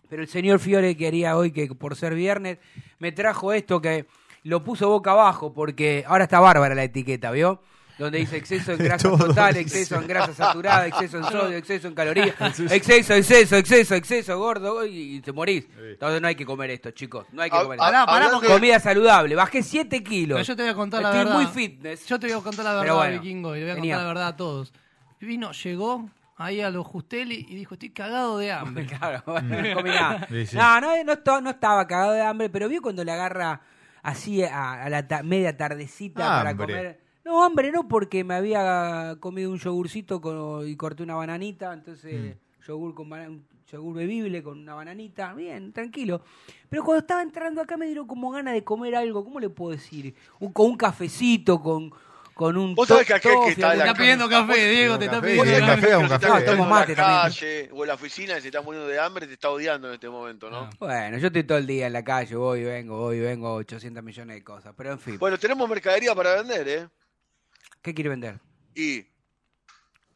Pero 0.10 0.22
el 0.22 0.28
señor 0.28 0.60
Fiore 0.60 0.98
quería 0.98 1.38
hoy 1.38 1.52
que 1.52 1.68
por 1.74 1.96
ser 1.96 2.16
viernes 2.16 2.60
me 3.00 3.12
trajo 3.12 3.54
esto 3.54 3.82
que 3.82 4.08
lo 4.44 4.64
puso 4.64 4.90
boca 4.90 5.12
abajo 5.12 5.54
porque 5.54 6.04
ahora 6.08 6.26
está 6.26 6.40
bárbara 6.40 6.76
la 6.76 6.84
etiqueta, 6.84 7.32
¿vio? 7.32 7.62
Donde 8.02 8.18
dice 8.20 8.38
exceso 8.38 8.72
en 8.72 8.78
grasa 8.84 9.10
Todo 9.10 9.28
total, 9.28 9.58
exceso 9.58 9.96
en 9.96 10.08
grasa 10.08 10.34
saturada, 10.34 10.88
exceso 10.88 11.18
en 11.20 11.24
sodio, 11.26 11.58
exceso 11.58 11.88
en 11.88 11.94
calorías, 11.94 12.30
exceso, 12.72 13.14
exceso, 13.14 13.56
exceso, 13.56 13.96
exceso, 13.96 14.40
gordo, 14.40 14.86
y, 14.86 15.16
y 15.18 15.22
te 15.22 15.32
morís. 15.32 15.68
Entonces 15.80 16.22
no 16.22 16.28
hay 16.28 16.36
que 16.36 16.46
comer 16.46 16.72
esto, 16.72 16.92
chicos. 16.92 17.26
No 17.32 17.42
hay 17.42 17.50
que 17.50 17.58
comer 17.58 17.74
esto. 17.80 17.84
Pará, 17.86 18.06
pará, 18.06 18.30
porque- 18.32 18.48
Comida 18.48 18.80
saludable. 18.80 19.36
Bajé 19.36 19.62
7 19.64 20.04
kilos. 20.04 20.38
Pero 20.38 20.46
yo 20.48 20.56
te 20.56 20.64
voy 20.64 20.72
a 20.72 20.76
contar 20.76 21.02
la 21.04 21.10
Estoy 21.10 21.26
verdad. 21.26 21.36
muy 21.42 21.46
fitness. 21.48 22.06
Yo 22.08 22.20
te 22.20 22.28
voy 22.28 22.40
a 22.40 22.44
contar 22.44 22.66
la 22.66 22.72
Pero 22.82 22.82
verdad, 22.82 22.96
bueno, 22.98 23.22
vikingo, 23.22 23.56
y 23.56 23.60
le 23.60 23.66
voy 23.66 23.72
a 23.72 23.76
venía. 23.76 23.96
contar 23.96 24.08
la 24.08 24.14
verdad 24.14 24.28
a 24.30 24.36
todos. 24.38 24.74
Vino, 25.20 25.52
llegó 25.52 26.10
ahí 26.38 26.60
a 26.62 26.72
los 26.72 26.88
Justelli 26.88 27.46
y 27.48 27.56
dijo, 27.56 27.76
estoy 27.76 27.92
cagado 27.92 28.40
de 28.40 28.52
hambre. 28.52 28.88
Claro, 28.98 29.22
bueno, 29.28 29.62
no 29.62 29.74
comí 29.76 29.90
nada. 29.92 30.26
Sí, 30.28 30.48
sí. 30.48 30.56
No, 30.58 30.82
no, 30.82 31.04
no, 31.04 31.14
esto- 31.14 31.40
no 31.42 31.52
estaba 31.52 31.86
cagado 31.86 32.14
de 32.14 32.22
hambre, 32.24 32.50
pero 32.50 32.68
vio 32.68 32.82
cuando 32.82 33.04
le 33.04 33.12
agarra 33.12 33.62
así 34.02 34.44
a, 34.44 34.82
a 34.84 34.90
la 34.90 35.08
ta- 35.08 35.22
media 35.22 35.56
tardecita 35.56 36.22
para 36.26 36.50
Hambre. 36.50 36.66
comer. 36.66 37.00
No, 37.24 37.44
hambre, 37.44 37.72
no, 37.72 37.88
porque 37.88 38.24
me 38.24 38.34
había 38.34 39.16
comido 39.20 39.52
un 39.52 39.60
yogurcito 39.60 40.20
con- 40.22 40.68
y 40.68 40.76
corté 40.76 41.04
una 41.04 41.16
bananita, 41.16 41.74
entonces 41.74 42.36
yogur 42.68 42.94
con 42.96 43.12
un 43.12 43.46
yogur 43.72 43.96
bebible 43.96 44.42
con 44.44 44.60
una 44.60 44.74
bananita, 44.74 45.34
bien, 45.34 45.72
tranquilo. 45.72 46.22
Pero 46.70 46.84
cuando 46.84 47.02
estaba 47.02 47.22
entrando 47.22 47.62
acá 47.62 47.78
me 47.78 47.86
dieron 47.86 48.08
como 48.08 48.32
ganas 48.32 48.54
de 48.54 48.64
comer 48.64 48.96
algo, 48.96 49.24
¿cómo 49.24 49.40
le 49.40 49.50
puedo 49.50 49.72
decir? 49.72 50.14
Un- 50.40 50.52
con 50.52 50.66
un 50.68 50.78
cafecito, 50.78 51.62
con, 51.62 51.92
con 52.34 52.58
un 52.58 52.74
Vos 52.76 52.88
sabés 52.88 53.06
que 53.06 53.14
aquel 53.14 53.36
que 53.46 53.52
está 53.52 53.76
la 53.76 53.86
Está 53.86 53.94
pidiendo 53.98 54.28
café, 54.28 54.68
Diego, 54.70 54.98
te 54.98 55.06
está 55.06 55.22
café, 55.22 55.34
pidiendo 55.40 55.68
café, 55.68 55.88
que 55.90 55.96
un 55.98 56.08
café. 56.10 56.28
Ah, 56.32 56.46
tomo 56.46 56.64
en 56.64 56.70
mate 56.70 56.96
la 56.96 57.04
también. 57.04 57.22
calle 57.22 57.70
o 57.72 57.84
en 57.84 57.88
la 57.88 57.94
oficina 57.94 58.38
y 58.38 58.42
se 58.42 58.48
está 58.48 58.62
muriendo 58.62 58.88
de 58.90 59.00
hambre, 59.00 59.28
te 59.28 59.34
está 59.34 59.50
odiando 59.52 59.88
en 59.90 59.94
este 59.94 60.10
momento, 60.10 60.50
¿no? 60.50 60.70
Bueno, 60.80 61.18
yo 61.20 61.28
estoy 61.28 61.44
todo 61.44 61.58
el 61.60 61.68
día 61.68 61.88
en 61.88 61.94
la 61.94 62.04
calle, 62.04 62.36
voy 62.36 62.64
vengo, 62.64 62.98
voy 63.00 63.20
vengo, 63.20 63.54
800 63.54 64.04
millones 64.04 64.36
de 64.38 64.44
cosas. 64.44 64.74
Pero 64.76 64.92
en 64.94 65.00
fin, 65.00 65.18
Bueno, 65.20 65.38
tenemos 65.38 65.70
mercadería 65.70 66.16
para 66.16 66.36
vender, 66.36 66.68
¿eh? 66.68 66.88
¿Qué 67.82 67.94
quiere 67.94 68.10
vender? 68.10 68.40
Y 68.76 69.06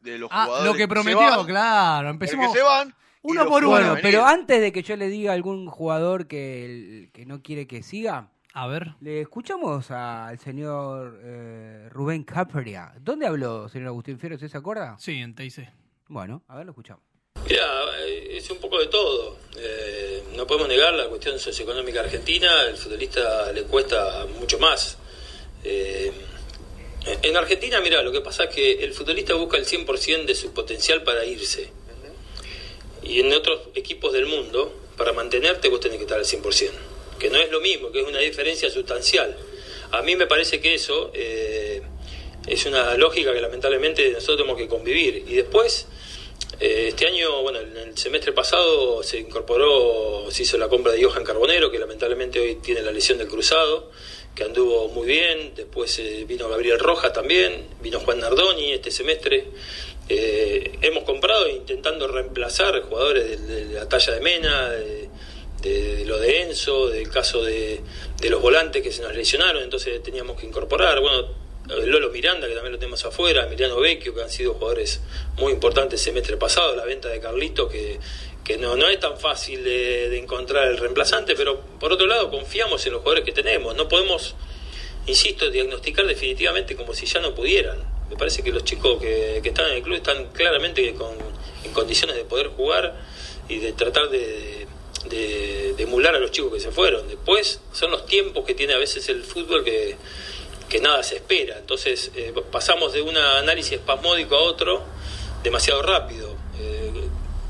de 0.01 0.17
los 0.19 0.29
Ah, 0.31 0.45
jugadores 0.45 0.65
lo 0.71 0.73
que 0.73 0.83
se 0.83 0.87
prometió, 0.87 1.19
van, 1.19 1.45
claro. 1.45 2.07
el 2.09 2.13
Empecemos. 2.13 2.51
que 2.53 2.57
se 2.59 2.63
van, 2.63 2.95
uno 3.23 3.45
por 3.47 3.61
que 3.61 3.67
uno. 3.67 3.95
pero 4.01 4.25
antes 4.25 4.61
de 4.61 4.71
que 4.71 4.83
yo 4.83 4.95
le 4.95 5.07
diga 5.07 5.31
a 5.31 5.35
algún 5.35 5.67
jugador 5.67 6.27
que, 6.27 6.65
el- 6.65 7.11
que 7.11 7.25
no 7.25 7.41
quiere 7.41 7.65
que 7.67 7.81
siga, 7.83 8.29
A 8.53 8.67
ver. 8.67 8.93
le 9.01 9.21
escuchamos 9.21 9.89
al 9.91 10.37
señor 10.39 11.19
eh, 11.23 11.89
Rubén 11.91 12.23
Caperia. 12.23 12.93
¿Dónde 13.01 13.25
habló, 13.27 13.67
señor 13.67 13.87
Agustín 13.87 14.19
Fierro? 14.19 14.35
¿Usted 14.35 14.47
se 14.49 14.57
acuerda? 14.57 14.95
Sí, 14.99 15.13
en 15.19 15.33
TIC. 15.35 15.67
Bueno, 16.07 16.43
a 16.47 16.55
ver, 16.57 16.65
lo 16.67 16.71
escuchamos. 16.71 17.01
Mira, 17.49 17.63
eh, 17.99 18.37
es 18.37 18.49
un 18.49 18.59
poco 18.59 18.79
de 18.79 18.87
todo. 18.87 19.37
Eh, 19.57 20.23
no 20.35 20.45
podemos 20.47 20.67
negar 20.67 20.93
la 20.93 21.07
cuestión 21.09 21.37
socioeconómica 21.39 21.99
argentina. 22.01 22.47
El 22.69 22.77
futbolista 22.77 23.51
le 23.51 23.63
cuesta 23.63 24.25
mucho 24.39 24.57
más. 24.59 24.97
Eh, 25.63 26.11
en 27.05 27.37
Argentina, 27.37 27.79
mira, 27.81 28.01
lo 28.01 28.11
que 28.11 28.21
pasa 28.21 28.45
es 28.45 28.55
que 28.55 28.83
el 28.83 28.93
futbolista 28.93 29.35
busca 29.35 29.57
el 29.57 29.65
100% 29.65 30.25
de 30.25 30.35
su 30.35 30.53
potencial 30.53 31.03
para 31.03 31.25
irse. 31.25 31.69
Y 33.03 33.19
en 33.19 33.31
otros 33.33 33.61
equipos 33.75 34.11
del 34.13 34.25
mundo, 34.25 34.73
para 34.97 35.13
mantenerte 35.13 35.69
vos 35.69 35.79
tenés 35.79 35.97
que 35.97 36.03
estar 36.03 36.17
al 36.17 36.25
100%. 36.25 36.71
Que 37.19 37.29
no 37.29 37.37
es 37.37 37.51
lo 37.51 37.61
mismo, 37.61 37.91
que 37.91 38.01
es 38.01 38.07
una 38.07 38.19
diferencia 38.19 38.69
sustancial. 38.69 39.37
A 39.91 40.01
mí 40.01 40.15
me 40.15 40.25
parece 40.25 40.59
que 40.59 40.73
eso 40.73 41.11
eh, 41.13 41.81
es 42.47 42.65
una 42.65 42.95
lógica 42.97 43.33
que 43.33 43.41
lamentablemente 43.41 44.11
nosotros 44.11 44.37
tenemos 44.37 44.57
que 44.57 44.67
convivir. 44.67 45.23
Y 45.27 45.35
después, 45.35 45.87
eh, 46.59 46.87
este 46.89 47.05
año, 47.05 47.41
bueno, 47.43 47.59
en 47.59 47.77
el 47.77 47.97
semestre 47.97 48.31
pasado 48.33 49.03
se 49.03 49.19
incorporó, 49.19 50.25
se 50.31 50.43
hizo 50.43 50.57
la 50.57 50.67
compra 50.67 50.91
de 50.91 51.03
Johan 51.03 51.23
Carbonero, 51.23 51.69
que 51.69 51.79
lamentablemente 51.79 52.39
hoy 52.39 52.55
tiene 52.55 52.81
la 52.81 52.91
lesión 52.91 53.17
del 53.19 53.27
cruzado, 53.27 53.91
que 54.35 54.43
anduvo 54.43 54.89
muy 54.89 55.07
bien. 55.07 55.53
Después 55.55 55.97
eh, 55.99 56.25
vino 56.27 56.49
Gabriel 56.49 56.79
Rojas 56.79 57.13
también, 57.13 57.65
vino 57.81 57.99
Juan 58.01 58.19
Nardoni 58.19 58.73
este 58.73 58.91
semestre. 58.91 59.45
Eh, 60.07 60.77
hemos 60.81 61.03
comprado 61.03 61.49
intentando 61.49 62.07
reemplazar 62.07 62.79
jugadores 62.81 63.47
de, 63.47 63.65
de 63.65 63.73
la 63.73 63.89
talla 63.89 64.13
de 64.13 64.19
Mena, 64.21 64.69
de, 64.69 66.05
lo 66.05 66.19
de 66.19 66.43
Enzo, 66.43 66.89
del 66.89 67.09
caso 67.09 67.43
de, 67.43 67.81
los 68.29 68.41
volantes 68.41 68.83
que 68.83 68.91
se 68.91 69.01
nos 69.01 69.15
lesionaron, 69.15 69.63
entonces 69.63 70.01
teníamos 70.03 70.39
que 70.39 70.45
incorporar. 70.45 70.99
Bueno, 70.99 71.27
Lolo 71.67 72.11
Miranda, 72.11 72.47
que 72.47 72.53
también 72.53 72.73
lo 72.73 72.79
tenemos 72.79 73.03
afuera, 73.05 73.45
Emiliano 73.45 73.79
Vecchio, 73.79 74.13
que 74.13 74.21
han 74.21 74.29
sido 74.29 74.53
jugadores 74.53 75.01
muy 75.37 75.51
importantes 75.51 75.99
el 75.99 76.05
semestre 76.05 76.37
pasado, 76.37 76.75
la 76.75 76.85
venta 76.85 77.09
de 77.09 77.19
Carlitos, 77.19 77.71
que, 77.71 77.99
que 78.45 78.57
no, 78.57 78.75
no 78.77 78.87
es 78.87 78.99
tan 78.99 79.17
fácil 79.19 79.63
de, 79.63 80.17
encontrar 80.19 80.67
el 80.67 80.77
reemplazante, 80.77 81.35
pero 81.35 81.59
por 81.79 81.91
otro 81.91 82.05
lado 82.07 82.29
confiamos 82.31 82.85
en 82.85 82.93
los 82.93 83.01
jugadores 83.01 83.25
que 83.25 83.31
tenemos. 83.33 83.75
No 83.75 83.89
podemos, 83.89 84.35
insisto, 85.07 85.49
diagnosticar 85.49 86.05
definitivamente 86.05 86.75
como 86.75 86.93
si 86.93 87.05
ya 87.07 87.19
no 87.19 87.33
pudieran. 87.35 87.77
Me 88.09 88.15
parece 88.15 88.43
que 88.43 88.51
los 88.51 88.63
chicos 88.63 89.01
que, 89.01 89.39
que 89.41 89.49
están 89.49 89.65
en 89.71 89.77
el 89.77 89.81
club 89.83 89.95
están 89.95 90.27
claramente 90.27 90.93
con, 90.93 91.15
en 91.63 91.73
condiciones 91.73 92.15
de 92.15 92.23
poder 92.23 92.47
jugar 92.49 92.95
y 93.49 93.57
de 93.57 93.73
tratar 93.73 94.09
de, 94.09 94.67
de- 95.09 95.73
de 95.75 95.83
emular 95.83 96.15
a 96.15 96.19
los 96.19 96.29
chicos 96.31 96.53
que 96.53 96.59
se 96.59 96.71
fueron. 96.71 97.07
Después 97.07 97.59
son 97.73 97.89
los 97.91 98.05
tiempos 98.05 98.45
que 98.45 98.53
tiene 98.53 98.73
a 98.73 98.77
veces 98.77 99.09
el 99.09 99.23
fútbol 99.23 99.63
que, 99.63 99.97
que 100.69 100.79
nada 100.79 101.01
se 101.01 101.15
espera. 101.15 101.57
Entonces 101.57 102.11
eh, 102.15 102.31
pasamos 102.51 102.93
de 102.93 103.01
un 103.01 103.17
análisis 103.17 103.73
espasmódico 103.73 104.35
a 104.35 104.41
otro 104.43 104.83
demasiado 105.43 105.81
rápido. 105.81 106.35
Eh, 106.59 106.91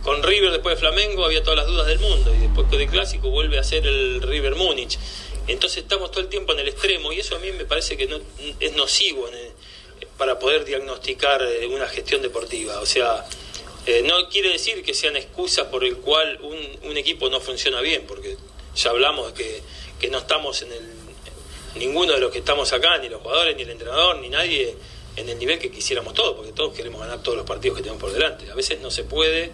con 0.06 0.22
River 0.22 0.51
después 0.51 0.76
de 0.76 0.80
Flamengo 0.80 1.26
había 1.26 1.41
todas 1.41 1.58
las 1.58 1.66
dudas 1.66 1.88
del 1.88 1.97
mundo 1.97 2.32
y 2.34 2.38
después 2.38 2.70
del 2.70 2.88
clásico 2.88 3.32
vuelve 3.32 3.58
a 3.58 3.64
ser 3.64 3.88
el 3.88 4.22
River 4.22 4.53
Múnich. 4.53 4.99
Entonces 5.47 5.80
estamos 5.80 6.12
todo 6.12 6.22
el 6.22 6.30
tiempo 6.30 6.53
en 6.53 6.60
el 6.60 6.68
extremo 6.68 7.12
y 7.12 7.20
eso 7.20 7.36
a 7.36 7.39
mí 7.39 7.51
me 7.51 7.66
parece 7.66 7.97
que 7.97 8.06
no, 8.06 8.20
es 8.60 8.76
nocivo 8.76 9.28
para 10.16 10.38
poder 10.38 10.64
diagnosticar 10.64 11.41
eh, 11.41 11.66
una 11.66 11.88
gestión 11.88 12.22
deportiva. 12.22 12.80
O 12.82 12.86
sea, 12.86 13.26
eh, 13.88 14.03
no 14.06 14.30
quiere 14.30 14.49
decir 14.49 14.84
que 14.84 14.93
sean 14.93 15.16
excusas 15.16 15.66
por 15.68 15.84
el 15.84 15.97
cual 15.97 16.39
un, 16.43 16.89
un 16.91 16.97
equipo 16.97 17.28
no 17.32 17.41
funciona 17.41 17.82
bien, 17.82 18.06
porque 18.08 18.38
ya 18.76 18.91
hablamos 18.91 19.34
de 19.34 19.43
que, 19.43 19.62
que 19.99 20.10
no 20.10 20.20
estamos 20.20 20.62
en 20.62 20.72
el 20.72 20.84
ninguno 21.80 22.14
de 22.14 22.20
los 22.20 22.32
que 22.32 22.38
estamos 22.38 22.72
acá, 22.74 22.99
ni 22.99 23.10
los 23.10 23.22
jugadores, 23.22 23.56
ni 23.56 23.64
el 23.64 23.72
entrenador, 23.72 24.20
ni 24.20 24.30
nadie 24.30 24.76
en 25.16 25.30
el 25.30 25.39
nivel 25.39 25.58
que 25.58 25.72
quisiéramos 25.72 26.14
todos, 26.14 26.36
porque 26.36 26.51
todos 26.51 26.76
queremos 26.76 27.01
ganar 27.01 27.24
todos 27.24 27.38
los 27.38 27.47
partidos 27.47 27.78
que 27.78 27.84
tenemos 27.84 28.01
por 28.01 28.14
delante. 28.14 28.51
A 28.51 28.56
veces 28.56 28.80
no 28.82 28.91
se 28.91 29.03
puede 29.03 29.51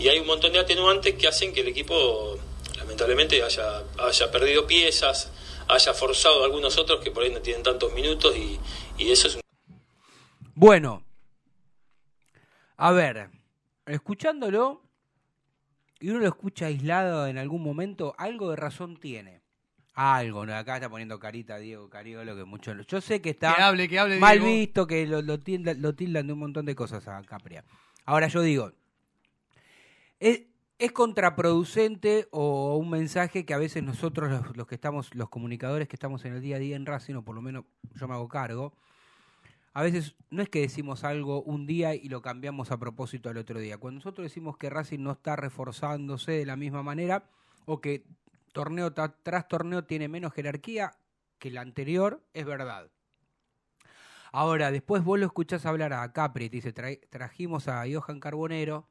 y 0.00 0.08
hay 0.08 0.18
un 0.18 0.26
montón 0.26 0.52
de 0.52 0.58
atenuantes 0.58 1.14
que 1.14 1.28
hacen 1.28 1.52
que 1.52 1.60
el 1.60 1.68
equipo 1.68 2.38
lamentablemente 2.78 3.42
haya, 3.42 3.84
haya 3.98 4.30
perdido 4.30 4.66
piezas, 4.66 5.30
haya 5.68 5.92
forzado 5.92 6.42
a 6.42 6.46
algunos 6.46 6.78
otros 6.78 7.00
que 7.00 7.10
por 7.10 7.22
ahí 7.22 7.30
no 7.30 7.40
tienen 7.40 7.62
tantos 7.62 7.92
minutos 7.92 8.34
y, 8.34 8.58
y 8.96 9.10
eso 9.10 9.28
es 9.28 9.34
un 9.36 9.42
Bueno, 10.54 11.04
a 12.78 12.92
ver, 12.92 13.28
escuchándolo, 13.84 14.82
y 16.00 16.08
uno 16.08 16.20
lo 16.20 16.26
escucha 16.28 16.66
aislado 16.66 17.26
en 17.26 17.36
algún 17.36 17.62
momento, 17.62 18.14
algo 18.16 18.50
de 18.50 18.56
razón 18.56 18.96
tiene. 18.96 19.42
Algo, 19.92 20.46
¿no? 20.46 20.54
acá 20.54 20.76
está 20.76 20.88
poniendo 20.88 21.18
carita 21.18 21.58
Diego 21.58 21.90
Cariolo, 21.90 22.34
que 22.34 22.44
mucho... 22.44 22.72
Yo 22.88 23.02
sé 23.02 23.20
que 23.20 23.30
está 23.30 23.54
Que 23.54 23.60
hable, 23.60 23.86
que 23.86 23.98
hable, 23.98 24.18
mal 24.18 24.38
Diego. 24.38 24.54
visto, 24.54 24.86
que 24.86 25.06
lo, 25.06 25.20
lo, 25.20 25.38
tildan, 25.40 25.82
lo 25.82 25.94
tildan 25.94 26.26
de 26.26 26.32
un 26.32 26.38
montón 26.38 26.64
de 26.64 26.74
cosas 26.74 27.06
a 27.06 27.20
Capria. 27.22 27.64
Ahora 28.06 28.28
yo 28.28 28.40
digo, 28.40 28.72
¿es, 30.20 30.42
contraproducente 30.92 32.28
o 32.30 32.76
un 32.76 32.90
mensaje 32.90 33.44
que 33.44 33.54
a 33.54 33.58
veces 33.58 33.82
nosotros, 33.82 34.56
los, 34.56 34.66
que 34.66 34.74
estamos, 34.74 35.14
los 35.14 35.28
comunicadores 35.28 35.88
que 35.88 35.96
estamos 35.96 36.24
en 36.24 36.34
el 36.34 36.40
día 36.40 36.56
a 36.56 36.58
día 36.58 36.76
en 36.76 36.86
Racing, 36.86 37.16
o 37.16 37.24
por 37.24 37.34
lo 37.34 37.42
menos 37.42 37.64
yo 37.94 38.06
me 38.06 38.14
hago 38.14 38.28
cargo, 38.28 38.72
a 39.72 39.82
veces 39.82 40.16
no 40.30 40.42
es 40.42 40.48
que 40.48 40.60
decimos 40.60 41.04
algo 41.04 41.42
un 41.42 41.66
día 41.66 41.94
y 41.94 42.08
lo 42.08 42.22
cambiamos 42.22 42.70
a 42.70 42.78
propósito 42.78 43.28
al 43.28 43.36
otro 43.36 43.58
día. 43.60 43.78
Cuando 43.78 43.98
nosotros 43.98 44.24
decimos 44.24 44.56
que 44.56 44.70
Racing 44.70 45.00
no 45.00 45.12
está 45.12 45.36
reforzándose 45.36 46.32
de 46.32 46.46
la 46.46 46.56
misma 46.56 46.82
manera 46.82 47.24
o 47.66 47.80
que 47.80 48.04
torneo 48.52 48.92
tras 48.92 49.48
torneo 49.48 49.84
tiene 49.84 50.08
menos 50.08 50.32
jerarquía 50.32 50.92
que 51.38 51.48
el 51.48 51.58
anterior, 51.58 52.22
es 52.34 52.44
verdad. 52.44 52.90
Ahora, 54.32 54.70
después 54.70 55.04
vos 55.04 55.18
lo 55.18 55.26
escuchás 55.26 55.66
hablar 55.66 55.92
a 55.92 56.12
Capri, 56.12 56.50
te 56.50 56.56
dice, 56.56 56.74
"Tra- 56.74 57.00
trajimos 57.08 57.68
a 57.68 57.84
Johan 57.90 58.20
Carbonero 58.20 58.88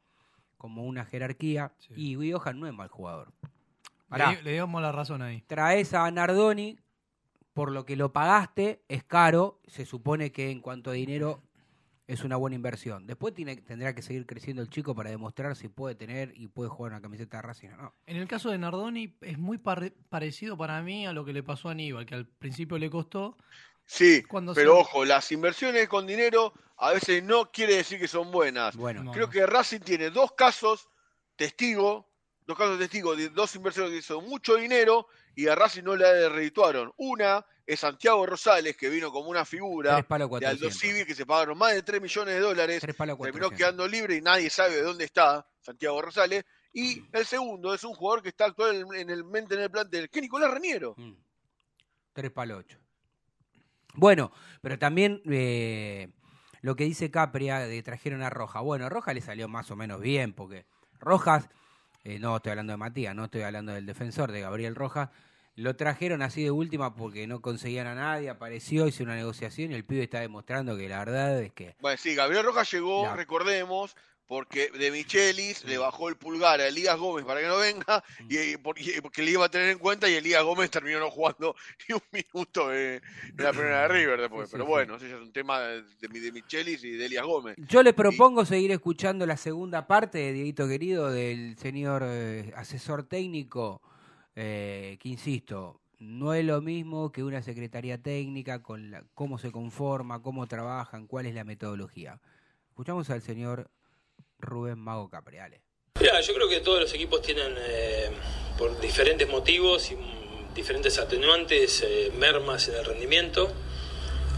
como 0.59 0.83
una 0.83 1.05
jerarquía 1.05 1.73
y 1.95 2.31
Johan 2.31 2.59
no 2.59 2.67
es 2.67 2.73
mal 2.73 2.89
jugador. 2.89 3.31
Pará. 4.07 4.33
Le, 4.33 4.43
le 4.43 4.55
damos 4.57 4.81
la 4.81 4.91
razón 4.91 5.23
ahí. 5.23 5.41
Traes 5.47 5.93
a 5.95 6.09
Nardoni, 6.11 6.77
por 7.53 7.71
lo 7.71 7.85
que 7.85 7.95
lo 7.95 8.11
pagaste, 8.13 8.83
es 8.87 9.03
caro, 9.03 9.59
se 9.67 9.85
supone 9.85 10.31
que 10.31 10.51
en 10.51 10.61
cuanto 10.61 10.91
a 10.91 10.93
dinero 10.93 11.41
es 12.07 12.23
una 12.23 12.35
buena 12.35 12.55
inversión. 12.55 13.05
Después 13.07 13.33
tiene, 13.35 13.55
tendrá 13.57 13.93
que 13.93 14.01
seguir 14.01 14.25
creciendo 14.25 14.61
el 14.63 14.69
chico 14.69 14.95
para 14.95 15.11
demostrar 15.11 15.55
si 15.55 15.69
puede 15.69 15.93
tener 15.95 16.33
y 16.35 16.47
puede 16.47 16.69
jugar 16.69 16.91
una 16.91 17.01
camiseta 17.01 17.37
de 17.37 17.41
Racing 17.43 17.69
o 17.69 17.77
no. 17.77 17.93
En 18.07 18.17
el 18.17 18.27
caso 18.27 18.49
de 18.49 18.57
Nardoni 18.57 19.15
es 19.21 19.37
muy 19.37 19.59
pare- 19.59 19.93
parecido 20.09 20.57
para 20.57 20.81
mí 20.81 21.05
a 21.05 21.13
lo 21.13 21.23
que 21.23 21.33
le 21.33 21.43
pasó 21.43 21.69
a 21.69 21.73
Aníbal, 21.73 22.05
que 22.07 22.15
al 22.15 22.25
principio 22.25 22.77
le 22.79 22.89
costó. 22.89 23.37
Sí, 23.91 24.21
Cuando 24.21 24.53
pero 24.53 24.73
se- 24.75 24.79
ojo, 24.81 25.03
las 25.03 25.31
inversiones 25.31 25.89
con 25.89 26.05
dinero 26.05 26.53
a 26.77 26.91
veces 26.93 27.23
no 27.23 27.51
quiere 27.51 27.75
decir 27.77 27.99
que 27.99 28.07
son 28.07 28.29
buenas. 28.29 28.75
Bueno, 28.75 29.03
No. 29.03 29.11
Creo 29.11 29.27
que 29.31 29.43
Racing 29.47 29.79
tiene 29.79 30.11
dos 30.11 30.33
casos 30.33 30.87
testigo, 31.35 32.07
dos 32.45 32.55
casos 32.55 32.77
testigos 32.77 33.17
de 33.17 33.29
dos 33.29 33.55
inversiones 33.55 33.91
que 33.91 33.97
hizo 33.97 34.21
mucho 34.21 34.57
dinero 34.57 35.07
y 35.35 35.47
a 35.47 35.55
Racing 35.55 35.81
no 35.81 35.95
le 35.95 36.29
redituaron. 36.29 36.93
Una 36.97 37.43
es 37.65 37.79
Santiago 37.79 38.23
Rosales, 38.27 38.77
que 38.77 38.89
vino 38.89 39.11
como 39.11 39.27
una 39.31 39.43
figura 39.43 39.95
de 39.95 40.05
Aldo 40.15 40.29
400. 40.29 40.77
Civi, 40.79 41.03
que 41.05 41.15
se 41.15 41.25
pagaron 41.25 41.57
más 41.57 41.73
de 41.73 41.81
3 41.81 41.99
millones 41.99 42.35
de 42.35 42.39
dólares, 42.41 42.81
terminó 42.81 43.17
400. 43.17 43.57
quedando 43.57 43.87
libre 43.87 44.15
y 44.17 44.21
nadie 44.21 44.51
sabe 44.51 44.75
de 44.75 44.83
dónde 44.83 45.05
está 45.05 45.47
Santiago 45.61 45.99
Rosales. 45.99 46.45
Y 46.73 47.01
el 47.11 47.25
segundo 47.25 47.73
es 47.73 47.83
un 47.83 47.95
jugador 47.95 48.21
que 48.21 48.29
está 48.29 48.45
actualmente 48.45 49.01
en 49.01 49.09
el, 49.09 49.23
mente 49.23 49.55
en 49.55 49.61
el 49.61 49.71
plantel, 49.71 50.11
que 50.11 50.19
es 50.19 50.23
Nicolás 50.23 50.51
Reniero. 50.51 50.93
Mm. 50.95 51.13
Tres 52.13 52.31
para 52.31 52.55
ocho. 52.55 52.77
Bueno, 53.95 54.31
pero 54.61 54.77
también 54.77 55.21
eh, 55.29 56.09
lo 56.61 56.75
que 56.75 56.83
dice 56.83 57.11
Capria 57.11 57.59
de 57.59 57.81
trajeron 57.83 58.21
a 58.21 58.29
Roja. 58.29 58.61
Bueno, 58.61 58.85
a 58.85 58.89
Roja 58.89 59.13
le 59.13 59.21
salió 59.21 59.47
más 59.47 59.71
o 59.71 59.75
menos 59.75 60.01
bien, 60.01 60.33
porque 60.33 60.65
Rojas, 60.99 61.49
eh, 62.03 62.19
no 62.19 62.35
estoy 62.37 62.51
hablando 62.51 62.73
de 62.73 62.77
Matías, 62.77 63.15
no 63.15 63.25
estoy 63.25 63.41
hablando 63.41 63.73
del 63.73 63.85
defensor, 63.85 64.31
de 64.31 64.41
Gabriel 64.41 64.75
Rojas, 64.75 65.09
lo 65.55 65.75
trajeron 65.75 66.21
así 66.21 66.43
de 66.43 66.51
última 66.51 66.95
porque 66.95 67.27
no 67.27 67.41
conseguían 67.41 67.87
a 67.87 67.95
nadie, 67.95 68.29
apareció, 68.29 68.87
hizo 68.87 69.03
una 69.03 69.15
negociación 69.15 69.71
y 69.71 69.75
el 69.75 69.83
pibe 69.83 70.03
está 70.03 70.21
demostrando 70.21 70.77
que 70.77 70.87
la 70.87 70.99
verdad 70.99 71.41
es 71.41 71.51
que 71.51 71.75
Bueno, 71.81 71.97
sí, 71.97 72.15
Gabriel 72.15 72.45
Rojas 72.45 72.71
llegó, 72.71 73.13
recordemos, 73.13 73.95
porque 74.29 74.69
de 74.69 74.91
Michelis 74.91 75.65
le 75.65 75.79
bajó 75.79 76.07
el 76.07 76.15
pulgar 76.15 76.61
a 76.61 76.67
Elías 76.67 76.95
Gómez 76.99 77.25
para 77.25 77.41
que 77.41 77.47
no 77.47 77.57
venga, 77.57 78.03
y, 78.29 78.37
y 78.37 78.57
por- 78.57 78.79
y- 78.79 79.01
porque 79.01 79.23
le 79.23 79.31
iba 79.31 79.45
a 79.45 79.49
tener 79.49 79.69
en 79.69 79.79
cuenta, 79.79 80.07
y 80.07 80.13
Elías 80.13 80.43
Gómez 80.43 80.69
terminó 80.69 80.99
no 80.99 81.09
jugando 81.09 81.55
ni 81.89 81.95
un 81.95 82.01
minuto 82.11 82.71
en 82.71 83.01
la 83.37 83.49
primera 83.51 83.81
de 83.81 83.87
River 83.87 84.21
después. 84.21 84.47
Sí, 84.47 84.51
Pero 84.51 84.65
sí. 84.65 84.69
bueno, 84.69 84.95
ese 84.97 85.07
es 85.07 85.13
un 85.19 85.31
tema 85.31 85.59
de, 85.61 85.81
de 85.81 86.31
Michelis 86.31 86.83
y 86.83 86.91
de 86.91 87.07
Elías 87.07 87.25
Gómez. 87.25 87.55
Yo 87.57 87.81
le 87.81 87.91
propongo 87.91 88.45
seguir 88.45 88.71
escuchando 88.71 89.25
la 89.25 89.35
segunda 89.35 89.87
parte 89.87 90.19
de 90.19 90.31
Dieguito 90.31 90.67
Querido 90.67 91.09
del 91.11 91.57
señor 91.57 92.03
eh, 92.05 92.53
asesor 92.55 93.05
técnico, 93.05 93.81
eh, 94.35 94.97
que 95.01 95.09
insisto, 95.09 95.81
no 95.97 96.35
es 96.35 96.45
lo 96.45 96.61
mismo 96.61 97.11
que 97.11 97.23
una 97.23 97.41
secretaría 97.41 97.97
técnica 97.97 98.61
con 98.61 98.91
la- 98.91 99.03
cómo 99.15 99.39
se 99.39 99.51
conforma, 99.51 100.21
cómo 100.21 100.45
trabajan, 100.45 101.07
cuál 101.07 101.25
es 101.25 101.33
la 101.33 101.43
metodología. 101.43 102.21
Escuchamos 102.69 103.09
al 103.09 103.23
señor 103.23 103.71
Rubén 104.39 104.79
Mago 104.79 105.09
Capreale. 105.09 105.61
Mira, 105.99 106.19
yo 106.21 106.33
creo 106.33 106.47
que 106.47 106.61
todos 106.61 106.79
los 106.79 106.93
equipos 106.93 107.21
tienen, 107.21 107.55
eh, 107.57 108.09
por 108.57 108.79
diferentes 108.79 109.27
motivos 109.27 109.91
y 109.91 109.95
mm, 109.95 110.53
diferentes 110.55 110.97
atenuantes, 110.97 111.83
eh, 111.83 112.11
mermas 112.17 112.67
en 112.69 112.75
el 112.75 112.85
rendimiento. 112.85 113.51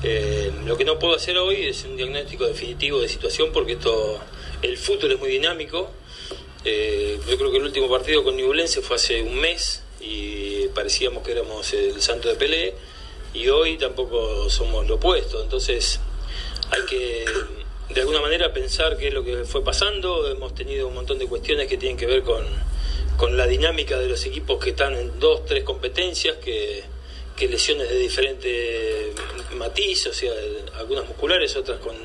Eh, 0.03 0.51
lo 0.65 0.77
que 0.77 0.83
no 0.83 0.97
puedo 0.97 1.15
hacer 1.15 1.37
hoy 1.37 1.67
es 1.67 1.83
un 1.85 1.95
diagnóstico 1.95 2.47
definitivo 2.47 2.99
de 2.99 3.07
situación 3.07 3.51
porque 3.53 3.73
esto, 3.73 4.19
el 4.61 4.77
fútbol 4.77 5.11
es 5.11 5.19
muy 5.19 5.29
dinámico. 5.29 5.91
Eh, 6.65 7.19
yo 7.27 7.37
creo 7.37 7.51
que 7.51 7.57
el 7.57 7.63
último 7.63 7.89
partido 7.89 8.23
con 8.23 8.35
Ñublense 8.35 8.81
fue 8.81 8.95
hace 8.95 9.21
un 9.21 9.39
mes 9.39 9.83
y 9.99 10.67
parecíamos 10.69 11.23
que 11.23 11.31
éramos 11.33 11.71
el 11.73 12.01
santo 12.01 12.29
de 12.29 12.35
Pelé 12.35 12.73
y 13.33 13.47
hoy 13.49 13.77
tampoco 13.77 14.49
somos 14.49 14.87
lo 14.87 14.95
opuesto. 14.95 15.41
Entonces 15.41 15.99
hay 16.71 16.85
que 16.85 17.25
de 17.93 18.01
alguna 18.01 18.21
manera 18.21 18.53
pensar 18.53 18.97
qué 18.97 19.07
es 19.09 19.13
lo 19.13 19.23
que 19.23 19.43
fue 19.45 19.63
pasando. 19.63 20.29
Hemos 20.29 20.53
tenido 20.55 20.87
un 20.87 20.93
montón 20.93 21.17
de 21.19 21.27
cuestiones 21.27 21.67
que 21.67 21.77
tienen 21.77 21.97
que 21.97 22.05
ver 22.05 22.23
con, 22.23 22.45
con 23.17 23.35
la 23.37 23.47
dinámica 23.47 23.97
de 23.99 24.07
los 24.07 24.25
equipos 24.25 24.63
que 24.63 24.71
están 24.71 24.95
en 24.95 25.19
dos, 25.19 25.45
tres 25.45 25.63
competencias 25.63 26.37
que, 26.37 26.83
que 27.35 27.47
lesiones 27.47 27.89
de 27.89 27.97
diferente 27.97 29.13
matiz, 29.55 30.07
o 30.07 30.13
sea, 30.13 30.31
algunas 30.77 31.07
musculares, 31.07 31.55
otras 31.55 31.79
con, 31.79 31.95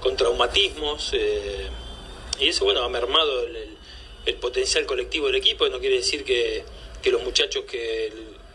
con 0.00 0.16
traumatismos. 0.16 1.10
eh, 1.14 1.66
y 2.38 2.48
eso, 2.48 2.64
bueno, 2.64 2.82
ha 2.82 2.88
mermado 2.88 3.42
el, 3.46 3.56
el- 3.56 3.76
el 4.24 4.36
potencial 4.36 4.86
colectivo 4.86 5.26
del 5.26 5.34
equipo. 5.34 5.68
No 5.68 5.80
quiere 5.80 5.96
decir 5.96 6.22
que, 6.24 6.62
que 7.02 7.10
los 7.10 7.24
muchachos 7.24 7.64
que, 7.68 8.12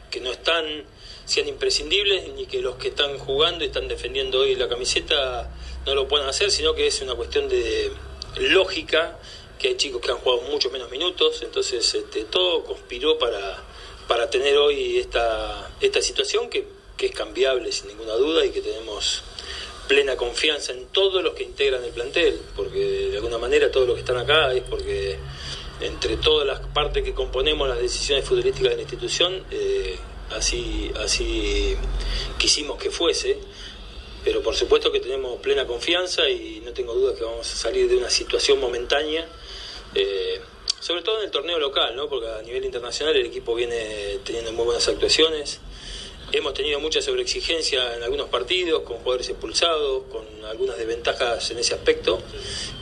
que 0.09 0.21
no 0.21 0.31
están 0.31 0.85
sean 1.27 1.47
imprescindibles, 1.47 2.33
ni 2.33 2.45
que 2.45 2.61
los 2.61 2.75
que 2.75 2.87
están 2.87 3.17
jugando 3.17 3.63
y 3.63 3.67
están 3.67 3.87
defendiendo 3.87 4.39
hoy 4.39 4.55
la 4.55 4.69
camiseta 4.69 5.51
no 5.85 5.93
lo 5.93 6.07
puedan 6.07 6.27
hacer, 6.27 6.49
sino 6.49 6.73
que 6.73 6.87
es 6.87 7.01
una 7.01 7.15
cuestión 7.15 7.49
de 7.49 7.91
lógica, 8.39 9.19
que 9.59 9.69
hay 9.69 9.75
chicos 9.75 10.01
que 10.01 10.11
han 10.11 10.17
jugado 10.17 10.43
mucho 10.43 10.71
menos 10.71 10.89
minutos, 10.89 11.41
entonces 11.41 11.93
este, 11.93 12.23
todo 12.23 12.63
conspiró 12.63 13.19
para, 13.19 13.61
para 14.07 14.29
tener 14.29 14.57
hoy 14.57 14.99
esta, 14.99 15.69
esta 15.81 16.01
situación 16.01 16.49
que, 16.49 16.65
que 16.95 17.07
es 17.07 17.11
cambiable 17.11 17.71
sin 17.73 17.89
ninguna 17.89 18.13
duda 18.13 18.45
y 18.45 18.51
que 18.51 18.61
tenemos 18.61 19.23
plena 19.89 20.15
confianza 20.15 20.71
en 20.71 20.85
todos 20.87 21.21
los 21.23 21.33
que 21.33 21.43
integran 21.43 21.83
el 21.83 21.91
plantel, 21.91 22.39
porque 22.55 23.09
de 23.09 23.17
alguna 23.17 23.37
manera 23.37 23.69
todos 23.69 23.85
los 23.85 23.95
que 23.95 24.01
están 24.01 24.17
acá 24.17 24.53
es 24.53 24.63
porque 24.63 25.17
entre 25.81 26.15
todas 26.17 26.47
las 26.47 26.61
partes 26.67 27.03
que 27.03 27.13
componemos 27.13 27.67
las 27.67 27.79
decisiones 27.79 28.23
futbolísticas 28.23 28.71
de 28.71 28.75
la 28.75 28.81
institución, 28.81 29.43
eh, 29.51 29.97
así, 30.31 30.91
así 30.99 31.75
quisimos 32.37 32.77
que 32.77 32.91
fuese, 32.91 33.37
pero 34.23 34.41
por 34.41 34.55
supuesto 34.55 34.91
que 34.91 34.99
tenemos 34.99 35.39
plena 35.39 35.65
confianza 35.65 36.29
y 36.29 36.61
no 36.65 36.73
tengo 36.73 36.93
duda 36.93 37.15
que 37.15 37.23
vamos 37.23 37.51
a 37.51 37.55
salir 37.55 37.89
de 37.89 37.97
una 37.97 38.09
situación 38.09 38.59
momentánea, 38.59 39.27
eh, 39.95 40.41
sobre 40.79 41.01
todo 41.01 41.19
en 41.19 41.25
el 41.25 41.31
torneo 41.31 41.59
local, 41.59 41.95
¿no? 41.95 42.09
porque 42.09 42.27
a 42.27 42.41
nivel 42.41 42.65
internacional 42.65 43.15
el 43.15 43.25
equipo 43.25 43.55
viene 43.55 44.19
teniendo 44.23 44.51
muy 44.51 44.65
buenas 44.65 44.87
actuaciones. 44.87 45.59
Hemos 46.33 46.53
tenido 46.53 46.81
mucha 46.81 47.01
sobreexigencia 47.01 47.95
en 47.95 48.03
algunos 48.03 48.27
partidos, 48.27 48.83
con 48.83 48.97
jugadores 48.97 49.29
expulsados, 49.29 50.03
con 50.11 50.25
algunas 50.43 50.77
desventajas 50.77 51.49
en 51.51 51.59
ese 51.59 51.73
aspecto, 51.73 52.21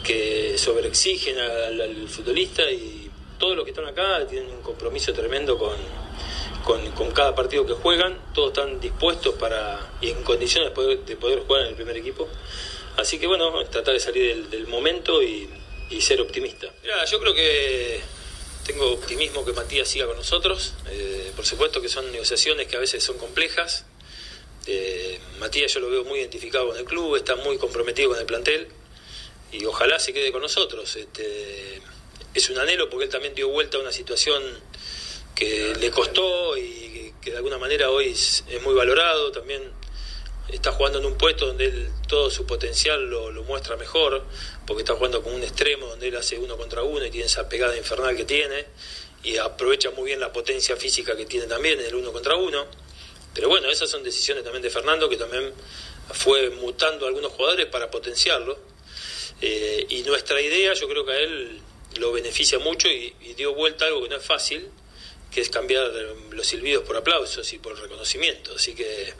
que 0.03 0.57
sobreexigen 0.57 1.37
al, 1.37 1.79
al 1.79 2.07
futbolista 2.09 2.63
y 2.71 3.07
todos 3.37 3.55
los 3.55 3.65
que 3.65 3.71
están 3.71 3.85
acá 3.85 4.25
tienen 4.27 4.49
un 4.49 4.63
compromiso 4.63 5.13
tremendo 5.13 5.59
con, 5.59 5.75
con, 6.65 6.91
con 6.91 7.11
cada 7.11 7.35
partido 7.35 7.65
que 7.65 7.73
juegan, 7.73 8.19
todos 8.33 8.49
están 8.49 8.81
dispuestos 8.81 9.35
para 9.35 9.93
y 10.01 10.09
en 10.09 10.23
condiciones 10.23 10.71
de 10.71 10.75
poder, 10.75 10.99
de 11.05 11.15
poder 11.15 11.39
jugar 11.41 11.61
en 11.61 11.67
el 11.69 11.75
primer 11.75 11.95
equipo. 11.95 12.27
Así 12.97 13.19
que 13.19 13.27
bueno, 13.27 13.63
tratar 13.65 13.93
de 13.93 13.99
salir 13.99 14.47
del, 14.47 14.67
momento 14.67 15.21
y, 15.21 15.47
y 15.91 16.01
ser 16.01 16.19
optimista. 16.21 16.67
Mirá, 16.81 17.05
yo 17.05 17.19
creo 17.19 17.33
que 17.35 18.01
tengo 18.65 18.93
optimismo 18.93 19.45
que 19.45 19.53
Matías 19.53 19.87
siga 19.87 20.07
con 20.07 20.17
nosotros. 20.17 20.73
Eh, 20.89 21.31
por 21.35 21.45
supuesto 21.45 21.81
que 21.81 21.87
son 21.87 22.11
negociaciones 22.11 22.67
que 22.67 22.75
a 22.75 22.79
veces 22.79 23.03
son 23.03 23.17
complejas. 23.19 23.85
Eh, 24.65 25.19
Matías 25.39 25.71
yo 25.71 25.79
lo 25.81 25.89
veo 25.89 26.03
muy 26.03 26.19
identificado 26.19 26.69
con 26.69 26.77
el 26.77 26.85
club, 26.85 27.15
está 27.15 27.35
muy 27.35 27.59
comprometido 27.59 28.09
con 28.09 28.19
el 28.19 28.25
plantel 28.25 28.67
y 29.51 29.63
ojalá 29.65 29.99
se 29.99 30.13
quede 30.13 30.31
con 30.31 30.41
nosotros. 30.41 30.95
Este, 30.95 31.79
es 32.33 32.49
un 32.49 32.57
anhelo 32.57 32.89
porque 32.89 33.05
él 33.05 33.11
también 33.11 33.35
dio 33.35 33.49
vuelta 33.49 33.77
a 33.77 33.81
una 33.81 33.91
situación 33.91 34.41
que 35.35 35.75
le 35.75 35.91
costó 35.91 36.57
y 36.57 37.13
que 37.21 37.31
de 37.31 37.37
alguna 37.37 37.57
manera 37.57 37.91
hoy 37.91 38.09
es, 38.09 38.43
muy 38.63 38.73
valorado. 38.73 39.31
También 39.31 39.61
está 40.47 40.71
jugando 40.71 40.99
en 40.99 41.05
un 41.05 41.17
puesto 41.17 41.47
donde 41.47 41.65
él 41.65 41.89
todo 42.07 42.29
su 42.29 42.45
potencial 42.45 43.09
lo, 43.09 43.31
muestra 43.43 43.75
mejor, 43.75 44.23
porque 44.65 44.81
está 44.83 44.95
jugando 44.95 45.21
con 45.21 45.33
un 45.33 45.43
extremo 45.43 45.87
donde 45.87 46.07
él 46.07 46.15
hace 46.15 46.39
uno 46.39 46.57
contra 46.57 46.81
uno 46.83 47.05
y 47.05 47.11
tiene 47.11 47.27
esa 47.27 47.47
pegada 47.49 47.75
infernal 47.77 48.15
que 48.15 48.25
tiene 48.25 48.65
y 49.23 49.37
aprovecha 49.37 49.91
muy 49.91 50.05
bien 50.05 50.19
la 50.19 50.31
potencia 50.31 50.75
física 50.75 51.15
que 51.15 51.25
tiene 51.25 51.47
también 51.47 51.79
en 51.79 51.87
el 51.87 51.95
uno 51.95 52.11
contra 52.11 52.35
uno. 52.35 52.65
Pero 53.33 53.49
bueno, 53.49 53.69
esas 53.69 53.89
son 53.89 54.01
decisiones 54.03 54.43
también 54.43 54.63
de 54.63 54.69
Fernando 54.69 55.09
que 55.09 55.17
también 55.17 55.51
fue 56.13 56.49
mutando 56.51 57.05
a 57.05 57.09
algunos 57.09 57.31
jugadores 57.33 57.65
para 57.65 57.91
potenciarlo. 57.91 58.57
Eh, 59.41 59.85
y 59.89 60.03
nuestra 60.03 60.39
idea, 60.39 60.73
yo 60.73 60.87
creo 60.87 61.05
que 61.05 61.11
a 61.11 61.19
él 61.19 61.59
lo 61.99 62.11
beneficia 62.11 62.59
mucho 62.59 62.87
y, 62.87 63.13
y 63.21 63.33
dio 63.33 63.53
vuelta 63.53 63.85
algo 63.85 64.03
que 64.03 64.09
no 64.09 64.15
es 64.15 64.23
fácil, 64.23 64.69
que 65.35 65.41
es 65.41 65.49
cambiar 65.49 65.91
los 66.31 66.47
silbidos 66.47 66.85
por 66.85 66.95
aplausos 66.95 67.51
y 67.51 67.59
por 67.59 67.77
reconocimiento. 67.77 68.55
Así 68.55 68.73
que 68.73 69.13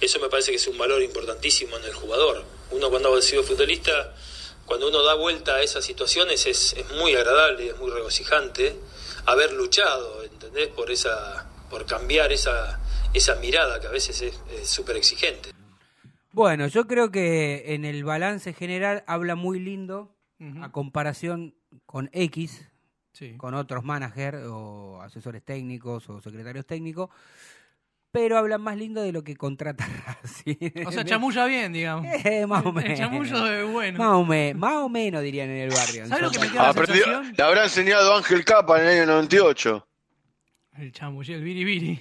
eso 0.00 0.20
me 0.20 0.28
parece 0.28 0.52
que 0.52 0.58
es 0.58 0.66
un 0.68 0.78
valor 0.78 1.02
importantísimo 1.02 1.76
en 1.76 1.82
el 1.86 1.92
jugador. 1.92 2.44
Uno 2.70 2.88
cuando 2.88 3.12
ha 3.12 3.20
sido 3.20 3.42
futbolista, 3.42 4.14
cuando 4.64 4.86
uno 4.86 5.02
da 5.02 5.14
vuelta 5.14 5.56
a 5.56 5.62
esas 5.62 5.84
situaciones 5.84 6.46
es, 6.46 6.74
es 6.74 6.88
muy 6.92 7.16
agradable 7.16 7.64
y 7.64 7.68
es 7.70 7.76
muy 7.78 7.90
regocijante 7.90 8.76
haber 9.26 9.52
luchado, 9.52 10.22
¿entendés? 10.22 10.68
Por 10.68 10.88
esa, 10.92 11.50
por 11.68 11.84
cambiar 11.84 12.30
esa, 12.30 12.80
esa 13.12 13.34
mirada 13.34 13.80
que 13.80 13.88
a 13.88 13.90
veces 13.90 14.22
es 14.22 14.70
súper 14.70 14.98
exigente. 14.98 15.50
Bueno, 16.30 16.68
yo 16.68 16.86
creo 16.86 17.10
que 17.10 17.74
en 17.74 17.84
el 17.84 18.04
balance 18.04 18.52
general 18.52 19.02
habla 19.08 19.34
muy 19.34 19.58
lindo 19.58 20.14
a 20.62 20.70
comparación 20.70 21.56
con 21.86 22.08
X, 22.12 22.69
Sí. 23.12 23.36
con 23.36 23.54
otros 23.54 23.82
managers 23.84 24.38
o 24.46 25.00
asesores 25.02 25.42
técnicos 25.44 26.08
o 26.08 26.20
secretarios 26.20 26.64
técnicos, 26.66 27.10
pero 28.12 28.38
habla 28.38 28.58
más 28.58 28.76
lindo 28.76 29.02
de 29.02 29.12
lo 29.12 29.22
que 29.22 29.36
contrata 29.36 29.86
Racing. 30.22 30.86
O 30.86 30.92
sea, 30.92 31.04
chamulla 31.04 31.44
bien, 31.46 31.72
digamos. 31.72 32.06
Eh, 32.24 32.46
más 32.46 32.64
o 32.64 32.68
El 32.70 32.74
menos. 32.74 32.98
chamullo 32.98 33.46
es 33.46 33.72
bueno. 33.72 33.98
Más 33.98 34.12
o, 34.14 34.24
me- 34.24 34.54
más 34.54 34.74
o 34.76 34.88
menos 34.88 35.22
dirían 35.22 35.48
en 35.50 35.58
el 35.58 35.70
barrio. 35.70 36.06
¿Sabes 36.06 36.22
lo 36.24 36.30
que 36.30 36.38
me 36.40 36.50
queda 36.50 36.62
la 36.64 36.68
Aprendió- 36.70 37.04
sensación? 37.04 37.34
le 37.36 37.44
habrá 37.44 37.64
enseñado 37.64 38.16
Ángel 38.16 38.44
Capa 38.44 38.80
en 38.80 38.88
el 38.88 38.98
año 39.02 39.06
98. 39.06 39.86
El 40.78 40.92
chamullé, 40.92 41.34
el 41.34 41.42
biribiri. 41.44 42.00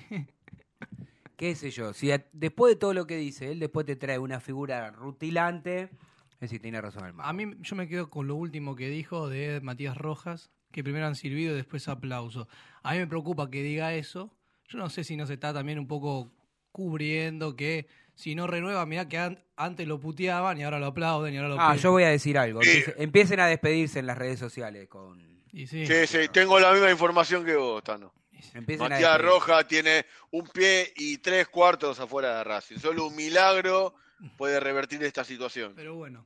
qué 1.35 1.55
sé 1.55 1.71
yo, 1.71 1.93
si 1.93 2.11
a- 2.11 2.25
después 2.33 2.73
de 2.73 2.79
todo 2.79 2.93
lo 2.93 3.05
que 3.07 3.15
dice 3.17 3.51
él, 3.51 3.59
después 3.59 3.85
te 3.85 3.95
trae 3.95 4.19
una 4.19 4.39
figura 4.39 4.91
rutilante, 4.91 5.89
es 6.33 6.39
decir, 6.39 6.61
tiene 6.61 6.79
razón 6.81 7.05
el 7.05 7.13
mago. 7.13 7.29
A 7.29 7.33
mí 7.33 7.55
yo 7.61 7.75
me 7.75 7.87
quedo 7.87 8.09
con 8.09 8.27
lo 8.27 8.35
último 8.35 8.75
que 8.75 8.89
dijo 8.89 9.27
de 9.29 9.59
Matías 9.61 9.97
Rojas, 9.97 10.49
que 10.71 10.83
primero 10.83 11.07
han 11.07 11.15
silbido 11.15 11.53
y 11.53 11.57
después 11.57 11.87
aplauso. 11.87 12.47
A 12.83 12.93
mí 12.93 12.99
me 12.99 13.07
preocupa 13.07 13.49
que 13.49 13.61
diga 13.63 13.93
eso. 13.93 14.31
Yo 14.67 14.77
no 14.77 14.89
sé 14.89 15.03
si 15.03 15.15
no 15.17 15.25
se 15.25 15.33
está 15.33 15.53
también 15.53 15.79
un 15.79 15.87
poco 15.87 16.31
cubriendo 16.71 17.55
que 17.55 17.87
si 18.15 18.35
no 18.35 18.47
renueva, 18.47 18.85
mirá 18.85 19.07
que 19.07 19.17
an- 19.17 19.43
antes 19.55 19.87
lo 19.87 19.99
puteaban 19.99 20.57
y 20.57 20.63
ahora 20.63 20.79
lo 20.79 20.87
aplauden 20.87 21.33
y 21.33 21.37
ahora 21.37 21.49
lo 21.49 21.59
Ah, 21.59 21.69
piden. 21.71 21.83
yo 21.83 21.91
voy 21.91 22.03
a 22.03 22.09
decir 22.09 22.37
algo. 22.37 22.61
Empiece- 22.61 22.95
empiecen 22.97 23.39
a 23.39 23.47
despedirse 23.47 23.99
en 23.99 24.07
las 24.07 24.17
redes 24.17 24.39
sociales 24.39 24.87
con... 24.87 25.19
Y 25.51 25.65
sí. 25.67 25.85
Sí, 25.87 26.05
sí, 26.05 26.17
tengo 26.31 26.59
la 26.59 26.71
misma 26.73 26.91
información 26.91 27.43
que 27.43 27.55
vos, 27.55 27.83
Tano. 27.83 28.13
Empiecen 28.53 28.87
Matías. 28.89 29.19
Roja 29.21 29.67
tiene 29.67 30.05
un 30.31 30.47
pie 30.47 30.93
y 30.95 31.17
tres 31.17 31.47
cuartos 31.49 31.99
afuera 31.99 32.37
de 32.37 32.43
Racing. 32.43 32.77
Solo 32.77 33.07
un 33.07 33.15
milagro 33.15 33.95
puede 34.37 34.59
revertir 34.59 35.03
esta 35.03 35.23
situación. 35.23 35.73
Pero 35.75 35.95
bueno, 35.95 36.25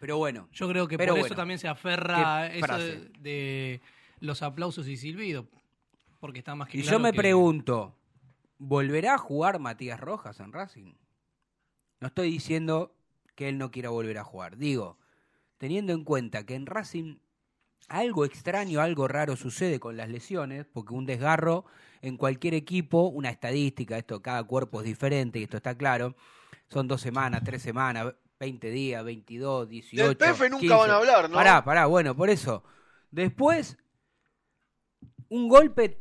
Pero 0.00 0.16
bueno, 0.16 0.48
yo 0.50 0.68
creo 0.68 0.88
que 0.88 0.98
Pero 0.98 1.12
por 1.12 1.20
bueno, 1.20 1.26
eso 1.26 1.36
también 1.36 1.58
se 1.60 1.68
aferra 1.68 2.48
eso 2.48 2.78
de, 2.78 3.10
de 3.20 3.80
los 4.18 4.42
aplausos 4.42 4.88
y 4.88 4.96
silbidos. 4.96 5.46
Porque 6.18 6.38
está 6.40 6.54
más 6.56 6.68
que 6.68 6.78
y 6.78 6.82
claro 6.82 6.96
yo 6.96 7.00
me 7.02 7.12
que- 7.12 7.18
pregunto, 7.18 7.94
¿volverá 8.58 9.14
a 9.14 9.18
jugar 9.18 9.58
Matías 9.60 10.00
Rojas 10.00 10.40
en 10.40 10.52
Racing? 10.52 10.94
No 12.00 12.08
estoy 12.08 12.30
diciendo 12.30 12.96
que 13.34 13.48
él 13.50 13.58
no 13.58 13.70
quiera 13.70 13.90
volver 13.90 14.16
a 14.18 14.24
jugar. 14.24 14.56
Digo, 14.56 14.98
teniendo 15.58 15.92
en 15.92 16.02
cuenta 16.04 16.44
que 16.46 16.54
en 16.54 16.64
Racing 16.66 17.18
algo 17.88 18.24
extraño, 18.24 18.80
algo 18.80 19.06
raro 19.06 19.36
sucede 19.36 19.80
con 19.80 19.96
las 19.98 20.08
lesiones, 20.08 20.64
porque 20.72 20.94
un 20.94 21.04
desgarro 21.06 21.66
en 22.00 22.16
cualquier 22.16 22.54
equipo, 22.54 23.08
una 23.08 23.28
estadística, 23.30 23.98
esto 23.98 24.22
cada 24.22 24.44
cuerpo 24.44 24.80
es 24.80 24.86
diferente 24.86 25.38
y 25.38 25.42
esto 25.42 25.58
está 25.58 25.76
claro, 25.76 26.14
son 26.68 26.88
dos 26.88 27.00
semanas, 27.02 27.42
tres 27.44 27.60
semanas, 27.62 28.14
20 28.40 28.70
días, 28.70 29.04
22, 29.04 29.68
18. 29.68 30.06
Del 30.08 30.16
PF 30.16 30.48
nunca 30.48 30.60
15. 30.60 30.74
van 30.74 30.90
a 30.90 30.96
hablar, 30.96 31.28
¿no? 31.28 31.36
Pará, 31.36 31.62
pará, 31.62 31.86
bueno, 31.86 32.16
por 32.16 32.30
eso. 32.30 32.64
Después, 33.10 33.76
un 35.28 35.46
golpe 35.48 36.00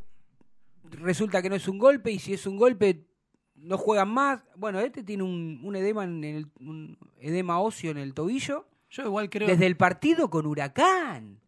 resulta 0.91 1.41
que 1.41 1.49
no 1.49 1.55
es 1.55 1.67
un 1.67 1.77
golpe 1.77 2.11
y 2.11 2.19
si 2.19 2.33
es 2.33 2.47
un 2.47 2.55
golpe 2.57 3.05
no 3.55 3.77
juegan 3.77 4.09
más. 4.09 4.41
Bueno, 4.55 4.79
este 4.79 5.03
tiene 5.03 5.23
un, 5.23 5.59
un 5.63 5.75
edema 5.75 6.05
en 6.05 6.23
el, 6.23 6.47
un 6.61 6.97
edema 7.19 7.59
óseo 7.59 7.91
en 7.91 7.97
el 7.97 8.13
tobillo 8.13 8.65
Yo 8.89 9.03
igual 9.03 9.29
creo. 9.29 9.45
desde 9.47 9.65
el 9.65 9.75
partido 9.75 10.29
con 10.29 10.45
Huracán. 10.45 11.41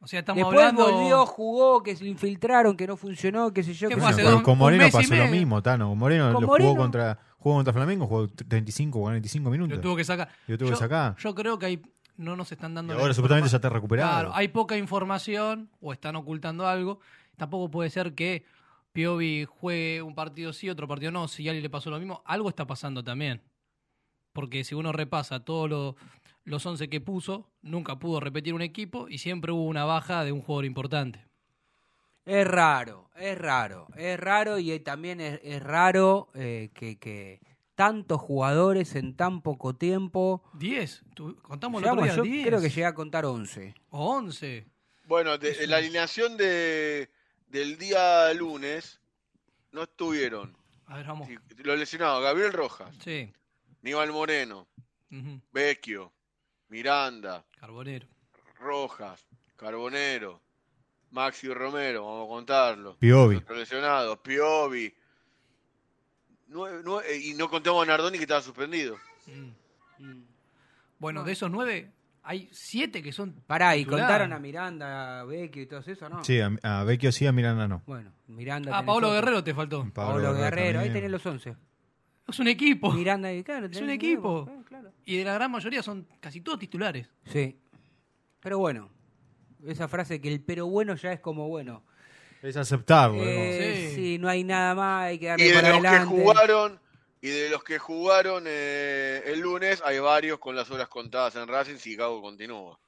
o 0.00 0.06
sea, 0.06 0.20
estamos 0.20 0.40
Después 0.42 0.58
hablando. 0.60 0.92
volvió, 0.92 1.24
jugó, 1.24 1.82
que 1.82 1.96
se 1.96 2.04
infiltraron, 2.04 2.76
que 2.76 2.86
no 2.86 2.98
funcionó, 2.98 3.50
qué 3.54 3.62
sé 3.62 3.72
yo. 3.72 3.88
¿Qué 3.88 3.94
qué 3.94 4.00
fue 4.02 4.10
hace 4.10 4.42
con, 4.42 4.58
Moreno 4.58 4.84
pasó 4.92 5.14
lo 5.14 5.26
mismo, 5.28 5.62
Tano. 5.62 5.88
Con 5.88 5.96
Moreno 5.98 6.32
Con 6.34 6.42
lo 6.42 6.48
Moreno. 6.48 6.68
jugó 6.68 6.82
contra 6.82 7.18
jugó 7.44 7.56
contra 7.56 7.72
Flamengo, 7.72 8.06
jugó 8.06 8.26
35 8.28 8.98
o 8.98 9.02
45 9.02 9.50
minutos. 9.50 9.76
Lo 9.76 9.82
tuvo 9.82 9.96
que 9.96 10.04
sacar. 10.04 10.28
Y 10.48 10.52
lo 10.52 10.58
tuvo 10.58 10.68
que 10.70 10.74
Yo- 10.74 10.78
sacar. 10.80 11.16
Yo 11.18 11.34
creo 11.34 11.58
que 11.58 11.66
hay, 11.66 11.82
no 12.16 12.34
nos 12.36 12.50
están 12.50 12.72
Y 12.72 12.74
dando. 12.76 12.94
ahora 12.94 13.08
la 13.08 13.14
supuestamente 13.14 13.50
ya 13.50 13.56
está 13.58 13.68
recuperado. 13.68 14.10
Claro, 14.10 14.30
hay 14.34 14.48
poca 14.48 14.76
información 14.76 15.70
o 15.80 15.92
están 15.92 16.16
ocultando 16.16 16.66
algo. 16.66 17.00
Tampoco 17.36 17.70
puede 17.70 17.90
ser 17.90 18.14
que 18.14 18.44
Piovi 18.92 19.44
juegue 19.44 20.02
un 20.02 20.14
partido 20.14 20.52
sí, 20.52 20.70
otro 20.70 20.86
partido 20.88 21.10
no. 21.12 21.28
Si 21.28 21.46
a 21.46 21.50
alguien 21.50 21.62
le 21.62 21.70
pasó 21.70 21.90
lo 21.90 21.98
mismo, 21.98 22.22
algo 22.24 22.48
está 22.48 22.66
pasando 22.66 23.02
también. 23.04 23.42
Porque 24.32 24.64
si 24.64 24.74
uno 24.74 24.92
repasa 24.92 25.44
todos 25.44 25.68
lo- 25.70 25.96
los 26.44 26.64
11 26.66 26.88
que 26.88 27.00
puso, 27.00 27.50
nunca 27.62 27.98
pudo 27.98 28.20
repetir 28.20 28.54
un 28.54 28.62
equipo 28.62 29.08
y 29.08 29.18
siempre 29.18 29.52
hubo 29.52 29.64
una 29.66 29.84
baja 29.84 30.24
de 30.24 30.32
un 30.32 30.40
jugador 30.42 30.64
importante. 30.64 31.24
Es 32.24 32.46
raro, 32.46 33.10
es 33.16 33.36
raro, 33.38 33.86
es 33.96 34.18
raro 34.18 34.58
y 34.58 34.72
eh, 34.72 34.80
también 34.80 35.20
es, 35.20 35.40
es 35.42 35.62
raro 35.62 36.28
eh, 36.34 36.70
que, 36.74 36.98
que 36.98 37.40
tantos 37.74 38.20
jugadores 38.20 38.94
en 38.94 39.14
tan 39.14 39.42
poco 39.42 39.74
tiempo. 39.76 40.42
10. 40.54 41.02
Tu- 41.14 41.36
Contamos 41.42 41.82
el 41.82 41.88
otro 41.90 42.02
día 42.04 42.14
yo 42.16 42.22
10. 42.22 42.46
creo 42.46 42.60
que 42.62 42.68
llegué 42.70 42.86
a 42.86 42.94
contar 42.94 43.26
11. 43.26 43.74
O 43.90 44.14
11. 44.16 44.66
Bueno, 45.06 45.36
de- 45.36 45.66
la 45.66 45.76
alineación 45.76 46.36
de, 46.38 47.10
del 47.48 47.76
día 47.76 48.32
lunes 48.32 49.00
no 49.72 49.82
estuvieron 49.82 50.56
A 50.86 50.96
ver, 50.96 51.06
vamos. 51.06 51.28
los 51.58 51.78
lesionados, 51.78 52.22
Gabriel 52.22 52.52
Rojas, 52.54 52.94
Sí. 53.00 53.30
Níbal 53.82 54.12
Moreno, 54.12 54.66
Ujú. 55.12 55.42
Vecchio, 55.52 56.10
Miranda, 56.68 57.44
Carbonero. 57.60 58.08
Rojas, 58.58 59.26
Carbonero, 59.56 60.40
Maxi 61.14 61.48
Romero, 61.48 62.04
vamos 62.04 62.26
a 62.26 62.28
contarlo. 62.28 62.96
Piovi. 62.98 63.40
Los 63.48 63.56
lesionados, 63.58 64.18
Piovi. 64.18 64.92
Nueve- 66.48 66.82
nueve- 66.84 67.16
y 67.18 67.34
no 67.34 67.48
contamos 67.48 67.82
a 67.84 67.86
Nardoni 67.86 68.18
que 68.18 68.24
estaba 68.24 68.42
suspendido. 68.42 68.96
Mm. 69.98 70.20
Bueno, 70.98 71.22
de 71.24 71.32
esos 71.32 71.50
nueve, 71.50 71.90
hay 72.22 72.48
siete 72.52 73.02
que 73.02 73.12
son. 73.12 73.32
Pará, 73.46 73.76
y 73.76 73.84
contaron 73.84 74.32
a 74.32 74.38
Miranda, 74.38 75.20
a 75.20 75.24
Vecchio 75.24 75.62
y 75.62 75.66
todo 75.66 75.80
eso, 75.86 76.08
¿no? 76.08 76.24
Sí, 76.24 76.40
a, 76.40 76.50
a 76.62 76.84
Vecchio 76.84 77.12
sí, 77.12 77.26
a 77.26 77.32
Miranda 77.32 77.68
no. 77.68 77.82
Bueno, 77.86 78.12
Miranda. 78.28 78.70
Ah, 78.72 78.80
tenés 78.80 78.86
Pablo 78.92 79.08
otro. 79.08 79.20
Guerrero 79.20 79.44
te 79.44 79.54
faltó. 79.54 79.88
Pablo, 79.92 80.34
Guerrero, 80.34 80.80
ahí 80.80 80.92
tenés 80.92 81.10
los 81.10 81.24
11. 81.24 81.54
Es 82.26 82.38
un 82.38 82.48
equipo. 82.48 82.90
Miranda 82.92 83.32
y 83.32 83.42
claro, 83.44 83.66
Es 83.66 83.80
un 83.80 83.90
equipo. 83.90 84.48
eh, 84.50 84.62
claro. 84.66 84.90
Y 85.04 85.18
de 85.18 85.24
la 85.24 85.34
gran 85.34 85.50
mayoría 85.50 85.82
son 85.82 86.06
casi 86.20 86.40
todos 86.40 86.58
titulares. 86.58 87.08
Sí. 87.26 87.56
Pero 88.40 88.58
bueno, 88.58 88.90
esa 89.66 89.88
frase 89.88 90.20
que 90.20 90.28
el 90.32 90.40
pero 90.40 90.66
bueno 90.66 90.94
ya 90.96 91.12
es 91.12 91.20
como 91.20 91.48
bueno. 91.48 91.82
Es 92.42 92.56
aceptarlo. 92.56 93.22
Eh, 93.22 93.88
Sí. 93.90 93.94
sí. 93.94 94.18
no 94.18 94.28
hay 94.28 94.44
nada 94.44 94.74
más, 94.74 95.04
hay 95.04 95.18
que 95.18 95.34
Y 95.38 95.44
de 95.44 95.54
para 95.54 95.78
los 95.78 95.82
que 95.82 96.04
jugaron, 96.04 96.80
y 97.22 97.28
de 97.28 97.48
los 97.48 97.64
que 97.64 97.78
jugaron 97.78 98.44
eh, 98.46 99.22
el 99.26 99.40
lunes, 99.40 99.82
hay 99.84 99.98
varios 99.98 100.38
con 100.38 100.54
las 100.54 100.70
horas 100.70 100.88
contadas 100.88 101.36
en 101.36 101.48
Racing, 101.48 101.76
si 101.76 101.96
Gago 101.96 102.20
continúa. 102.20 102.78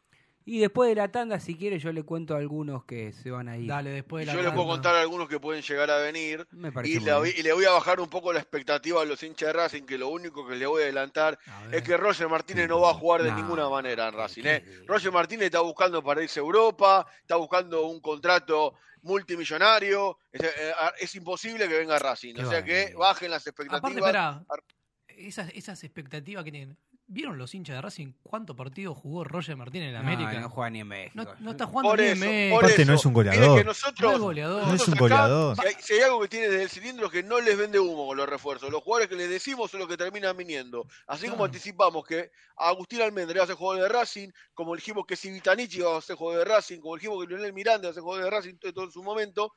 Y 0.48 0.60
después 0.60 0.88
de 0.88 0.94
la 0.94 1.08
tanda, 1.10 1.40
si 1.40 1.56
quiere, 1.56 1.80
yo 1.80 1.92
le 1.92 2.04
cuento 2.04 2.36
a 2.36 2.38
algunos 2.38 2.84
que 2.84 3.12
se 3.12 3.32
van 3.32 3.48
a 3.48 3.58
ir. 3.58 3.66
Dale, 3.66 3.90
después 3.90 4.22
de 4.22 4.26
la 4.26 4.32
yo 4.34 4.42
le 4.42 4.50
puedo 4.52 4.60
tanda. 4.60 4.72
contar 4.74 4.94
a 4.94 5.00
algunos 5.00 5.28
que 5.28 5.40
pueden 5.40 5.60
llegar 5.60 5.90
a 5.90 5.98
venir. 5.98 6.46
Me 6.52 6.70
parece 6.70 6.92
Y 6.94 7.40
y 7.40 7.42
le 7.42 7.52
voy 7.52 7.64
a 7.64 7.72
bajar 7.72 7.98
un 7.98 8.08
poco 8.08 8.32
la 8.32 8.38
expectativa 8.38 9.02
a 9.02 9.04
los 9.04 9.20
hinchas 9.24 9.48
de 9.48 9.52
Racing, 9.54 9.82
que 9.82 9.98
lo 9.98 10.08
único 10.08 10.46
que 10.46 10.54
le 10.54 10.64
voy 10.66 10.82
a 10.82 10.84
adelantar 10.84 11.36
A 11.48 11.74
es 11.74 11.82
que 11.82 11.96
Roger 11.96 12.28
Martínez 12.28 12.68
no 12.68 12.80
va 12.80 12.92
a 12.92 12.94
jugar 12.94 13.24
de 13.24 13.30
No. 13.32 13.38
ninguna 13.38 13.68
manera 13.68 14.06
en 14.06 14.14
Racing. 14.14 14.44
¿eh? 14.46 14.64
Roger 14.86 15.10
Martínez 15.10 15.46
está 15.46 15.58
buscando 15.62 16.00
para 16.00 16.22
irse 16.22 16.38
a 16.38 16.44
Europa, 16.44 17.04
está 17.20 17.34
buscando 17.34 17.84
un 17.86 18.00
contrato 18.00 18.74
multimillonario. 19.02 20.16
Es, 20.30 20.42
eh, 20.42 20.72
es 21.00 21.14
imposible 21.16 21.66
que 21.68 21.76
venga 21.78 21.98
Racing. 21.98 22.34
Qué 22.34 22.44
O 22.44 22.48
sea 22.50 22.64
que 22.64 22.94
bajen 22.96 23.32
las 23.32 23.44
expectativas. 23.48 24.14
Aparte, 24.14 24.74
esas, 25.08 25.50
esas 25.54 25.82
expectativas 25.82 26.44
que 26.44 26.52
tienen. 26.52 26.78
¿Vieron 27.08 27.38
los 27.38 27.54
hinchas 27.54 27.76
de 27.76 27.82
Racing 27.82 28.12
cuántos 28.24 28.56
partidos 28.56 28.98
jugó 28.98 29.22
Roger 29.22 29.56
Martínez 29.56 29.88
en 29.88 29.94
la 29.94 30.02
No, 30.02 30.08
América? 30.08 30.40
no 30.40 30.50
juega 30.50 30.70
ni 30.70 30.80
en 30.80 30.88
México. 30.88 31.12
No, 31.14 31.34
no 31.38 31.50
está 31.52 31.66
jugando 31.66 31.90
Por 31.90 32.00
ni 32.00 32.06
eso, 32.06 32.14
en 32.14 32.20
México. 32.20 32.56
por 32.56 32.64
Aparte 32.64 32.84
no 32.84 32.94
es 32.94 33.06
un 33.06 33.12
goleador. 33.12 33.58
que 33.58 33.64
nosotros, 33.64 34.10
No 34.10 34.16
es 34.16 34.18
goleador. 34.20 34.66
No 34.66 34.74
es 34.74 34.88
un 34.88 34.94
acá, 34.94 35.00
goleador. 35.00 35.56
Si 35.56 35.66
hay, 35.68 35.74
si 35.78 35.92
hay 35.94 36.00
algo 36.00 36.20
que 36.22 36.28
tiene 36.28 36.48
desde 36.48 36.62
el 36.64 36.68
cilindro 36.68 37.06
es 37.06 37.12
que 37.12 37.22
no 37.22 37.40
les 37.40 37.56
vende 37.56 37.78
humo 37.78 38.08
con 38.08 38.16
los 38.16 38.28
refuerzos. 38.28 38.70
Los 38.72 38.82
jugadores 38.82 39.08
que 39.08 39.14
les 39.14 39.30
decimos 39.30 39.70
son 39.70 39.78
los 39.80 39.88
que 39.88 39.96
terminan 39.96 40.36
viniendo. 40.36 40.84
Así 41.06 41.28
como 41.28 41.44
anticipamos 41.44 42.04
que 42.04 42.32
Agustín 42.56 43.00
Almendra 43.02 43.38
va 43.38 43.44
a 43.44 43.46
ser 43.46 43.54
jugador 43.56 43.82
de 43.84 43.88
Racing, 43.88 44.30
como 44.52 44.74
dijimos 44.74 45.06
que 45.06 45.14
si 45.14 45.30
Vitanichi 45.30 45.80
va 45.82 45.96
a 45.98 46.00
ser 46.00 46.16
jugador 46.16 46.44
de 46.48 46.54
Racing, 46.54 46.80
como 46.80 46.96
dijimos 46.96 47.22
que 47.24 47.28
Leonel 47.30 47.52
Miranda 47.52 47.86
va 47.86 47.90
a 47.92 47.94
ser 47.94 48.02
jugador 48.02 48.24
de 48.24 48.30
Racing 48.30 48.54
todo, 48.58 48.72
todo 48.72 48.84
en 48.86 48.90
su 48.90 49.02
momento. 49.04 49.52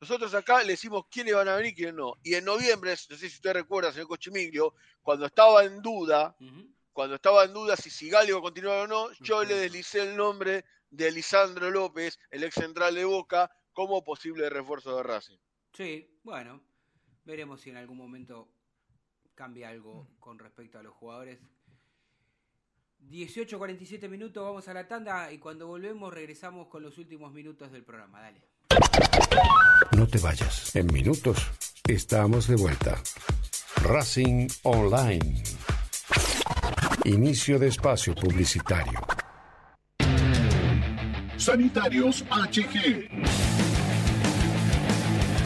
Nosotros 0.00 0.34
acá 0.34 0.62
le 0.62 0.68
decimos 0.72 1.04
quiénes 1.10 1.34
van 1.34 1.48
a 1.48 1.56
venir 1.56 1.72
y 1.72 1.74
quiénes 1.74 1.94
no. 1.94 2.14
Y 2.22 2.34
en 2.34 2.44
noviembre, 2.46 2.92
no 2.92 3.16
sé 3.16 3.28
si 3.28 3.36
usted 3.36 3.52
recuerda, 3.52 3.92
señor 3.92 4.08
Cochimiglio, 4.08 4.74
cuando 5.02 5.26
estaba 5.26 5.64
en 5.64 5.82
duda. 5.82 6.34
Cuando 6.94 7.16
estaba 7.16 7.44
en 7.44 7.52
duda 7.52 7.76
si 7.76 7.90
Sigali 7.90 8.30
iba 8.30 8.38
a 8.38 8.42
continuar 8.42 8.78
o 8.78 8.86
no, 8.86 9.12
yo 9.20 9.44
le 9.44 9.56
deslicé 9.56 10.02
el 10.02 10.16
nombre 10.16 10.64
de 10.90 11.10
Lisandro 11.10 11.70
López, 11.70 12.18
el 12.30 12.44
ex 12.44 12.54
central 12.54 12.94
de 12.94 13.04
Boca, 13.04 13.50
como 13.72 14.04
posible 14.04 14.48
refuerzo 14.48 14.96
de 14.96 15.02
Racing. 15.02 15.36
Sí, 15.72 16.18
bueno, 16.22 16.62
veremos 17.24 17.60
si 17.60 17.70
en 17.70 17.76
algún 17.76 17.98
momento 17.98 18.48
cambia 19.34 19.70
algo 19.70 20.08
con 20.20 20.38
respecto 20.38 20.78
a 20.78 20.82
los 20.82 20.94
jugadores. 20.94 21.40
18.47 23.10 24.08
minutos, 24.08 24.42
vamos 24.42 24.68
a 24.68 24.72
la 24.72 24.86
tanda 24.86 25.30
y 25.32 25.38
cuando 25.38 25.66
volvemos 25.66 26.14
regresamos 26.14 26.68
con 26.68 26.82
los 26.82 26.96
últimos 26.96 27.32
minutos 27.32 27.72
del 27.72 27.84
programa. 27.84 28.22
Dale. 28.22 28.40
No 29.96 30.06
te 30.06 30.18
vayas. 30.18 30.74
En 30.76 30.86
minutos 30.86 31.50
estamos 31.88 32.46
de 32.46 32.56
vuelta. 32.56 33.02
Racing 33.82 34.48
Online. 34.62 35.42
Inicio 37.06 37.58
de 37.58 37.68
espacio 37.68 38.14
publicitario. 38.14 38.98
Sanitarios 41.36 42.24
HG. 42.30 43.43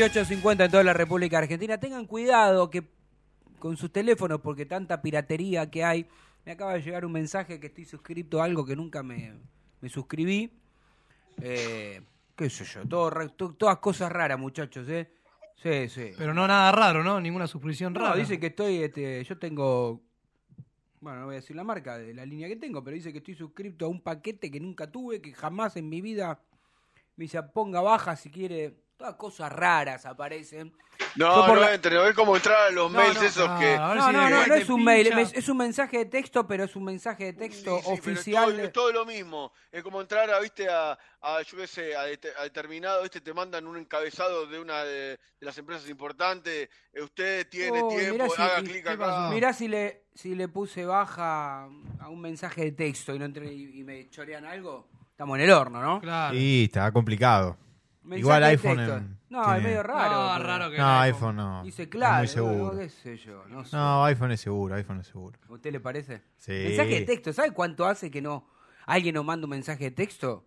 18.50 0.00 0.64
en 0.64 0.70
toda 0.70 0.82
la 0.82 0.94
República 0.94 1.36
Argentina. 1.38 1.78
Tengan 1.78 2.06
cuidado 2.06 2.70
que 2.70 2.84
con 3.58 3.76
sus 3.76 3.92
teléfonos, 3.92 4.40
porque 4.40 4.64
tanta 4.64 5.02
piratería 5.02 5.70
que 5.70 5.84
hay. 5.84 6.06
Me 6.46 6.52
acaba 6.52 6.72
de 6.72 6.80
llegar 6.80 7.04
un 7.04 7.12
mensaje 7.12 7.60
que 7.60 7.66
estoy 7.66 7.84
suscrito 7.84 8.40
a 8.40 8.44
algo 8.46 8.64
que 8.64 8.74
nunca 8.74 9.02
me, 9.02 9.34
me 9.82 9.88
suscribí. 9.90 10.50
Eh, 11.42 12.00
¿Qué 12.34 12.48
sé 12.48 12.64
yo? 12.64 12.86
Todo, 12.88 13.10
ra- 13.10 13.28
to- 13.28 13.52
todas 13.52 13.76
cosas 13.78 14.10
raras, 14.10 14.38
muchachos, 14.38 14.88
¿eh? 14.88 15.10
Sí, 15.56 15.90
sí. 15.90 16.12
Pero 16.16 16.32
no 16.32 16.46
nada 16.48 16.72
raro, 16.72 17.04
¿no? 17.04 17.20
Ninguna 17.20 17.46
suscripción 17.46 17.92
No, 17.92 18.00
rara. 18.00 18.16
dice 18.16 18.40
que 18.40 18.46
estoy, 18.46 18.78
este, 18.82 19.22
yo 19.24 19.36
tengo, 19.38 20.00
bueno, 21.02 21.20
no 21.20 21.26
voy 21.26 21.34
a 21.34 21.40
decir 21.40 21.54
la 21.54 21.64
marca 21.64 21.98
de 21.98 22.14
la 22.14 22.24
línea 22.24 22.48
que 22.48 22.56
tengo, 22.56 22.82
pero 22.82 22.94
dice 22.94 23.12
que 23.12 23.18
estoy 23.18 23.34
suscrito 23.34 23.84
a 23.84 23.88
un 23.88 24.00
paquete 24.00 24.50
que 24.50 24.60
nunca 24.60 24.90
tuve, 24.90 25.20
que 25.20 25.34
jamás 25.34 25.76
en 25.76 25.90
mi 25.90 26.00
vida 26.00 26.40
me 27.16 27.24
dice 27.24 27.42
ponga 27.42 27.82
baja 27.82 28.16
si 28.16 28.30
quiere, 28.30 28.74
todas 29.00 29.14
cosas 29.16 29.50
raras 29.50 30.04
aparecen. 30.04 30.70
No, 31.16 31.46
por 31.46 31.54
no 31.54 31.62
la- 31.62 31.72
entre, 31.74 32.06
es 32.10 32.14
como 32.14 32.36
entrar 32.36 32.68
a 32.68 32.70
los 32.70 32.92
No, 32.92 32.98
mails 32.98 33.14
no, 33.16 33.22
esos 33.22 33.50
que... 33.58 33.74
No, 33.78 33.92
si 34.06 34.12
no, 34.12 34.28
no, 34.28 34.46
no 34.46 34.54
es 34.54 34.68
un 34.68 34.76
pincha. 34.76 34.90
mail, 34.90 35.06
es, 35.18 35.32
es 35.32 35.48
un 35.48 35.56
mensaje 35.56 35.96
de 35.96 36.04
texto, 36.04 36.46
pero 36.46 36.64
es 36.64 36.76
un 36.76 36.84
mensaje 36.84 37.24
de 37.24 37.32
texto 37.32 37.78
Sí, 37.78 37.82
sí, 37.94 38.00
pero 38.04 38.12
oficial. 38.12 38.44
es 38.44 38.50
todo, 38.50 38.56
de- 38.58 38.64
es 38.66 38.72
todo 38.74 38.92
lo 38.92 39.06
mismo. 39.06 39.52
Es 39.72 39.82
como 39.82 40.02
entrar 40.02 40.28
a, 40.30 40.38
viste, 40.40 40.68
a, 40.68 40.98
a, 41.22 41.40
yo 41.40 41.56
qué 41.56 41.66
sé, 41.66 41.96
a, 41.96 42.02
a 42.02 42.42
determinado, 42.42 43.00
viste, 43.00 43.22
te 43.22 43.32
mandan 43.32 43.66
un 43.66 43.78
encabezado 43.78 44.46
de 44.46 44.60
una 44.60 44.84
de, 44.84 44.92
de 44.92 45.18
las 45.40 45.56
empresas 45.56 45.88
importantes. 45.88 46.68
eh, 46.92 47.00
usted 47.02 47.48
tiene 47.48 47.80
Oh, 47.82 47.88
tiempo, 47.88 48.12
mirá 48.12 48.28
si- 48.28 48.42
haga 48.42 48.56
clic 48.62 48.84
¿qué 48.84 48.90
acá. 48.90 49.30
Mirá 49.30 49.52
si 49.54 49.68
le, 49.68 50.04
si 50.14 50.34
le 50.34 50.48
puse 50.48 50.84
baja 50.84 51.62
a 51.98 52.08
un 52.10 52.20
mensaje 52.20 52.64
de 52.64 52.72
texto 52.72 53.14
y 53.14 53.18
no 53.18 53.24
entré 53.24 53.50
y, 53.50 53.80
y 53.80 53.84
me 53.84 54.10
chorean 54.10 54.44
algo, 54.44 54.86
estamos 55.12 55.38
en 55.38 55.44
el 55.44 55.50
horno, 55.52 55.80
¿no? 55.80 56.00
Claro. 56.02 56.34
Sí, 56.36 56.64
está 56.70 56.92
complicado. 56.92 57.56
Mensaje 58.10 58.20
Igual 58.20 58.44
iPhone 58.44 58.80
en- 58.80 59.18
No, 59.30 59.42
tiene- 59.44 59.56
es 59.58 59.62
medio 59.64 59.82
raro. 59.84 60.10
No, 60.22 60.32
pero- 60.34 60.44
raro 60.48 60.70
que 60.72 60.78
No, 60.78 61.00
iPhone 61.00 61.36
no. 61.36 61.62
Dice 61.62 61.82
Es 61.84 61.88
claro, 61.88 62.16
muy 62.18 62.26
no, 62.26 62.32
seguro. 62.32 62.78
qué 62.78 62.88
sé 62.88 63.16
yo, 63.18 63.44
no 63.48 63.64
sé. 63.64 63.76
No, 63.76 64.04
iPhone 64.04 64.32
es 64.32 64.40
seguro, 64.40 64.74
iPhone 64.74 65.00
es 65.00 65.06
seguro. 65.06 65.38
¿A 65.48 65.52
usted 65.52 65.70
le 65.72 65.78
parece? 65.80 66.22
Sí. 66.36 66.50
Mensaje 66.50 66.90
de 66.90 67.00
texto, 67.02 67.32
¿sabe 67.32 67.52
cuánto 67.52 67.86
hace 67.86 68.10
que 68.10 68.20
no 68.20 68.46
alguien 68.86 69.14
nos 69.14 69.24
manda 69.24 69.46
un 69.46 69.50
mensaje 69.50 69.84
de 69.84 69.90
texto? 69.92 70.44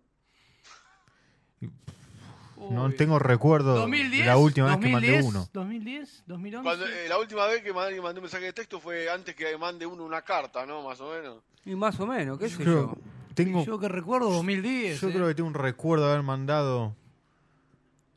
No 2.70 2.84
Uy. 2.84 2.96
tengo 2.96 3.18
recuerdo 3.18 3.74
2010, 3.74 4.20
de 4.20 4.26
la 4.26 4.36
última 4.38 4.66
vez 4.68 4.76
que 4.78 4.90
2010, 4.90 5.24
mandé 5.24 5.28
uno. 5.28 5.48
2010, 5.52 6.22
2011. 6.26 6.64
Cuando, 6.64 6.86
eh, 6.86 7.08
la 7.08 7.18
última 7.18 7.46
vez 7.46 7.62
que 7.62 7.72
mandé, 7.72 8.00
mandé 8.00 8.20
un 8.20 8.24
mensaje 8.24 8.44
de 8.44 8.52
texto 8.52 8.80
fue 8.80 9.10
antes 9.10 9.34
que 9.34 9.56
mande 9.58 9.84
uno 9.86 10.04
una 10.04 10.22
carta, 10.22 10.64
¿no? 10.64 10.82
Más 10.82 11.00
o 11.00 11.10
menos. 11.12 11.42
Y 11.64 11.74
más 11.74 11.98
o 12.00 12.06
menos, 12.06 12.38
qué 12.38 12.48
Yo 12.48 12.56
sé 12.56 12.62
creo, 12.62 12.80
yo. 12.94 12.98
tengo, 13.34 13.64
Yo 13.64 13.78
que 13.78 13.88
recuerdo 13.88 14.30
2010. 14.30 15.00
yo 15.00 15.08
eh. 15.08 15.12
creo 15.12 15.26
que 15.28 15.34
tengo 15.34 15.48
un 15.48 15.54
recuerdo 15.54 16.06
de 16.06 16.12
haber 16.12 16.22
mandado 16.24 16.94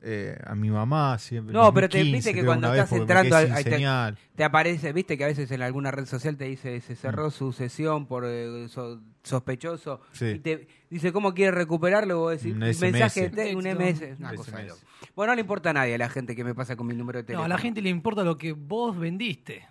eh, 0.04 0.38
a 0.46 0.54
mi 0.56 0.70
mamá 0.70 1.18
siempre. 1.18 1.54
No, 1.54 1.74
pero 1.74 1.90
te 1.90 1.98
2015, 1.98 2.30
viste 2.30 2.40
que 2.40 2.46
cuando 2.46 2.72
estás 2.74 2.92
entrando 2.92 3.36
al- 3.36 4.18
te- 4.36 4.44
aparece, 4.44 4.94
viste 4.94 5.18
que 5.18 5.24
a 5.24 5.28
veces 5.28 5.50
en 5.52 5.62
alguna 5.64 5.90
red 5.92 6.06
social 6.06 6.38
te 6.38 6.46
dice 6.46 6.80
se 6.82 6.94
Mm. 6.94 6.98
cerró 6.98 7.32
su 7.32 7.52
sesión 7.52 8.06
por 8.06 8.24
eh, 8.28 8.68
so- 8.70 9.02
sospechoso 9.24 10.02
Sí. 10.12 10.26
y 10.26 10.40
te 10.40 10.68
dice 10.90 11.12
cómo 11.12 11.34
quiere 11.34 11.52
recuperarlo, 11.52 12.20
vos 12.20 12.32
decís 12.32 12.54
Un 12.54 12.60
mensaje 12.60 13.30
de 13.30 13.56
un. 13.56 13.66
MS, 13.66 14.16
una 14.20 14.30
Un 14.32 14.36
cosa 14.38 14.52
de 14.52 14.64
SMS. 14.64 14.68
loco. 14.70 14.82
Bueno, 15.16 15.32
no 15.32 15.36
le 15.36 15.42
importa 15.42 15.70
a 15.72 15.74
nadie 15.74 15.96
a 15.96 15.98
la 15.98 16.10
gente 16.10 16.36
que 16.36 16.44
me 16.44 16.54
pasa 16.56 16.76
con 16.76 16.88
mi 16.88 16.94
número 16.96 17.18
de 17.18 17.24
No, 17.24 17.28
teléfono. 17.28 17.46
a 17.46 17.48
la 17.50 17.58
gente 17.58 17.82
le 17.82 17.90
importa 17.90 18.24
lo 18.24 18.38
que 18.38 18.54
vos 18.54 18.98
vendiste. 18.98 19.66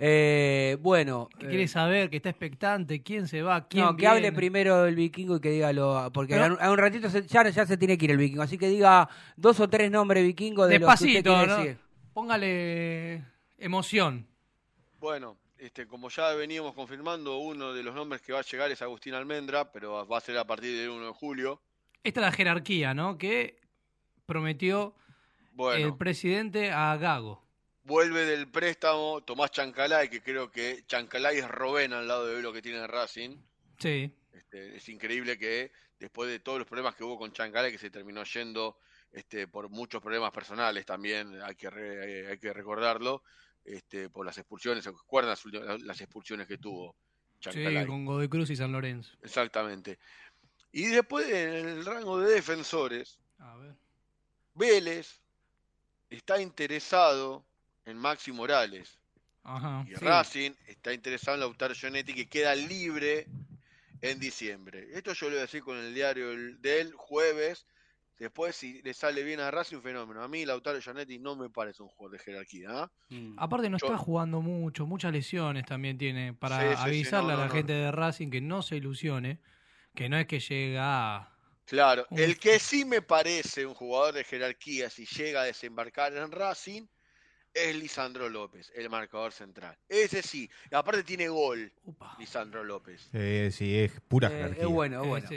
Eh, 0.00 0.76
bueno, 0.80 1.28
Que 1.38 1.46
eh, 1.46 1.48
quiere 1.48 1.68
saber, 1.68 2.08
que 2.08 2.18
está 2.18 2.30
expectante, 2.30 3.02
quién 3.02 3.26
se 3.26 3.42
va, 3.42 3.66
quién 3.66 3.84
no, 3.84 3.96
que 3.96 4.06
hable 4.06 4.30
primero 4.32 4.86
el 4.86 4.94
vikingo 4.94 5.36
y 5.36 5.40
que 5.40 5.50
diga 5.50 5.72
lo. 5.72 6.10
Porque 6.12 6.36
a 6.36 6.46
un, 6.46 6.56
a 6.60 6.70
un 6.70 6.78
ratito 6.78 7.10
se- 7.10 7.26
ya, 7.26 7.48
ya 7.48 7.66
se 7.66 7.76
tiene 7.76 7.98
que 7.98 8.04
ir 8.04 8.12
el 8.12 8.16
vikingo. 8.18 8.42
Así 8.42 8.58
que 8.58 8.68
diga 8.68 9.08
dos 9.36 9.58
o 9.58 9.68
tres 9.68 9.90
nombres 9.90 10.22
vikingos 10.24 10.68
de 10.68 10.78
los 10.78 10.88
que 10.88 10.94
usted 10.94 11.06
Despacito, 11.24 11.46
¿no? 11.46 11.56
decir. 11.58 11.78
Póngale 12.14 13.24
emoción. 13.58 14.26
Bueno, 15.00 15.36
este, 15.58 15.86
como 15.88 16.08
ya 16.10 16.32
veníamos 16.34 16.74
confirmando, 16.74 17.38
uno 17.38 17.72
de 17.72 17.82
los 17.82 17.94
nombres 17.94 18.22
que 18.22 18.32
va 18.32 18.38
a 18.38 18.42
llegar 18.42 18.70
es 18.70 18.80
Agustín 18.82 19.14
Almendra, 19.14 19.72
pero 19.72 20.06
va 20.06 20.18
a 20.18 20.20
ser 20.20 20.38
a 20.38 20.44
partir 20.44 20.76
del 20.78 20.90
1 20.90 21.06
de 21.06 21.12
julio. 21.12 21.60
Esta 22.04 22.20
es 22.20 22.26
la 22.26 22.32
jerarquía, 22.32 22.94
¿no? 22.94 23.18
Que 23.18 23.60
prometió 24.26 24.94
Bueno, 25.54 25.86
el 25.86 25.96
presidente 25.96 26.70
a 26.70 26.96
Gago. 26.96 27.42
Vuelve 27.88 28.26
del 28.26 28.48
préstamo 28.48 29.22
Tomás 29.22 29.50
Chancalay, 29.50 30.10
que 30.10 30.22
creo 30.22 30.50
que 30.50 30.84
Chancalay 30.86 31.38
es 31.38 31.48
Robena 31.48 31.98
al 32.00 32.06
lado 32.06 32.26
de 32.26 32.42
lo 32.42 32.52
que 32.52 32.60
tiene 32.60 32.86
Racing. 32.86 33.38
Sí. 33.78 34.12
Este, 34.30 34.76
es 34.76 34.88
increíble 34.90 35.38
que 35.38 35.72
después 35.98 36.28
de 36.30 36.38
todos 36.38 36.58
los 36.58 36.68
problemas 36.68 36.94
que 36.94 37.02
hubo 37.02 37.18
con 37.18 37.32
Chancalay, 37.32 37.72
que 37.72 37.78
se 37.78 37.90
terminó 37.90 38.22
yendo 38.24 38.78
este, 39.10 39.48
por 39.48 39.70
muchos 39.70 40.02
problemas 40.02 40.30
personales 40.32 40.84
también, 40.84 41.40
hay 41.42 41.54
que, 41.56 41.70
re- 41.70 42.20
eh, 42.20 42.28
hay 42.28 42.38
que 42.38 42.52
recordarlo, 42.52 43.22
este, 43.64 44.10
por 44.10 44.26
las 44.26 44.36
expulsiones, 44.36 44.84
¿se 44.84 44.90
acuerdan 44.90 45.34
las, 45.84 46.00
expulsiones 46.02 46.46
que 46.46 46.58
tuvo 46.58 46.94
Chancalay? 47.40 47.84
Sí, 47.84 47.88
con 47.88 48.04
Godoy 48.04 48.28
Cruz 48.28 48.50
y 48.50 48.56
San 48.56 48.70
Lorenzo. 48.70 49.16
Exactamente. 49.22 49.98
Y 50.72 50.88
después 50.88 51.26
en 51.26 51.68
el 51.70 51.84
rango 51.86 52.20
de 52.20 52.34
defensores, 52.34 53.18
A 53.38 53.56
ver. 53.56 53.74
Vélez 54.54 55.22
está 56.10 56.40
interesado 56.40 57.47
en 57.88 57.96
Maxi 57.98 58.32
Morales. 58.32 58.98
Ajá. 59.44 59.84
Y 59.86 59.94
Sí. 59.94 60.04
Racing 60.04 60.50
está 60.66 60.92
interesado 60.92 61.34
en 61.34 61.40
Lautaro 61.40 61.74
Gianetti, 61.74 62.12
que 62.14 62.28
queda 62.28 62.54
libre 62.54 63.26
en 64.02 64.20
diciembre. 64.20 64.88
Esto 64.92 65.12
yo 65.14 65.26
lo 65.26 65.32
voy 65.32 65.38
a 65.38 65.42
decir 65.42 65.62
con 65.62 65.76
el 65.78 65.94
diario 65.94 66.28
del- 66.58 66.92
jueves. 66.94 67.66
Después, 68.18 68.56
si 68.56 68.82
le 68.82 68.92
sale 68.94 69.22
bien 69.22 69.38
a 69.38 69.50
Racing, 69.50 69.76
un 69.76 69.82
fenómeno. 69.82 70.22
A 70.22 70.28
mí, 70.28 70.44
Lautaro 70.44 70.80
Gianetti 70.80 71.18
no 71.20 71.36
me 71.36 71.50
parece 71.50 71.82
un 71.84 71.88
jugador 71.88 72.18
de 72.18 72.24
jerarquía. 72.24 72.68
¿ah? 72.70 72.90
Mm. 73.10 73.34
Aparte 73.38 73.70
no 73.70 73.78
Yo- 73.78 73.86
está 73.86 73.96
jugando 73.96 74.40
mucho, 74.42 74.86
muchas 74.86 75.12
lesiones 75.12 75.64
también 75.64 75.96
tiene 75.96 76.34
para 76.34 76.58
Sí, 76.60 76.66
sí, 76.68 76.74
sí, 76.76 76.82
avisarle 76.88 77.28
no, 77.28 77.34
a 77.34 77.36
la 77.42 77.42
no, 77.44 77.48
no. 77.48 77.54
gente 77.54 77.72
de 77.72 77.92
Racing 77.92 78.28
que 78.30 78.40
no 78.40 78.62
se 78.62 78.76
ilusione, 78.76 79.40
que 79.94 80.08
no 80.08 80.18
es 80.18 80.26
que 80.26 80.40
llega 80.40 81.16
a... 81.16 81.34
Claro, 81.64 82.06
Un- 82.10 82.18
el 82.18 82.38
que 82.38 82.58
sí 82.58 82.84
me 82.84 83.02
parece 83.02 83.64
un 83.66 83.74
jugador 83.74 84.14
de 84.14 84.24
jerarquía 84.24 84.90
si 84.90 85.06
llega 85.06 85.42
a 85.42 85.44
desembarcar 85.44 86.12
en 86.16 86.30
Racing 86.32 86.86
es 87.64 87.76
Lisandro 87.76 88.28
López, 88.28 88.72
el 88.74 88.88
marcador 88.90 89.32
central. 89.32 89.76
Ese 89.88 90.22
sí, 90.22 90.48
y 90.70 90.74
aparte 90.74 91.02
tiene 91.02 91.28
gol, 91.28 91.72
Upa. 91.84 92.14
Lisandro 92.18 92.62
López. 92.64 93.08
Eh, 93.12 93.50
sí, 93.52 93.78
es 93.78 93.92
pura 94.08 94.28
Eh, 94.28 94.32
jerarquía. 94.32 94.62
es 94.62 94.68
bueno, 94.68 95.02
es 95.02 95.08
bueno. 95.08 95.28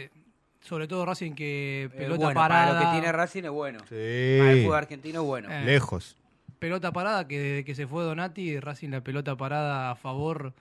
Sobre 0.62 0.88
todo 0.88 1.06
Racing 1.06 1.34
que 1.34 1.86
Eh, 1.86 1.90
pelota 1.90 2.26
bueno, 2.26 2.40
parada. 2.40 2.68
Para 2.68 2.80
lo 2.80 2.86
que 2.86 2.92
tiene 3.00 3.12
Racing 3.12 3.44
es 3.46 3.50
bueno. 3.50 3.80
Sí. 3.90 4.36
Para 4.40 4.52
el 4.52 4.64
fútbol 4.64 4.76
argentino 4.78 5.22
es 5.22 5.26
bueno. 5.26 5.52
Eh, 5.52 5.66
Lejos. 5.66 6.18
pelota 6.60 6.92
parada 6.92 7.28
que 7.28 7.40
desde 7.40 7.66
que 7.66 7.74
se 7.74 7.88
fue 7.88 8.04
Donati, 8.04 8.60
Racing 8.60 8.90
la 8.90 9.02
pelota 9.02 9.36
parada 9.36 9.90
a 9.90 9.96
favor 9.96 10.54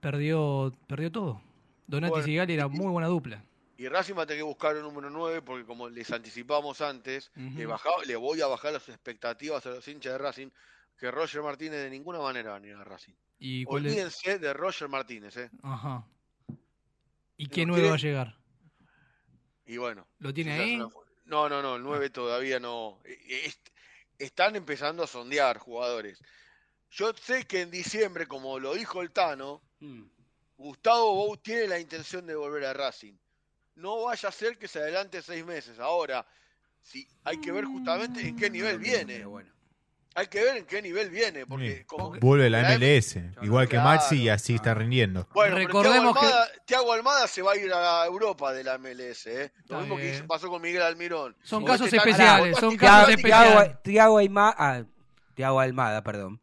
perdió 0.00 0.72
perdió 0.86 1.12
todo. 1.12 1.42
Donati 1.86 2.10
Bueno, 2.10 2.24
y 2.26 2.30
Sigali 2.30 2.54
era 2.54 2.68
muy 2.68 2.86
buena 2.86 3.08
dupla. 3.08 3.44
Y 3.80 3.88
Racing 3.88 4.14
va 4.14 4.24
a 4.24 4.26
tener 4.26 4.40
que 4.40 4.44
buscar 4.46 4.76
un 4.76 4.82
número 4.82 5.08
9 5.08 5.40
porque 5.40 5.64
como 5.64 5.88
les 5.88 6.10
anticipamos 6.12 6.82
antes, 6.82 7.30
le, 7.34 7.64
bajaba- 7.64 8.04
le 8.04 8.14
voy 8.14 8.42
a 8.42 8.46
bajar 8.46 8.74
las 8.74 8.86
expectativas 8.90 9.64
a 9.64 9.70
los 9.70 9.88
hinchas 9.88 10.12
de 10.12 10.18
Racing, 10.18 10.48
que 10.98 11.10
Roger 11.10 11.40
Martínez 11.42 11.80
de 11.82 11.88
ninguna 11.88 12.18
manera 12.18 12.50
va 12.50 12.56
a 12.56 12.60
venir 12.60 12.76
a 12.76 12.84
Racing. 12.84 13.14
¿Y 13.38 13.64
cuál 13.64 13.86
es? 13.86 13.92
Olvídense 13.92 14.38
de 14.38 14.52
Roger 14.52 14.86
Martínez, 14.88 15.34
¿eh? 15.38 15.50
Ajá. 15.62 16.06
¿Y 17.38 17.44
No, 17.46 17.50
qué 17.50 17.64
nueve 17.64 17.80
quiere- 17.80 17.88
va 17.88 17.94
a 17.94 17.98
llegar? 17.98 18.38
Y 19.64 19.76
bueno. 19.78 20.06
¿Lo 20.18 20.34
tiene 20.34 20.52
ahí? 20.52 20.76
No, 21.24 21.48
no, 21.48 21.62
no, 21.62 21.76
el 21.76 21.82
9 21.82 22.10
todavía 22.10 22.60
no. 22.60 23.00
E- 23.06 23.46
es- 23.46 23.60
Están 24.18 24.56
empezando 24.56 25.02
a 25.02 25.06
sondear 25.06 25.56
jugadores. 25.56 26.22
Yo 26.90 27.14
sé 27.14 27.46
que 27.46 27.62
en 27.62 27.70
diciembre, 27.70 28.26
como 28.26 28.58
lo 28.58 28.74
dijo 28.74 29.00
el 29.00 29.10
Tano, 29.10 29.62
Mm. 29.78 30.02
Gustavo 30.58 31.14
Bou 31.14 31.38
tiene 31.38 31.66
la 31.66 31.78
intención 31.78 32.26
de 32.26 32.34
volver 32.34 32.66
a 32.66 32.74
Racing. 32.74 33.14
No 33.76 34.04
vaya 34.04 34.28
a 34.28 34.32
ser 34.32 34.58
que 34.58 34.68
se 34.68 34.78
adelante 34.80 35.22
seis 35.22 35.44
meses. 35.44 35.78
Ahora, 35.78 36.26
si 36.82 37.06
hay 37.24 37.40
que 37.40 37.52
ver 37.52 37.64
justamente 37.64 38.20
en 38.26 38.36
qué 38.36 38.50
nivel 38.50 38.78
viene. 38.78 39.24
Bueno. 39.24 39.50
hay 40.16 40.26
que 40.26 40.42
ver 40.42 40.56
en 40.56 40.66
qué 40.66 40.82
nivel 40.82 41.08
viene, 41.08 41.46
porque 41.46 41.76
Sí. 41.78 41.84
como 41.84 42.10
Vuelve 42.18 42.50
la 42.50 42.62
la 42.62 42.74
MLS, 42.76 43.16
igual 43.42 43.66
que 43.68 43.76
Claro, 43.76 43.90
Maxi 43.90 44.22
y 44.22 44.28
así 44.28 44.56
está 44.56 44.74
rindiendo. 44.74 45.28
Bueno, 45.32 45.54
Recordemos 45.56 46.00
Thiago 46.00 46.14
que- 46.20 46.26
Almada, 46.26 46.48
Thiago 46.66 46.92
Almada 46.92 47.26
se 47.28 47.42
va 47.42 47.52
a 47.52 47.56
ir 47.56 47.72
a 47.72 48.04
Europa 48.06 48.52
de 48.52 48.64
la 48.64 48.74
MLS, 48.76 49.26
¿eh? 49.30 49.52
Lo 49.54 49.60
Está 49.62 49.78
mismo 49.78 49.96
que 49.98 50.02
bien. 50.10 50.26
pasó 50.26 50.48
con 50.48 50.60
Miguel 50.60 50.82
Almirón. 50.82 51.36
Son 51.44 51.62
Porque 51.62 51.78
casos 51.78 51.92
especiales, 51.92 52.58
son 52.58 52.76
casos 52.76 53.08
especiales. 53.10 53.56
Ah, 53.56 53.78
Almada, 55.60 56.02
perdón. 56.02 56.40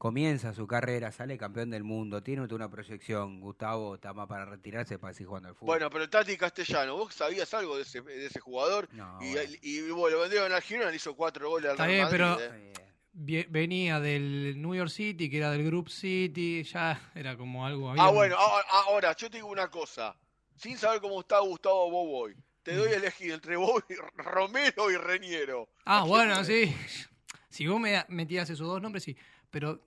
Comienza 0.00 0.54
su 0.54 0.66
carrera, 0.66 1.12
sale 1.12 1.36
campeón 1.36 1.68
del 1.68 1.84
mundo, 1.84 2.22
tiene 2.22 2.40
una 2.40 2.70
proyección. 2.70 3.38
Gustavo 3.38 3.96
está 3.96 4.14
más 4.14 4.26
para 4.28 4.46
retirarse 4.46 4.98
para 4.98 5.12
seguir 5.12 5.26
jugando 5.26 5.50
al 5.50 5.54
fútbol. 5.54 5.66
Bueno, 5.74 5.90
pero 5.90 6.08
Tati 6.08 6.38
Castellano, 6.38 6.96
¿vos 6.96 7.12
sabías 7.12 7.52
algo 7.52 7.76
de 7.76 7.82
ese, 7.82 8.00
de 8.00 8.24
ese 8.24 8.40
jugador? 8.40 8.88
No, 8.92 9.18
y, 9.20 9.32
bueno. 9.34 9.52
y, 9.60 9.80
bueno, 9.90 10.16
lo 10.16 10.22
vendieron 10.22 10.52
al 10.52 10.62
Girona, 10.62 10.88
le 10.88 10.96
hizo 10.96 11.14
cuatro 11.14 11.50
goles 11.50 11.66
al 11.66 11.72
Está 11.72 11.84
Real 11.86 12.08
bien, 12.10 12.22
Madrid, 12.22 12.46
pero- 12.48 13.34
¿eh? 13.34 13.46
Venía 13.50 14.00
del 14.00 14.54
New 14.62 14.74
York 14.74 14.88
City, 14.88 15.28
que 15.28 15.36
era 15.36 15.50
del 15.50 15.66
Group 15.66 15.90
City, 15.90 16.62
ya 16.62 17.10
era 17.14 17.36
como 17.36 17.66
algo... 17.66 17.90
Ah, 17.90 17.92
había 17.92 18.08
un- 18.08 18.14
bueno, 18.14 18.36
ahora, 18.38 18.66
ahora, 18.70 19.16
yo 19.16 19.28
te 19.28 19.36
digo 19.36 19.48
una 19.48 19.68
cosa. 19.68 20.16
Sin 20.56 20.78
saber 20.78 21.02
cómo 21.02 21.20
está 21.20 21.40
Gustavo 21.40 21.90
Boboy, 21.90 22.34
te 22.62 22.74
doy 22.74 22.88
a 22.94 22.96
elegir 22.96 23.32
entre 23.32 23.54
Boboy, 23.56 23.82
Romero 24.16 24.90
y 24.90 24.96
Reñero. 24.96 25.68
Ah, 25.84 26.04
bueno, 26.04 26.42
sí. 26.42 26.74
Si 27.50 27.66
vos 27.66 27.78
me 27.78 28.02
metías 28.08 28.48
esos 28.48 28.66
dos 28.66 28.80
nombres, 28.80 29.02
sí. 29.04 29.14
Pero 29.50 29.80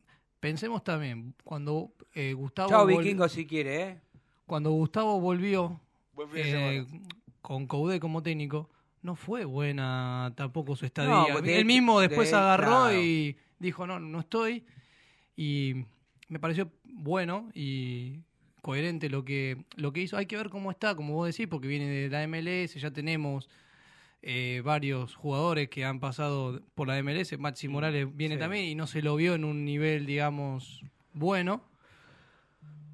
pensemos 0.44 0.84
también, 0.84 1.34
cuando 1.46 1.94
eh, 2.14 2.34
Gustavo... 2.34 2.68
Chao, 2.70 2.86
Vikingo, 2.86 3.30
si 3.30 3.46
quiere, 3.48 3.82
¿eh? 3.82 3.98
Cuando 4.46 4.72
Gustavo 4.72 5.18
volvió 5.22 5.80
eh, 6.36 6.86
con 7.42 7.66
Coudet 7.66 8.02
como 8.02 8.22
técnico, 8.22 8.70
no 9.02 9.16
fue 9.16 9.46
buena 9.46 10.34
tampoco 10.36 10.76
su 10.76 10.86
estadía. 10.86 11.12
No, 11.14 11.26
pues 11.32 11.44
de- 11.46 11.58
Él 11.60 11.64
mismo 11.64 12.02
después 12.02 12.30
de- 12.30 12.36
agarró 12.36 12.66
claro. 12.88 13.02
y 13.02 13.38
dijo, 13.58 13.88
no, 13.88 14.02
no 14.02 14.20
estoy. 14.20 14.66
Y 15.38 15.86
me 16.28 16.40
pareció 16.40 16.70
bueno 16.84 17.50
y 17.54 18.20
coherente 18.62 19.10
lo 19.10 19.24
que, 19.24 19.64
lo 19.78 19.94
que 19.94 20.02
hizo. 20.02 20.18
Hay 20.18 20.26
que 20.26 20.36
ver 20.36 20.50
cómo 20.50 20.72
está, 20.72 20.94
como 20.94 21.14
vos 21.14 21.28
decís, 21.28 21.48
porque 21.48 21.70
viene 21.70 21.88
de 21.88 22.10
la 22.10 22.28
MLS, 22.28 22.74
ya 22.76 22.92
tenemos 22.92 23.50
eh, 24.26 24.62
varios 24.64 25.16
jugadores 25.16 25.68
que 25.70 25.84
han 25.86 26.00
pasado 26.00 26.62
por 26.76 26.88
la 26.88 26.98
MLS. 27.04 27.38
Maxi 27.38 27.68
Morales 27.68 28.08
viene 28.16 28.36
Sí. 28.36 28.40
también 28.40 28.64
y 28.66 28.74
no 28.76 28.88
se 28.88 29.02
lo 29.02 29.16
vio 29.18 29.36
en 29.36 29.44
un 29.44 29.66
nivel, 29.66 30.06
digamos, 30.06 30.84
bueno. 31.14 31.62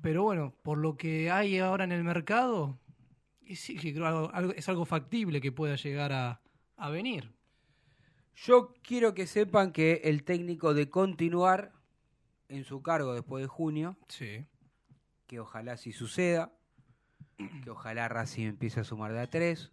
Pero 0.02 0.24
bueno, 0.24 0.54
por 0.64 0.78
lo 0.78 0.98
que 0.98 1.30
hay 1.30 1.60
ahora 1.60 1.84
en 1.84 1.92
el 1.92 2.04
mercado, 2.04 2.80
y 3.46 3.56
sí, 3.58 3.76
que 3.78 3.94
creo 3.94 4.08
algo- 4.08 4.32
algo- 4.34 4.54
es 4.54 4.68
algo 4.70 4.86
factible 4.86 5.40
que 5.42 5.52
pueda 5.52 5.76
llegar 5.76 6.12
a, 6.14 6.42
a 6.78 6.90
venir. 6.90 7.32
Yo 8.36 8.74
quiero 8.82 9.14
que 9.14 9.28
sepan 9.28 9.72
que 9.74 10.02
el 10.06 10.24
técnico 10.24 10.74
de 10.74 10.90
continuar 10.90 11.74
en 12.48 12.64
su 12.64 12.82
cargo 12.82 13.14
después 13.14 13.44
de 13.44 13.48
junio, 13.48 13.98
Sí. 14.08 14.46
que 15.28 15.40
ojalá 15.40 15.78
sí 15.78 15.92
suceda, 15.92 16.52
que 17.64 17.70
ojalá 17.70 18.08
Racing 18.08 18.48
empiece 18.48 18.80
a 18.80 18.84
sumar 18.84 19.12
de 19.14 19.20
a 19.20 19.28
tres. 19.30 19.72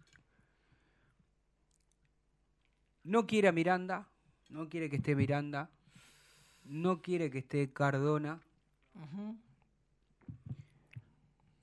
No 3.07 3.25
quiere 3.25 3.47
a 3.47 3.53
Miranda, 3.53 4.05
no 4.49 4.67
quiere 4.67 4.89
que 4.89 4.97
esté 4.97 5.15
Miranda, 5.15 5.69
no 6.65 7.01
quiere 7.01 7.31
que 7.31 7.37
esté 7.37 7.71
Cardona. 7.71 8.41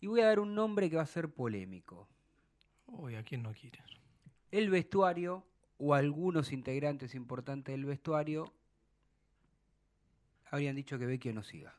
Y 0.01 0.07
voy 0.07 0.23
a 0.23 0.29
dar 0.29 0.41
un 0.41 0.55
nombre 0.55 0.89
que 0.89 0.97
va 0.97 1.03
a 1.03 1.07
ser 1.07 1.29
polémico. 1.29 2.09
Uy, 2.87 3.17
¿a 3.17 3.23
quién 3.23 3.43
no 3.43 3.53
quiere? 3.53 3.79
El 4.51 4.71
vestuario 4.71 5.45
o 5.77 5.93
algunos 5.93 6.51
integrantes 6.51 7.15
importantes 7.15 7.75
del 7.75 7.85
vestuario 7.85 8.51
habrían 10.51 10.77
dicho 10.77 10.99
que 10.99 11.05
Vecchio 11.05 11.35
no 11.35 11.43
siga. 11.43 11.75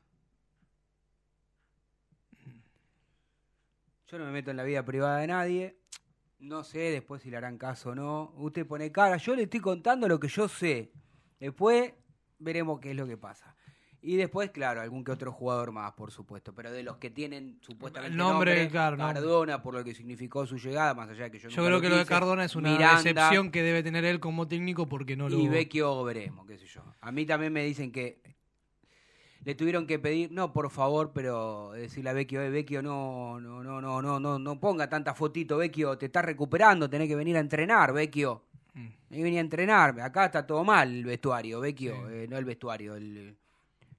Yo 4.12 4.20
no 4.20 4.26
me 4.26 4.32
meto 4.32 4.52
en 4.52 4.58
la 4.58 4.64
vida 4.64 4.86
privada 4.86 5.18
de 5.18 5.28
nadie. 5.28 5.76
No 6.46 6.64
sé 6.64 6.78
después 6.92 7.24
si 7.24 7.32
le 7.32 7.38
harán 7.38 7.58
caso 7.58 7.90
o 7.90 7.96
no. 7.96 8.32
Usted 8.38 8.68
pone 8.68 8.92
cara. 8.92 9.18
Yo 9.18 9.36
le 9.36 9.44
estoy 9.44 9.60
contando 9.60 10.08
lo 10.08 10.20
que 10.20 10.28
yo 10.28 10.48
sé. 10.48 10.92
Después 11.40 11.94
veremos 12.38 12.80
qué 12.80 12.92
es 12.92 12.96
lo 12.96 13.08
que 13.08 13.18
pasa. 13.18 13.56
Y 14.00 14.16
después, 14.16 14.52
claro, 14.52 14.80
algún 14.80 15.04
que 15.04 15.12
otro 15.12 15.32
jugador 15.32 15.72
más, 15.72 15.94
por 15.94 16.12
supuesto. 16.12 16.54
Pero 16.54 16.72
de 16.72 16.84
los 16.84 16.98
que 16.98 17.10
tienen 17.10 17.58
supuestamente 17.62 18.12
El 18.12 18.18
nombre, 18.18 18.52
nombre, 18.54 18.70
claro, 18.70 18.96
no. 18.96 19.06
Cardona, 19.06 19.64
por 19.64 19.74
lo 19.74 19.84
que 19.84 19.96
significó 19.96 20.46
su 20.46 20.58
llegada, 20.60 20.94
más 20.94 21.10
allá 21.10 21.24
de 21.24 21.32
que 21.32 21.40
yo 21.40 21.50
Yo 21.50 21.66
creo 21.66 21.82
que 21.82 21.90
lo 21.90 21.98
de 21.98 22.06
Cardona 22.06 22.46
es 22.46 22.56
una 22.56 22.74
Miranda, 22.74 23.02
decepción 23.02 23.50
que 23.50 23.64
debe 23.64 23.82
tener 23.82 24.06
él 24.06 24.20
como 24.20 24.48
técnico 24.48 24.88
porque 24.88 25.18
no 25.18 25.28
lo... 25.28 25.40
y 25.40 25.48
Vecchio 25.48 26.04
veremos, 26.04 26.46
qué 26.46 26.60
sé 26.60 26.68
yo. 26.68 26.84
A 27.02 27.12
mí 27.12 27.26
también 27.26 27.52
me 27.54 27.64
dicen 27.64 27.92
que 27.92 28.22
le 29.46 29.56
tuvieron 29.56 29.86
que 29.88 30.00
pedir, 30.00 30.32
no, 30.32 30.52
por 30.52 30.70
favor, 30.72 31.12
pero 31.14 31.72
decirle 31.74 32.10
a 32.10 32.14
Vecchio, 32.14 32.42
eh, 32.42 32.50
Vecchio, 32.50 32.82
no, 32.82 33.40
no, 33.40 33.64
no, 33.64 33.80
no, 33.80 34.02
no, 34.02 34.20
no, 34.20 34.40
no 34.40 34.60
ponga 34.60 34.90
tanta 34.90 35.14
fotito, 35.14 35.58
Vecchio, 35.58 35.98
te 35.98 36.08
estás 36.08 36.26
recuperando, 36.26 36.90
tenés 36.90 37.08
que 37.08 37.16
venir 37.16 37.38
a 37.38 37.40
entrenar, 37.40 37.94
Vecchio. 37.94 38.42
Mm. 38.74 38.88
Que 39.10 39.24
venir 39.24 39.38
a 39.38 39.42
entrenar. 39.42 40.02
Acá 40.02 40.26
está 40.26 40.46
todo 40.46 40.64
mal 40.66 40.92
el 40.92 41.06
vestuario, 41.06 41.62
Vecchio, 41.62 42.10
eh, 42.10 42.28
no 42.28 42.38
el 42.38 42.44
vestuario, 42.44 42.96
el- 42.96 43.38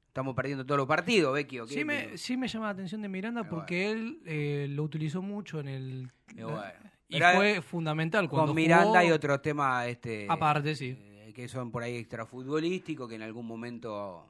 estamos 0.09 0.35
perdiendo 0.35 0.65
todos 0.67 0.79
los 0.79 0.87
partidos, 0.89 1.33
Vecchio. 1.35 1.67
Sí 1.67 1.85
me, 1.85 2.19
sí 2.19 2.37
me 2.37 2.49
llama 2.49 2.67
la 2.67 2.73
atención 2.73 3.01
de 3.03 3.09
Miranda 3.09 3.45
porque 3.49 3.91
él 3.91 4.19
eh, 4.27 4.67
lo 4.69 4.83
utilizó 4.83 5.23
mucho 5.23 5.61
en 5.61 5.69
el... 5.69 6.11
Y 6.37 6.43
bueno. 6.43 6.61
y 7.09 7.19
Pero, 7.21 7.37
fue 7.37 7.63
fundamental 7.63 8.29
cuando 8.29 8.49
Con 8.49 8.57
Miranda 8.57 8.85
jugó- 8.87 8.97
hay 8.97 9.11
otros 9.13 9.41
temas 9.43 9.87
este, 9.87 10.27
Aparte, 10.29 10.75
sí. 10.75 10.97
eh, 10.99 11.33
que 11.35 11.47
son 11.49 11.71
por 11.71 11.83
ahí 11.83 11.97
extrafutbolísticos, 11.97 13.09
que 13.09 13.15
en 13.15 13.23
algún 13.23 13.47
momento 13.47 14.27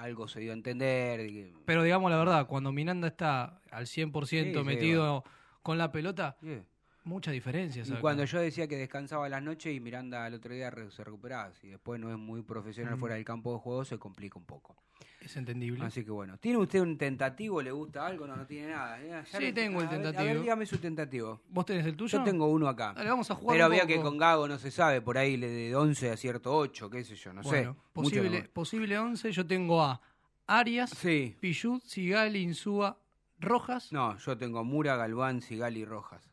algo 0.00 0.28
se 0.28 0.40
dio 0.40 0.50
a 0.52 0.54
entender. 0.54 1.52
Pero 1.64 1.82
digamos 1.82 2.10
la 2.10 2.18
verdad, 2.18 2.46
cuando 2.46 2.72
Miranda 2.72 3.08
está 3.08 3.60
al 3.70 3.86
100% 3.86 4.26
Sí, 4.26 4.52
sí, 4.54 4.62
metido 4.64 5.24
con 5.62 5.78
la 5.78 5.90
pelota, 5.92 6.36
Sí. 6.40 6.62
mucha 7.04 7.30
diferencia. 7.30 7.82
Y 7.86 7.92
cuando 8.00 8.24
yo 8.24 8.40
decía 8.40 8.66
que 8.68 8.76
descansaba 8.76 9.28
las 9.28 9.42
noches 9.42 9.74
y 9.74 9.80
Miranda 9.80 10.24
al 10.24 10.34
otro 10.34 10.54
día 10.54 10.72
se 10.90 11.04
recuperaba, 11.04 11.52
si 11.52 11.68
después 11.68 12.00
no 12.00 12.10
es 12.10 12.18
muy 12.18 12.42
profesional 12.42 12.96
Mm. 12.96 13.00
fuera 13.00 13.14
del 13.16 13.24
campo 13.24 13.52
de 13.54 13.58
juego, 13.60 13.84
se 13.84 13.98
complica 13.98 14.38
un 14.38 14.44
poco. 14.46 14.76
Es 15.20 15.36
entendible. 15.36 15.84
Así 15.84 16.04
que 16.04 16.10
bueno, 16.12 16.38
¿tiene 16.38 16.58
usted 16.58 16.80
un 16.80 16.96
tentativo? 16.96 17.60
¿Le 17.60 17.72
gusta 17.72 18.06
algo? 18.06 18.26
No, 18.26 18.36
no 18.36 18.46
tiene 18.46 18.68
nada. 18.68 19.00
Eh, 19.02 19.08
ya 19.10 19.38
Sí, 19.38 19.52
tengo 19.52 19.80
el 19.80 19.88
ver- 19.88 19.98
A 19.98 20.02
tentativo. 20.02 20.24
ver, 20.24 20.40
dígame 20.42 20.64
su 20.66 20.78
tentativo. 20.78 21.40
¿Vos 21.48 21.66
tenés 21.66 21.84
el 21.86 21.96
tuyo? 21.96 22.18
Yo 22.18 22.24
tengo 22.24 22.46
uno 22.46 22.68
acá. 22.68 22.92
Dale, 22.94 23.10
vamos 23.10 23.30
a 23.30 23.34
jugar 23.34 23.54
Pero 23.54 23.64
había 23.66 23.86
que 23.86 24.00
con 24.00 24.16
Gago 24.16 24.46
no 24.46 24.58
se 24.58 24.70
sabe, 24.70 25.00
por 25.02 25.18
ahí 25.18 25.36
le 25.36 25.48
de 25.48 25.74
11 25.74 26.10
a 26.12 26.16
cierto 26.16 26.54
8, 26.56 26.88
qué 26.88 27.02
sé 27.04 27.16
yo, 27.16 27.32
no 27.32 27.42
bueno, 27.42 27.72
sé. 27.74 27.78
Posible, 27.92 28.42
posible 28.44 28.98
11, 28.98 29.32
yo 29.32 29.46
tengo 29.46 29.82
a 29.82 30.00
Arias, 30.46 30.90
Sí. 30.90 31.36
Pichut, 31.40 31.82
Sigali, 31.82 32.40
Insúa, 32.40 32.96
Rojas. 33.40 33.92
No, 33.92 34.16
yo 34.18 34.38
tengo 34.38 34.62
Mura, 34.64 34.96
Galván, 34.96 35.42
Sigali 35.42 35.80
y 35.80 35.84
Rojas. 35.84 36.30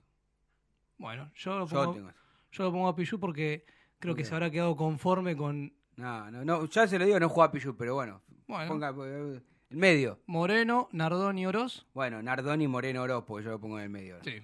Bueno, 0.97 1.31
yo 1.35 1.57
lo 1.59 1.67
Yo 1.67 1.75
pongo, 1.75 1.93
tengo. 1.93 2.11
yo 2.51 2.63
lo 2.63 2.71
pongo 2.71 2.87
a 2.87 2.95
Pichut 2.95 3.19
porque 3.19 3.65
creo 3.99 4.13
¿Por 4.13 4.17
que 4.17 4.25
se 4.25 4.33
habrá 4.33 4.49
quedado 4.51 4.75
conforme 4.75 5.35
con 5.35 5.73
No, 5.97 6.29
no, 6.31 6.43
no, 6.43 6.65
ya 6.65 6.87
se 6.87 6.99
lo 6.99 7.05
digo, 7.05 7.19
no 7.19 7.29
juega 7.29 7.51
Pichu, 7.51 7.75
pero 7.75 7.95
bueno. 7.95 8.21
Bueno. 8.47 8.67
Ponga 8.69 8.93
eh, 9.05 9.41
el 9.69 9.77
medio. 9.77 10.19
Moreno, 10.25 10.89
Nardoni, 10.91 11.45
Oroz. 11.45 11.85
Bueno, 11.93 12.21
Nardoni, 12.21 12.67
Moreno, 12.67 13.01
Oroz, 13.03 13.23
porque 13.25 13.45
yo 13.45 13.51
lo 13.51 13.59
pongo 13.59 13.77
en 13.79 13.83
el 13.85 13.89
medio. 13.89 14.17
Sí. 14.23 14.41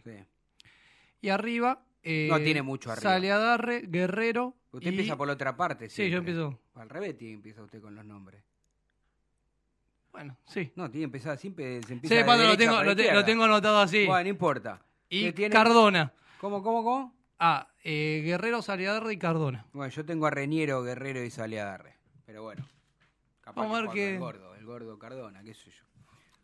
Y 1.21 1.29
arriba. 1.29 1.83
eh, 2.03 2.27
No 2.31 2.39
tiene 2.39 2.61
mucho 2.61 2.91
arriba. 2.91 3.11
Sale 3.11 3.31
Adarre, 3.31 3.81
Guerrero. 3.87 4.55
Usted 4.71 4.87
y- 4.87 4.89
empieza 4.95 5.17
por 5.17 5.27
la 5.27 5.33
otra 5.33 5.55
parte. 5.57 5.89
Sí, 5.89 6.03
yo 6.03 6.09
siempre. 6.19 6.31
empiezo. 6.33 6.59
Al 6.75 6.89
revés 6.89 7.17
tiene- 7.17 7.33
empieza 7.35 7.61
usted 7.61 7.81
con 7.81 7.93
los 7.95 8.05
nombres. 8.05 8.43
Bueno, 10.11 10.37
sí. 10.45 10.71
No, 10.75 10.89
tiene 10.89 11.01
que 11.01 11.05
empezar, 11.05 11.37
siempre 11.37 11.81
se 11.81 11.87
Sí, 11.87 11.93
empieza 11.93 12.15
de 12.15 12.23
lo 12.25 12.31
derecha 12.37 12.57
tengo, 12.57 12.73
para 12.73 12.85
lo, 12.85 12.95
te- 12.95 13.01
izquierda. 13.03 13.19
lo 13.19 13.25
tengo 13.25 13.43
anotado 13.43 13.79
así. 13.79 14.05
Bueno, 14.05 14.23
no 14.23 14.29
importa. 14.29 14.81
y 15.09 15.23
¿Qué 15.25 15.33
tiene? 15.33 15.53
Cardona. 15.53 16.13
¿Cómo, 16.39 16.63
cómo, 16.63 16.83
cómo? 16.83 17.13
Ah, 17.43 17.67
eh, 17.83 18.21
Guerrero, 18.23 18.61
Sale 18.61 18.87
Adarre 18.87 19.13
y 19.13 19.17
Cardona. 19.17 19.65
Bueno, 19.73 19.91
yo 19.91 20.05
tengo 20.05 20.27
a 20.27 20.29
Reñero, 20.29 20.83
Guerrero 20.83 21.23
y 21.23 21.31
Saliadarre. 21.31 21.95
Pero 22.27 22.43
bueno. 22.43 22.63
Capaz 23.41 23.63
Vamos 23.63 23.79
a 23.79 23.81
ver 23.81 23.89
qué- 23.91 24.13
El 24.13 24.19
gordo, 24.19 24.53
el 24.55 24.63
gordo 24.63 24.99
Cardona, 24.99 25.41
qué 25.43 25.55
sé 25.55 25.71
yo. 25.71 25.83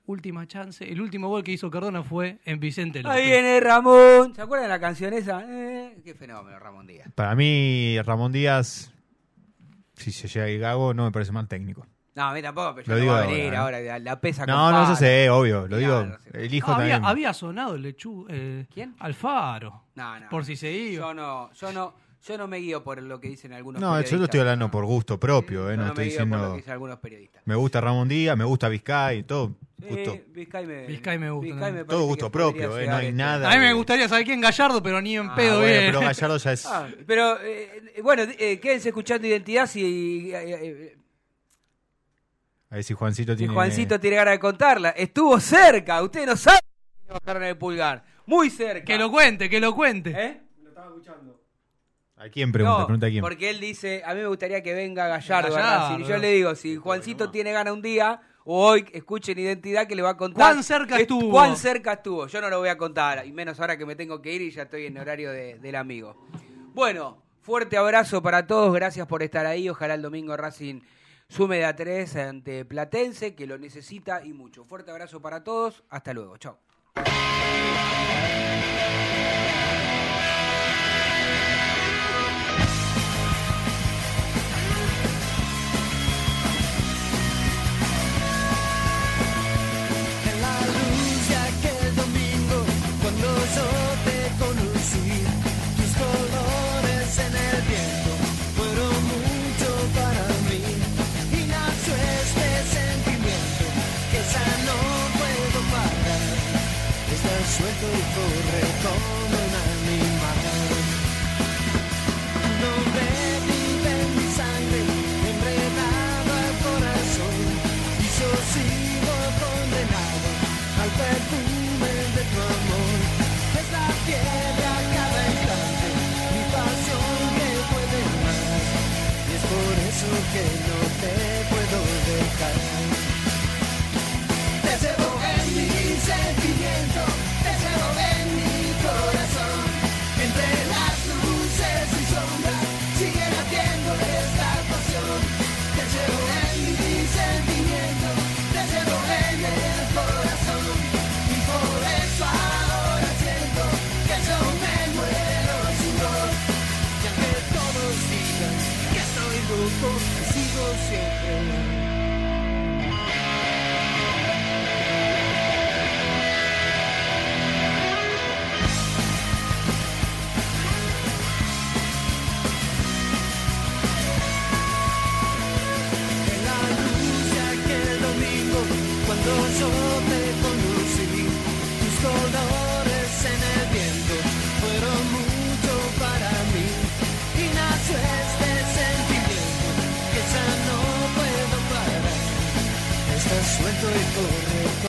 Última 0.07 0.47
chance. 0.47 0.89
El 0.91 0.99
último 0.99 1.27
gol 1.27 1.43
que 1.43 1.51
hizo 1.51 1.69
Cardona 1.69 2.01
fue 2.01 2.39
en 2.45 2.59
Vicente 2.59 3.03
López. 3.03 3.15
Ahí 3.15 3.25
viene 3.27 3.59
Ramón. 3.59 4.33
¿Se 4.33 4.41
acuerdan 4.41 4.65
de 4.69 4.73
la 4.73 4.79
canción 4.79 5.13
esa? 5.13 5.43
Eh, 5.47 6.01
qué 6.03 6.15
fenómeno, 6.15 6.57
Ramón 6.57 6.87
Díaz. 6.87 7.11
Para 7.13 7.35
mí, 7.35 7.97
Ramón 8.03 8.31
Díaz, 8.31 8.91
si 9.93 10.11
se 10.11 10.27
llega 10.27 10.47
el 10.47 10.59
Gago, 10.59 10.93
no 10.95 11.05
me 11.05 11.11
parece 11.11 11.31
mal 11.31 11.47
técnico. 11.47 11.85
No, 12.18 12.24
a 12.24 12.34
mí 12.34 12.41
tampoco, 12.41 12.74
pero 12.76 12.88
Lo 12.88 12.93
yo 12.93 12.93
no 12.95 12.99
digo 13.01 13.13
va 13.13 13.20
a 13.20 13.22
ahora, 13.24 13.32
venir 13.38 13.53
¿eh? 13.53 13.57
ahora, 13.57 13.99
la, 13.99 14.20
pesa 14.20 14.45
con 14.45 14.53
No, 14.55 14.72
no, 14.72 14.78
eso 14.80 14.86
pala. 14.88 14.95
sé, 14.97 15.30
obvio. 15.30 15.68
Lo 15.68 15.78
digo, 15.78 16.03
sí. 16.24 16.30
el 16.34 16.53
hijo 16.53 16.72
había, 16.74 16.93
también. 16.95 17.09
había 17.09 17.34
sonado 17.34 17.76
el 17.76 17.84
lechu. 17.84 18.26
eh, 18.30 18.65
¿Quién? 18.74 18.95
Alfaro. 18.99 19.84
No, 19.95 20.20
no. 20.20 20.30
Por 20.30 20.43
si 20.43 20.55
se 20.55 20.72
iba. 20.72 21.05
Yo 21.07 21.13
no, 21.13 21.53
yo 21.53 21.72
no, 21.72 21.93
Yo 22.26 22.38
no 22.38 22.47
me 22.47 22.57
guío 22.57 22.84
por 22.84 23.01
lo 23.01 23.22
que 23.22 23.30
dicen 23.30 23.53
algunos 23.53 23.80
No, 23.80 23.89
periodistas. 23.89 24.11
yo 24.11 24.18
lo 24.18 24.24
estoy 24.26 24.39
hablando 24.41 24.70
por 24.72 24.84
gusto 24.86 25.20
propio, 25.20 25.70
eh, 25.70 25.74
Yo 25.74 25.78
no 25.78 25.84
no 25.84 25.88
estoy 25.89 26.05
me 26.05 26.09
guío 26.09 26.18
por 26.18 26.28
lo 26.28 26.34
diciendo. 26.36 26.51
que 26.53 26.57
dicen 26.57 26.74
algunos 26.74 26.99
periodistas. 26.99 27.41
Me 27.45 27.55
gusta 27.55 27.80
Ramón 27.82 28.07
Díaz, 28.09 28.36
me 28.36 28.43
gusta 28.43 28.68
Vizcay, 28.70 29.24
todo. 29.24 29.55
Sí, 29.80 29.86
Gusto, 29.88 30.18
Vizcay 30.34 30.65
me, 30.65 30.88
Vizcay 30.88 31.20
me 31.20 31.30
gusta 31.30 31.45
Vizcay 31.45 31.61
también. 31.61 31.86
me 31.86 31.89
todo 31.93 32.05
gusto 32.05 32.26
que 32.26 32.32
podría 32.39 32.51
propio, 32.51 32.65
eh, 32.65 32.72
no 32.74 32.80
llegar 32.82 32.99
hay 32.99 33.05
este- 33.05 33.18
nada. 33.18 33.51
A 33.51 33.55
mí 33.55 33.59
me 33.61 33.74
gustaría 33.74 34.09
saber 34.09 34.26
quién 34.26 34.41
Gallardo, 34.41 34.82
pero 34.82 34.99
ni 35.01 35.15
en 35.15 35.28
Ah, 35.30 35.36
pedo 35.36 35.59
bueno, 35.59 35.72
bien. 35.72 35.86
pero 35.86 35.99
Gallardo 36.01 36.38
ya 36.38 36.51
es. 36.51 36.65
Ah, 36.65 36.88
pero 37.05 37.38
eh, 37.43 37.93
bueno, 38.03 38.24
eh, 38.39 38.59
quédense 38.59 38.89
escuchando 38.89 39.28
Identidad 39.28 39.68
si, 39.68 40.32
eh, 40.34 40.43
eh, 40.43 40.96
A 42.70 42.76
ver 42.76 42.84
si 42.84 42.93
Juancito 42.93 43.32
si 43.34 43.38
tiene. 43.39 43.53
Juancito 43.53 43.99
tiene 43.99 44.15
ganas 44.18 44.34
de 44.34 44.39
contarla. 44.39 44.89
Estuvo 44.89 45.39
cerca, 45.39 46.01
ustedes 46.03 46.28
no 46.28 46.36
saben 46.36 46.59
que 47.01 47.07
le 47.07 47.13
bajaron 47.20 47.43
el 47.43 47.57
pulgar. 47.57 48.03
Muy 48.26 48.49
cerca. 48.49 48.84
Que 48.86 48.97
lo 48.97 49.09
cuente, 49.09 49.49
que 49.49 49.59
lo 49.59 49.74
cuente. 49.74 50.11
¿Eh? 50.15 50.41
¿A 52.20 52.30
quién 52.30 52.51
pregunta? 52.51 52.80
No, 52.80 52.86
pregunta 52.88 53.05
a 53.05 53.09
quién. 53.09 53.22
porque 53.22 53.49
él 53.51 53.59
dice, 53.59 54.01
a 54.03 54.15
mí 54.15 54.22
me 54.22 54.28
gustaría 54.28 54.63
que 54.63 54.74
venga 54.74 55.07
Gallardo, 55.07 55.55
a 55.55 55.59
Gallardo, 55.61 55.89
Racing. 55.89 56.03
Y 56.03 56.07
yo 56.07 56.18
le 56.18 56.32
digo, 56.32 56.55
si 56.55 56.76
Juancito 56.76 57.30
tiene 57.30 57.51
gana 57.51 57.72
un 57.72 57.82
día, 57.84 58.20
o 58.43 58.70
hoy 58.70 58.86
escuchen 58.91 59.38
Identidad 59.38 59.86
que 59.88 59.95
le 59.95 60.01
va 60.01 60.11
a 60.11 60.18
contar. 60.18 60.38
¿Cuán 60.38 60.63
cerca 60.63 60.95
es- 60.95 61.01
estuvo? 61.03 61.30
¿Cuán 61.30 61.55
cerca 61.55 61.93
estuvo? 61.93 62.26
Yo 62.26 62.41
no 62.41 62.49
lo 62.49 62.57
voy 62.59 62.70
a 62.70 62.78
contar, 62.78 63.24
y 63.28 63.32
menos 63.32 63.59
ahora 63.59 63.78
que 63.78 63.86
me 63.86 63.95
tengo 63.95 64.20
que 64.20 64.34
ir 64.34 64.41
y 64.41 64.49
ya 64.49 64.63
estoy 64.63 64.88
en 64.88 64.97
horario 64.97 65.32
de- 65.32 65.59
del 65.59 65.76
amigo. 65.76 66.26
Bueno, 66.74 67.22
fuerte 67.41 67.78
abrazo 67.78 68.24
para 68.24 68.47
todos, 68.47 68.74
gracias 68.74 69.05
por 69.05 69.22
estar 69.22 69.45
ahí. 69.45 69.70
Ojalá 69.70 69.93
el 69.93 70.01
domingo 70.01 70.36
Racing 70.36 70.82
sume 71.30 71.57
de 71.57 71.65
a 71.65 71.75
3 71.75 72.15
ante 72.17 72.65
Platense, 72.65 73.36
que 73.36 73.47
lo 73.47 73.57
necesita 73.57 74.23
y 74.25 74.34
mucho. 74.34 74.63
Fuerte 74.63 74.91
abrazo 74.91 75.21
para 75.21 75.43
todos, 75.43 75.84
hasta 75.89 76.13
luego, 76.13 76.38
chao. 76.38 76.59